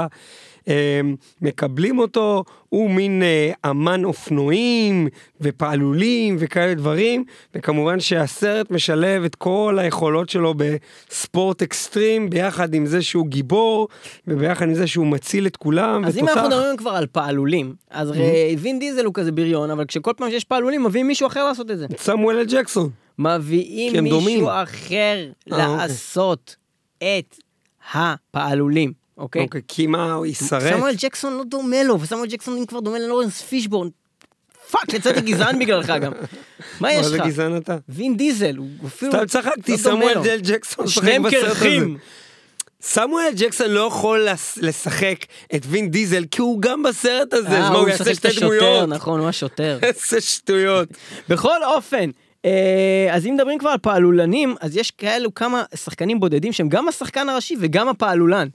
הם, 0.68 1.16
מקבלים 1.42 2.00
אותו, 2.00 2.44
הוא 2.70 2.90
מין 2.90 3.24
אה, 3.24 3.52
אמן 3.70 4.06
אופנועים 4.06 5.08
ופעלולים 5.42 6.36
וכאלה 6.40 6.74
דברים, 6.74 7.24
וכמובן 7.56 8.00
שהסרט 8.00 8.72
משלב 8.72 9.24
את 9.24 9.36
כל 9.36 9.78
היכולות 9.82 10.30
שלו 10.30 10.54
בספורט 10.58 11.62
אקסטרים, 11.62 12.30
ביחד 12.30 12.74
עם 12.74 12.86
זה 12.86 13.02
שהוא 13.02 13.28
גיבור, 13.28 13.88
וביחד 14.28 14.66
עם 14.66 14.74
זה 14.74 14.88
שהוא 14.88 15.08
מציל 15.08 15.48
את 15.48 15.58
כולם, 15.58 16.06
אז 16.06 16.18
אם 16.18 16.24
ותותח. 16.24 16.38
אנחנו 16.38 16.50
מדברים 16.50 16.78
כבר 16.78 16.92
על 16.92 17.08
פעלולים, 17.12 17.76
אז 17.90 18.10
הרי 18.10 18.56
וין 18.60 18.80
דיזל 18.80 19.06
הוא 19.06 19.14
כזה 19.14 19.32
בריון, 19.32 19.72
אבל 19.72 19.86
כשכל 19.86 20.12
פעם 20.18 20.30
שיש 20.30 20.44
פעלולים 20.44 20.84
מביאים 20.84 21.08
מישהו 21.08 21.28
אחר 21.28 21.44
לעשות 21.44 21.72
את 21.72 21.78
זה. 21.78 21.86
סמואל 21.98 22.38
אל 22.38 22.46
ג'קסון. 22.46 22.90
מביאים 23.20 24.04
מישהו 24.04 24.20
דומים. 24.20 24.48
אחר 24.48 25.30
אה, 25.52 25.58
לעשות 25.58 26.56
את 26.98 27.36
הפעלולים, 27.94 29.05
אוקיי? 29.18 29.42
אוקיי, 29.42 29.62
כי 29.68 29.88
מה, 29.88 30.14
הוא 30.14 30.26
יישרף? 30.26 30.74
סמואל 30.76 30.94
ג'קסון 30.98 31.34
לא 31.34 31.44
דומה 31.44 31.84
לו, 31.84 32.02
וסמואל 32.02 32.28
ג'קסון 32.28 32.58
אם 32.58 32.66
כבר 32.66 32.80
דומה 32.80 33.00
ללורנס 33.00 33.42
פישבורן. 33.42 33.88
fuck, 34.72 34.94
יצאתי 34.94 35.22
גזען 35.22 35.60
בגללך 35.60 35.94
גם. 36.02 36.12
מה 36.82 36.94
יש 36.94 36.98
מה 36.98 37.10
זה 37.10 37.18
לך? 37.18 37.26
גזען 37.26 37.58
אתה? 37.58 37.78
וין 37.90 38.18
דיזל, 38.18 38.56
הוא 38.56 38.68
אפילו... 38.86 39.12
סתם 39.12 39.26
צחקתי, 39.26 39.72
לא 39.72 39.78
דומה 39.78 40.06
סמואל. 40.06 40.24
אל 40.24 40.40
ג'קסון 40.44 40.88
שניהם 40.88 41.24
בסרט 41.24 41.44
הזה. 41.44 41.54
קירחים. 41.54 41.98
סמואל 42.82 43.32
ג'קסון 43.36 43.72
לא 43.72 43.80
יכול 43.80 44.28
לשחק 44.58 45.18
את 45.56 45.62
וין 45.66 45.92
דיזל, 45.92 46.24
כי 46.32 46.42
הוא 46.42 46.62
גם 46.62 46.84
בסרט 46.84 47.34
הזה, 47.34 47.48
אה, 47.48 47.66
אז 47.66 47.72
מה, 47.72 47.78
הוא 47.78 47.90
יעשה 47.90 48.16
שתי 48.16 48.28
דמויות? 48.40 48.90
נכון, 48.90 49.20
הוא 49.20 49.30
השוטר. 49.30 49.80
איזה 49.84 50.22
שטויות. 50.22 50.90
בכל 51.30 51.64
אופן, 51.64 52.10
אה, 52.46 53.08
אז 53.12 53.26
אם 53.26 53.34
מדברים 53.34 53.60
כבר 53.60 53.70
על 53.70 53.78
פעלולנים, 53.78 54.56
אז 54.62 54.78
יש 54.78 54.92
כאלו 54.92 55.36
כמה 55.36 55.64
שחקנים 55.76 56.20
בודדים 56.20 56.54
שהם 56.54 56.70
גם 56.70 56.88
השחקן 56.88 57.30
הראשי 57.30 57.56
וגם 57.60 57.90
הפעלולן. 57.90 58.48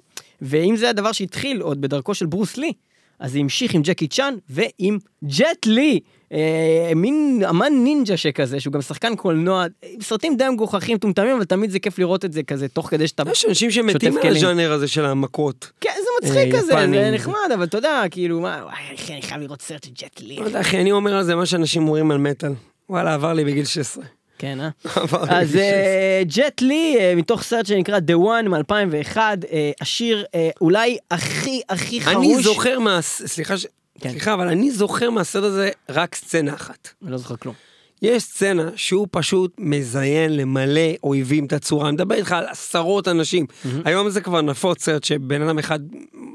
ואם 0.42 0.76
זה 0.76 0.90
הדבר 0.90 1.12
שהתחיל 1.12 1.60
עוד 1.60 1.80
בדרכו 1.80 2.14
של 2.14 2.26
ברוס 2.26 2.56
לי, 2.56 2.72
אז 3.20 3.32
זה 3.32 3.38
המשיך 3.38 3.74
עם 3.74 3.82
ג'קי 3.82 4.08
צ'אן 4.08 4.34
ועם 4.48 4.98
ג'ט 5.24 5.66
לי, 5.66 6.00
אה, 6.32 6.92
מין 6.96 7.42
אמן 7.50 7.72
נינג'ה 7.84 8.16
שכזה, 8.16 8.60
שהוא 8.60 8.72
גם 8.72 8.82
שחקן 8.82 9.16
קולנוע, 9.16 9.64
סרטים 10.00 10.36
די 10.36 10.44
מגוחכים, 10.52 10.96
מטומטמים, 10.96 11.36
אבל 11.36 11.44
תמיד 11.44 11.70
זה 11.70 11.78
כיף 11.78 11.98
לראות 11.98 12.24
את 12.24 12.32
זה 12.32 12.42
כזה, 12.42 12.68
תוך 12.68 12.90
כדי 12.90 13.08
שאתה... 13.08 13.22
יש 13.32 13.44
אנשים 13.44 13.70
שמתים 13.70 14.12
כלים. 14.20 14.32
מהז'אנר 14.32 14.72
הזה 14.72 14.88
של 14.88 15.04
המכות. 15.04 15.70
כן, 15.80 15.90
זה 15.96 16.26
מצחיק 16.26 16.54
אה, 16.54 16.60
כזה, 16.60 16.66
זה. 16.66 17.10
נחמד, 17.12 17.50
אבל 17.54 17.64
אתה 17.64 17.78
יודע, 17.78 18.02
כאילו, 18.10 18.40
מה, 18.40 18.60
וואי, 18.64 18.94
אחי, 18.94 19.12
אני 19.12 19.22
חייב 19.22 19.40
לראות 19.40 19.62
סרט 19.62 19.84
של 19.84 19.90
ג'ט 19.90 20.20
לי. 20.20 20.36
לא 20.36 20.44
יודע, 20.44 20.60
אחי, 20.60 20.80
אני 20.80 20.92
אומר 20.92 21.16
על 21.16 21.24
זה 21.24 21.36
מה 21.36 21.46
שאנשים 21.46 21.82
אומרים 21.82 22.10
על 22.10 22.18
מטאל. 22.18 22.52
וואלה, 22.90 23.14
עבר 23.14 23.32
לי 23.32 23.44
בגיל 23.44 23.64
16. 23.64 24.04
כן, 24.40 24.58
אה? 24.60 24.68
אז 25.28 25.48
בגיל 25.48 25.60
16. 25.60 25.60
אה, 25.62 26.22
ג'ט 26.26 26.60
לי, 26.60 26.96
אה, 26.98 27.14
מתוך 27.16 27.42
סרט 27.42 27.66
שנקרא 27.66 27.98
The 27.98 28.14
One 28.24 28.48
מ-2001, 28.48 29.16
אה, 29.16 29.70
השיר 29.80 30.24
אה, 30.34 30.50
אולי 30.60 30.98
הכי 31.10 31.60
הכי 31.68 32.00
חרוש. 32.00 32.26
אני 32.26 32.42
זוכר 32.42 32.78
מה... 32.78 33.02
סליחה, 33.02 33.54
כן. 34.00 34.10
סליחה, 34.10 34.34
אבל 34.34 34.48
אני 34.48 34.70
זוכר 34.70 35.10
מהסרט 35.10 35.44
הזה 35.44 35.70
רק 35.88 36.14
סצנה 36.14 36.54
אחת. 36.54 36.88
אני 37.02 37.10
לא 37.12 37.16
זוכר 37.16 37.36
כלום. 37.36 37.54
יש 38.02 38.22
סצנה 38.22 38.70
שהוא 38.76 39.06
פשוט 39.10 39.54
מזיין 39.58 40.36
למלא 40.36 40.80
אויבים 41.04 41.46
את 41.46 41.52
הצורה, 41.52 41.88
אני 41.88 41.94
מדבר 41.94 42.14
איתך 42.14 42.32
על 42.32 42.44
עשרות 42.48 43.08
אנשים. 43.08 43.46
היום 43.84 44.10
זה 44.10 44.20
כבר 44.20 44.40
נפוץ 44.40 44.84
סרט 44.84 45.04
שבן 45.04 45.42
אדם 45.42 45.58
אחד 45.58 45.80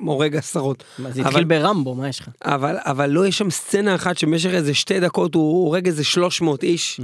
הורג 0.05 0.35
עשרות. 0.35 0.83
מה, 0.99 1.11
זה 1.11 1.21
אבל- 1.21 1.29
התחיל 1.29 1.43
ברמבו, 1.43 1.95
מה 1.95 2.09
יש 2.09 2.19
לך? 2.19 2.29
אבל, 2.43 2.75
אבל 2.79 3.09
לא, 3.09 3.27
יש 3.27 3.37
שם 3.37 3.49
סצנה 3.49 3.95
אחת 3.95 4.17
שבמשך 4.17 4.49
איזה 4.49 4.73
שתי 4.73 4.99
דקות 4.99 5.35
הוא 5.35 5.65
הורג 5.65 5.87
איזה 5.87 6.03
300 6.03 6.63
איש. 6.63 6.99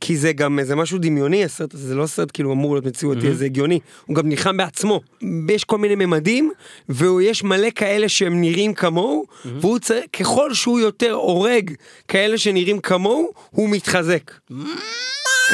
כי 0.00 0.16
זה 0.16 0.32
גם 0.32 0.58
איזה 0.58 0.76
משהו 0.76 0.98
דמיוני 0.98 1.44
הסרט 1.44 1.74
הזה, 1.74 1.88
זה 1.88 1.94
לא 1.94 2.06
סרט 2.06 2.28
כאילו 2.34 2.52
אמור 2.52 2.74
להיות 2.74 2.86
מציאותי, 2.86 3.34
זה 3.34 3.44
הגיוני. 3.44 3.78
הוא 4.06 4.16
גם 4.16 4.28
נלחם 4.28 4.56
בעצמו. 4.56 5.00
יש 5.48 5.64
כל 5.64 5.78
מיני 5.78 5.94
ממדים, 6.06 6.52
ויש 6.88 7.44
מלא 7.44 7.68
כאלה 7.74 8.08
שהם 8.08 8.40
נראים 8.40 8.74
כמוהו, 8.74 9.24
והוא 9.60 9.78
צריך, 9.78 10.04
ככל 10.18 10.54
שהוא 10.54 10.80
יותר 10.80 11.12
הורג 11.12 11.70
כאלה 12.08 12.38
שנראים 12.38 12.80
כמוהו, 12.80 13.30
הוא 13.50 13.68
מתחזק. 13.68 14.30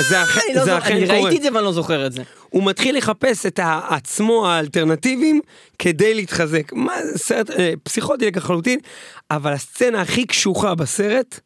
זה 0.08 0.22
אכן, 0.22 0.40
אני 0.48 0.54
לא 0.56 0.64
זה 0.64 0.70
זוכר- 0.70 0.78
אכן 0.78 0.96
אני 0.96 1.06
קורה. 1.06 1.20
ראיתי 1.20 1.36
את 1.36 1.42
זה 1.42 1.48
ואני 1.54 1.64
לא 1.64 1.72
זוכר 1.72 2.06
את 2.06 2.12
זה. 2.12 2.22
הוא 2.50 2.64
מתחיל 2.64 2.96
לחפש 2.96 3.46
את 3.46 3.60
עצמו 3.88 4.46
האלטרנטיביים 4.48 5.40
כדי 5.78 6.14
להתחזק. 6.14 6.72
מה 6.72 6.92
זה 7.12 7.18
סרט 7.18 7.50
אה, 7.50 7.72
פסיכוטי 7.82 8.30
לחלוטין, 8.36 8.78
אבל 9.30 9.52
הסצנה 9.52 10.00
הכי 10.00 10.26
קשוחה 10.26 10.74
בסרט 10.74 11.40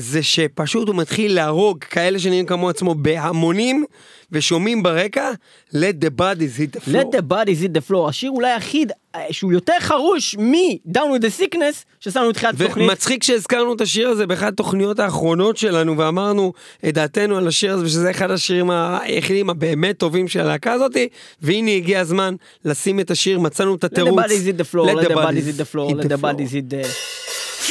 זה 0.00 0.22
שפשוט 0.22 0.88
הוא 0.88 0.96
מתחיל 0.96 1.34
להרוג 1.34 1.84
כאלה 1.84 2.18
שנראים 2.18 2.46
כמו 2.46 2.68
עצמו 2.68 2.94
בהמונים, 2.94 3.84
ושומעים 4.32 4.82
ברקע, 4.82 5.30
let 5.72 6.04
the 6.04 6.20
bodies 6.20 6.58
hit 6.60 6.76
the 6.76 6.80
floor. 6.80 6.92
Let 6.92 7.12
the 7.16 7.22
bodies 7.22 7.60
hit 7.62 7.72
the 7.74 7.90
floor, 7.90 8.08
השיר 8.08 8.30
אולי 8.30 8.52
היחיד 8.52 8.92
אה, 9.14 9.26
שהוא 9.30 9.52
יותר 9.52 9.72
חרוש 9.80 10.36
מ-Down 10.38 10.98
with 10.98 11.22
the 11.22 11.42
sickness 11.42 11.84
ששמנו 12.00 12.28
בתחילת 12.28 12.60
התוכנית. 12.60 12.88
ומצחיק 12.88 13.22
שהזכרנו 13.22 13.74
את 13.74 13.80
השיר 13.80 14.08
הזה 14.08 14.26
באחת 14.26 14.52
התוכניות 14.52 14.98
האחרונות 14.98 15.56
שלנו 15.56 15.98
ואמרנו 15.98 16.52
את 16.88 16.94
דעתנו 16.94 17.36
על 17.36 17.48
השיר 17.48 17.72
הזה 17.72 17.84
ושזה 17.84 18.10
אחד 18.10 18.30
השירים 18.30 18.70
היחידים 18.70 19.50
הבאמת 19.50 19.98
טובים 19.98 20.28
של 20.28 20.40
הלהקה 20.40 20.72
הזאתי 20.72 21.08
והנה 21.42 21.70
הגיע 21.70 22.00
הזמן 22.00 22.34
לשים 22.64 23.00
את 23.00 23.10
השיר 23.10 23.40
מצאנו 23.40 23.74
את 23.74 23.84
Let 23.84 23.88
the 23.88 23.90
התירוץ. 23.92 24.24
bodies 24.24 24.46
hit 24.46 24.60
the 24.60 24.74
floor, 24.74 24.86
let 24.86 25.08
the 25.08 25.14
bodies 25.14 25.46
hit 25.46 25.56
the 25.56 25.74
floor, 25.74 25.90
let 25.94 26.08
the 26.08 26.18
floor. 26.18 26.32
bodies 26.32 26.52
hit 26.52 26.70
the... 26.70 26.86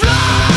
Beaten, 0.01 0.48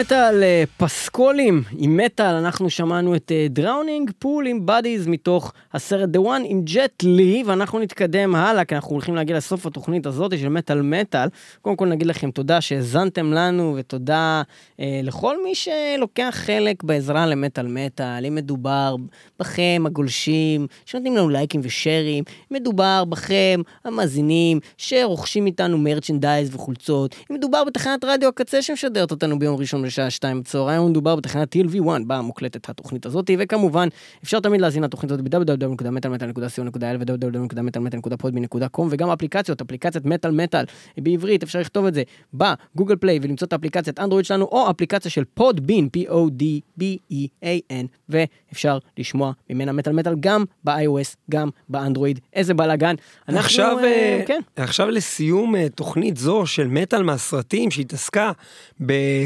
מטאל 0.00 0.42
אה, 0.42 0.64
פסקולים 0.76 1.62
עם 1.78 1.96
מטאל 1.96 2.34
אנחנו 2.34 2.70
שמענו 2.70 3.16
את 3.16 3.32
Drowning 3.50 4.10
Pool 4.18 4.46
עם 4.46 4.66
Bodies 4.66 5.06
מתוך 5.06 5.52
הסרט 5.72 6.08
The 6.16 6.18
One 6.18 6.42
עם 6.44 6.62
ג'ט 6.64 7.02
לי 7.02 7.42
ואנחנו 7.46 7.78
נתקדם 7.78 8.34
הלאה 8.34 8.64
כי 8.64 8.74
אנחנו 8.74 8.90
הולכים 8.90 9.14
להגיע 9.14 9.36
לסוף 9.36 9.66
התוכנית 9.66 10.06
הזאת 10.06 10.38
של 10.38 10.48
מטאל 10.48 10.82
מטאל. 10.82 11.28
קודם 11.62 11.76
כל 11.76 11.86
נגיד 11.86 12.06
לכם 12.06 12.30
תודה 12.30 12.60
שהאזנתם 12.60 13.32
לנו 13.32 13.74
ותודה 13.76 14.42
אה, 14.80 15.00
לכל 15.02 15.44
מי 15.44 15.54
שלוקח 15.54 16.30
חלק 16.30 16.82
בעזרה 16.82 17.26
למטאל 17.26 17.66
מטאל 17.66 18.26
אם 18.26 18.34
מדובר 18.34 18.96
בכם 19.40 19.82
הגולשים 19.86 20.66
שנותנים 20.86 21.16
לנו 21.16 21.28
לייקים 21.28 21.60
ושיירים 21.64 22.24
אם 22.52 22.56
מדובר 22.56 23.04
בכם 23.04 23.60
המאזינים 23.84 24.60
שרוכשים 24.78 25.46
איתנו 25.46 25.78
merchandise 25.78 26.54
וחולצות 26.54 27.14
אם 27.30 27.36
מדובר 27.36 27.64
בתחנת 27.64 28.04
רדיו 28.04 28.28
הקצה 28.28 28.62
שמשדרת 28.62 29.10
אותנו 29.10 29.38
ביום 29.38 29.56
ראשון 29.56 29.85
בשעה 29.86 30.10
2 30.10 30.40
בצהריים 30.40 30.86
מדובר 30.86 31.16
בתחנת 31.16 31.56
TLV1 31.56 32.04
בה 32.06 32.20
מוקלטת 32.20 32.68
התוכנית 32.68 33.06
הזאת 33.06 33.30
וכמובן 33.38 33.88
אפשר 34.24 34.40
תמיד 34.40 34.60
להזין 34.60 34.82
לתוכנית 34.82 35.12
הזאת 35.12 35.24
ב-www.מטאלמטאל.co.il 35.24 36.96
ו-www.מטאלמטאל.podbean.com 37.00 38.82
וגם 38.90 39.10
אפליקציות 39.10 39.60
אפליקציית 39.60 40.04
מטאל 40.04 40.30
מטאל 40.30 40.64
בעברית 40.98 41.42
אפשר 41.42 41.60
לכתוב 41.60 41.86
את 41.86 41.94
זה 41.94 42.02
בגוגל 42.34 42.96
פליי 42.96 43.18
ולמצוא 43.22 43.46
את 43.46 43.52
האפליקציית 43.52 44.00
אנדרואיד 44.00 44.24
שלנו 44.24 44.44
או 44.44 44.70
אפליקציה 44.70 45.10
של 45.10 45.24
פודבין 45.34 45.88
P-O-D-B-E-A-N 45.96 47.86
ואפשר 48.08 48.78
לשמוע 48.98 49.32
ממנה 49.50 49.72
מטאל 49.72 49.92
מטאל 49.92 50.14
גם 50.20 50.44
ב-iOS 50.64 51.16
גם 51.30 51.48
באנדרואיד 51.68 52.20
איזה 52.32 52.54
בלאגן. 52.54 52.94
עכשיו, 53.26 53.78
אה, 53.78 53.84
אה, 53.84 54.22
כן. 54.26 54.40
עכשיו 54.56 54.90
לסיום 54.90 55.56
אה, 55.56 55.68
תוכנית 55.74 56.16
זו 56.16 56.46
של 56.46 56.68
מטאל 56.68 57.02
מהסרטים 57.02 57.70
שהתעסקה 57.70 58.32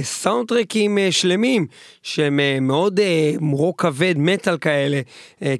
סאונדטרקים 0.02 0.49
אה, 0.98 1.12
שלמים, 1.12 1.66
שהם 2.02 2.40
אה, 2.40 2.58
מאוד 2.60 3.00
אה, 3.00 3.32
רוק 3.52 3.82
כבד, 3.82 4.14
מטאל 4.18 4.56
כאלה, 4.58 5.00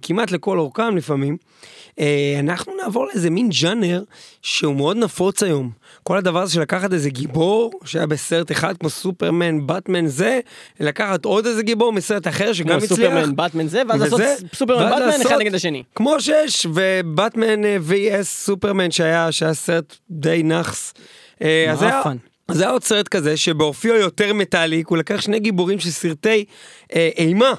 כמעט 0.03 0.31
לכל 0.31 0.59
אורכם 0.59 0.97
לפעמים. 0.97 1.37
אנחנו 2.41 2.73
נעבור 2.83 3.07
לאיזה 3.07 3.31
מין 3.31 3.49
ג'אנר 3.63 4.03
שהוא 4.43 4.75
מאוד 4.77 4.97
נפוץ 4.97 5.43
היום. 5.43 5.71
כל 6.03 6.17
הדבר 6.19 6.43
הזה 6.43 6.55
של 6.55 6.61
לקחת 6.61 6.93
איזה 6.93 7.11
גיבור 7.11 7.71
שהיה 7.85 8.07
בסרט 8.07 8.53
אחד 8.53 8.77
כמו 8.77 8.91
סופרמן, 8.91 9.67
באטמן 9.67 10.07
זה, 10.07 10.41
לקחת 10.81 11.25
עוד 11.25 11.47
איזה 11.47 11.63
גיבור 11.63 11.93
מסרט 11.93 12.29
אחר 12.29 12.53
שגם 12.53 12.69
כמו 12.69 12.85
הצליח. 12.85 12.89
סופרמן, 13.11 13.37
באטמן 13.37 13.67
זה, 13.69 13.83
ואז 13.89 14.01
לעשות 14.01 14.21
וזה, 14.21 14.35
סופרמן, 14.55 14.83
ואז 14.83 14.91
באטמן 14.93 15.09
אחד 15.09 15.19
לעשות- 15.25 15.41
נגד 15.41 15.55
השני. 15.55 15.83
כמו 15.95 16.21
שיש, 16.21 16.67
אה, 16.79 17.01
vs 17.89 18.23
סופרמן 18.23 18.91
שהיה, 18.91 19.33
שהיה 19.33 19.55
סרט 19.55 19.97
די 20.11 20.43
נאחס. 20.45 20.93
אז 21.41 21.47
היה- 21.83 22.03
זה 22.53 22.63
היה 22.63 22.73
עוד 22.73 22.85
סרט 22.85 23.09
כזה 23.09 23.37
שבאופיו 23.37 23.95
יותר 23.95 24.35
מטאליק, 24.35 24.89
הוא 24.89 24.99
לקח 24.99 25.21
שני 25.21 25.41
גיבורים 25.41 25.79
של 25.79 25.91
סרטי 25.91 26.45
אה, 26.95 27.11
אימה. 27.19 27.53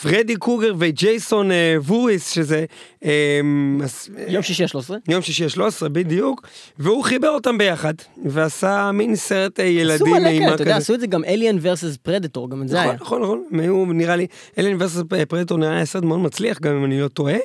פרדי 0.00 0.36
קרוגר 0.36 0.74
וג'ייסון 0.78 1.50
אה, 1.52 1.76
וורהיז 1.84 2.30
שזה 2.30 2.64
אה, 3.04 3.40
אז- 3.84 4.08
יום 4.28 4.42
שישי 4.42 4.64
ה-13. 4.64 4.90
יום 5.08 5.22
שישי 5.22 5.44
ה-13 5.44 5.88
בדיוק 5.88 6.46
והוא 6.78 7.04
חיבר 7.04 7.28
אותם 7.28 7.58
ביחד 7.58 7.94
ועשה 8.24 8.90
מין 8.92 9.16
סרט 9.16 9.60
אה, 9.60 9.64
ילדים 9.64 10.06
עשו 10.06 10.20
מלא 10.20 10.30
כאלה, 10.30 10.54
אתה 10.54 10.62
יודע, 10.62 10.64
כזה. 10.64 10.76
עשו 10.76 10.94
את 10.94 11.00
זה 11.00 11.06
גם 11.06 11.24
Alien 11.24 11.58
versus 11.60 11.96
Predator, 11.96 12.50
גם 12.50 12.62
את 12.62 12.68
זה 12.68 12.80
היה. 12.82 12.92
נכון, 12.92 13.22
נכון, 13.22 13.42
נכון, 13.48 13.60
היו 13.60 13.84
נראה 13.86 14.16
לי, 14.16 14.26
Alien 14.58 14.76
versus 14.82 15.02
Predator 15.28 15.58
נראה 15.58 15.78
לי 15.80 15.86
סרט 15.86 16.04
מאוד 16.04 16.20
מצליח 16.20 16.60
גם 16.60 16.76
אם 16.76 16.84
אני 16.84 17.00
לא 17.00 17.08
טועה. 17.08 17.36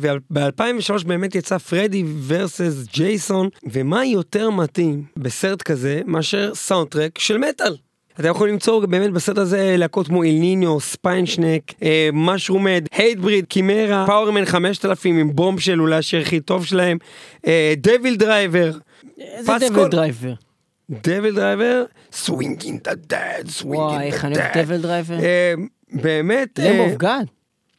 וב-2003 0.00 1.06
באמת 1.06 1.34
יצא 1.34 1.58
פרדי 1.58 2.04
versus 2.26 2.84
ג'ייסון, 2.94 3.48
ומה 3.72 4.04
יותר 4.04 4.50
מתאים 4.50 5.04
בסרט 5.16 5.62
כזה 5.62 6.00
מאשר 6.06 6.54
סאונדטרק 6.54 7.18
של 7.18 7.38
מטאל. 7.38 7.76
אתה 8.20 8.28
יכול 8.28 8.48
למצוא 8.48 8.86
באמת 8.86 9.10
בסרט 9.10 9.38
הזה 9.38 9.74
להקות 9.78 10.06
כמו 10.06 10.22
Ill 10.22 10.44
Niño, 10.44 10.80
Spineshank, 10.80 11.62
Mushroomhead, 12.12 12.86
Hatebreed, 12.92 13.44
Chimaira, 13.46 14.04
Powerman 14.06 14.44
5000 14.44 15.18
עם 15.18 15.36
Bombshell 15.36 15.80
אולי 15.80 15.96
השיר 15.96 16.20
הכי 16.20 16.40
טוב 16.40 16.66
שלהם, 16.66 16.98
DevilDriver. 17.76 18.70
איזה. 19.18 19.68
DevilDriver. 19.68 20.32
DevilDriver, 20.90 21.84
Swinging 22.12 22.80
the 22.84 22.94
Dead, 22.94 23.48
Swinging 23.48 23.90
וואי, 23.90 23.98
the 23.98 24.06
איך 24.06 24.24
אני 24.24 24.34
אוהב 24.36 24.58
DevilDriver. 24.58 25.16
באמת, 25.92 26.58
Lamb 26.62 26.80
of 26.80 26.98
God. 26.98 27.26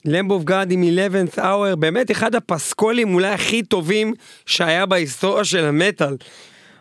Lamb 0.05 0.31
of 0.31 0.43
God 0.43 0.71
עם 0.71 0.83
11th 0.83 1.37
hour, 1.37 1.75
באמת 1.79 2.11
אחד 2.11 2.35
הפסקולים 2.35 3.13
אולי 3.13 3.27
הכי 3.27 3.63
טובים 3.63 4.13
שהיה 4.45 4.85
בהיסטוריה 4.85 5.43
של 5.43 5.65
המטאל. 5.65 6.15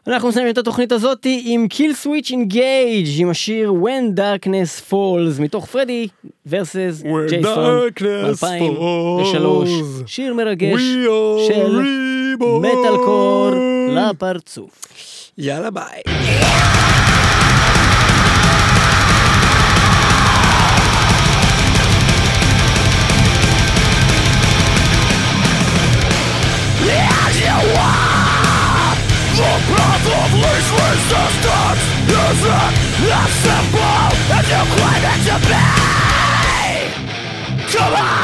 אנחנו 0.06 0.28
מסיימים 0.28 0.52
את 0.52 0.58
התוכנית 0.58 0.92
הזאת 0.92 1.26
עם 1.44 1.68
Killswitch 1.68 2.30
Engage 2.30 3.06
עם 3.18 3.30
השיר 3.30 3.72
When 3.82 4.18
Darkness 4.18 4.90
Falls 4.92 5.40
מתוך 5.42 5.66
פרדי 5.66 6.08
versus 6.46 7.02
When 7.02 7.28
ג'ייסון 7.30 7.88
darkness 7.88 8.44
ב-2003 8.44 9.38
falls, 9.38 10.06
שיר 10.06 10.34
מרגש 10.34 10.80
של. 11.48 11.80
מטאל 12.60 12.96
קור 13.04 13.50
לפרצוף. 13.88 14.84
יאללה 15.38 15.70
ביי. 15.70 16.02
You 34.50 34.56
claim 34.56 35.04
it 35.04 35.20
to 35.26 35.36
be 35.46 35.60
Come 37.72 37.94
on! 37.94 38.19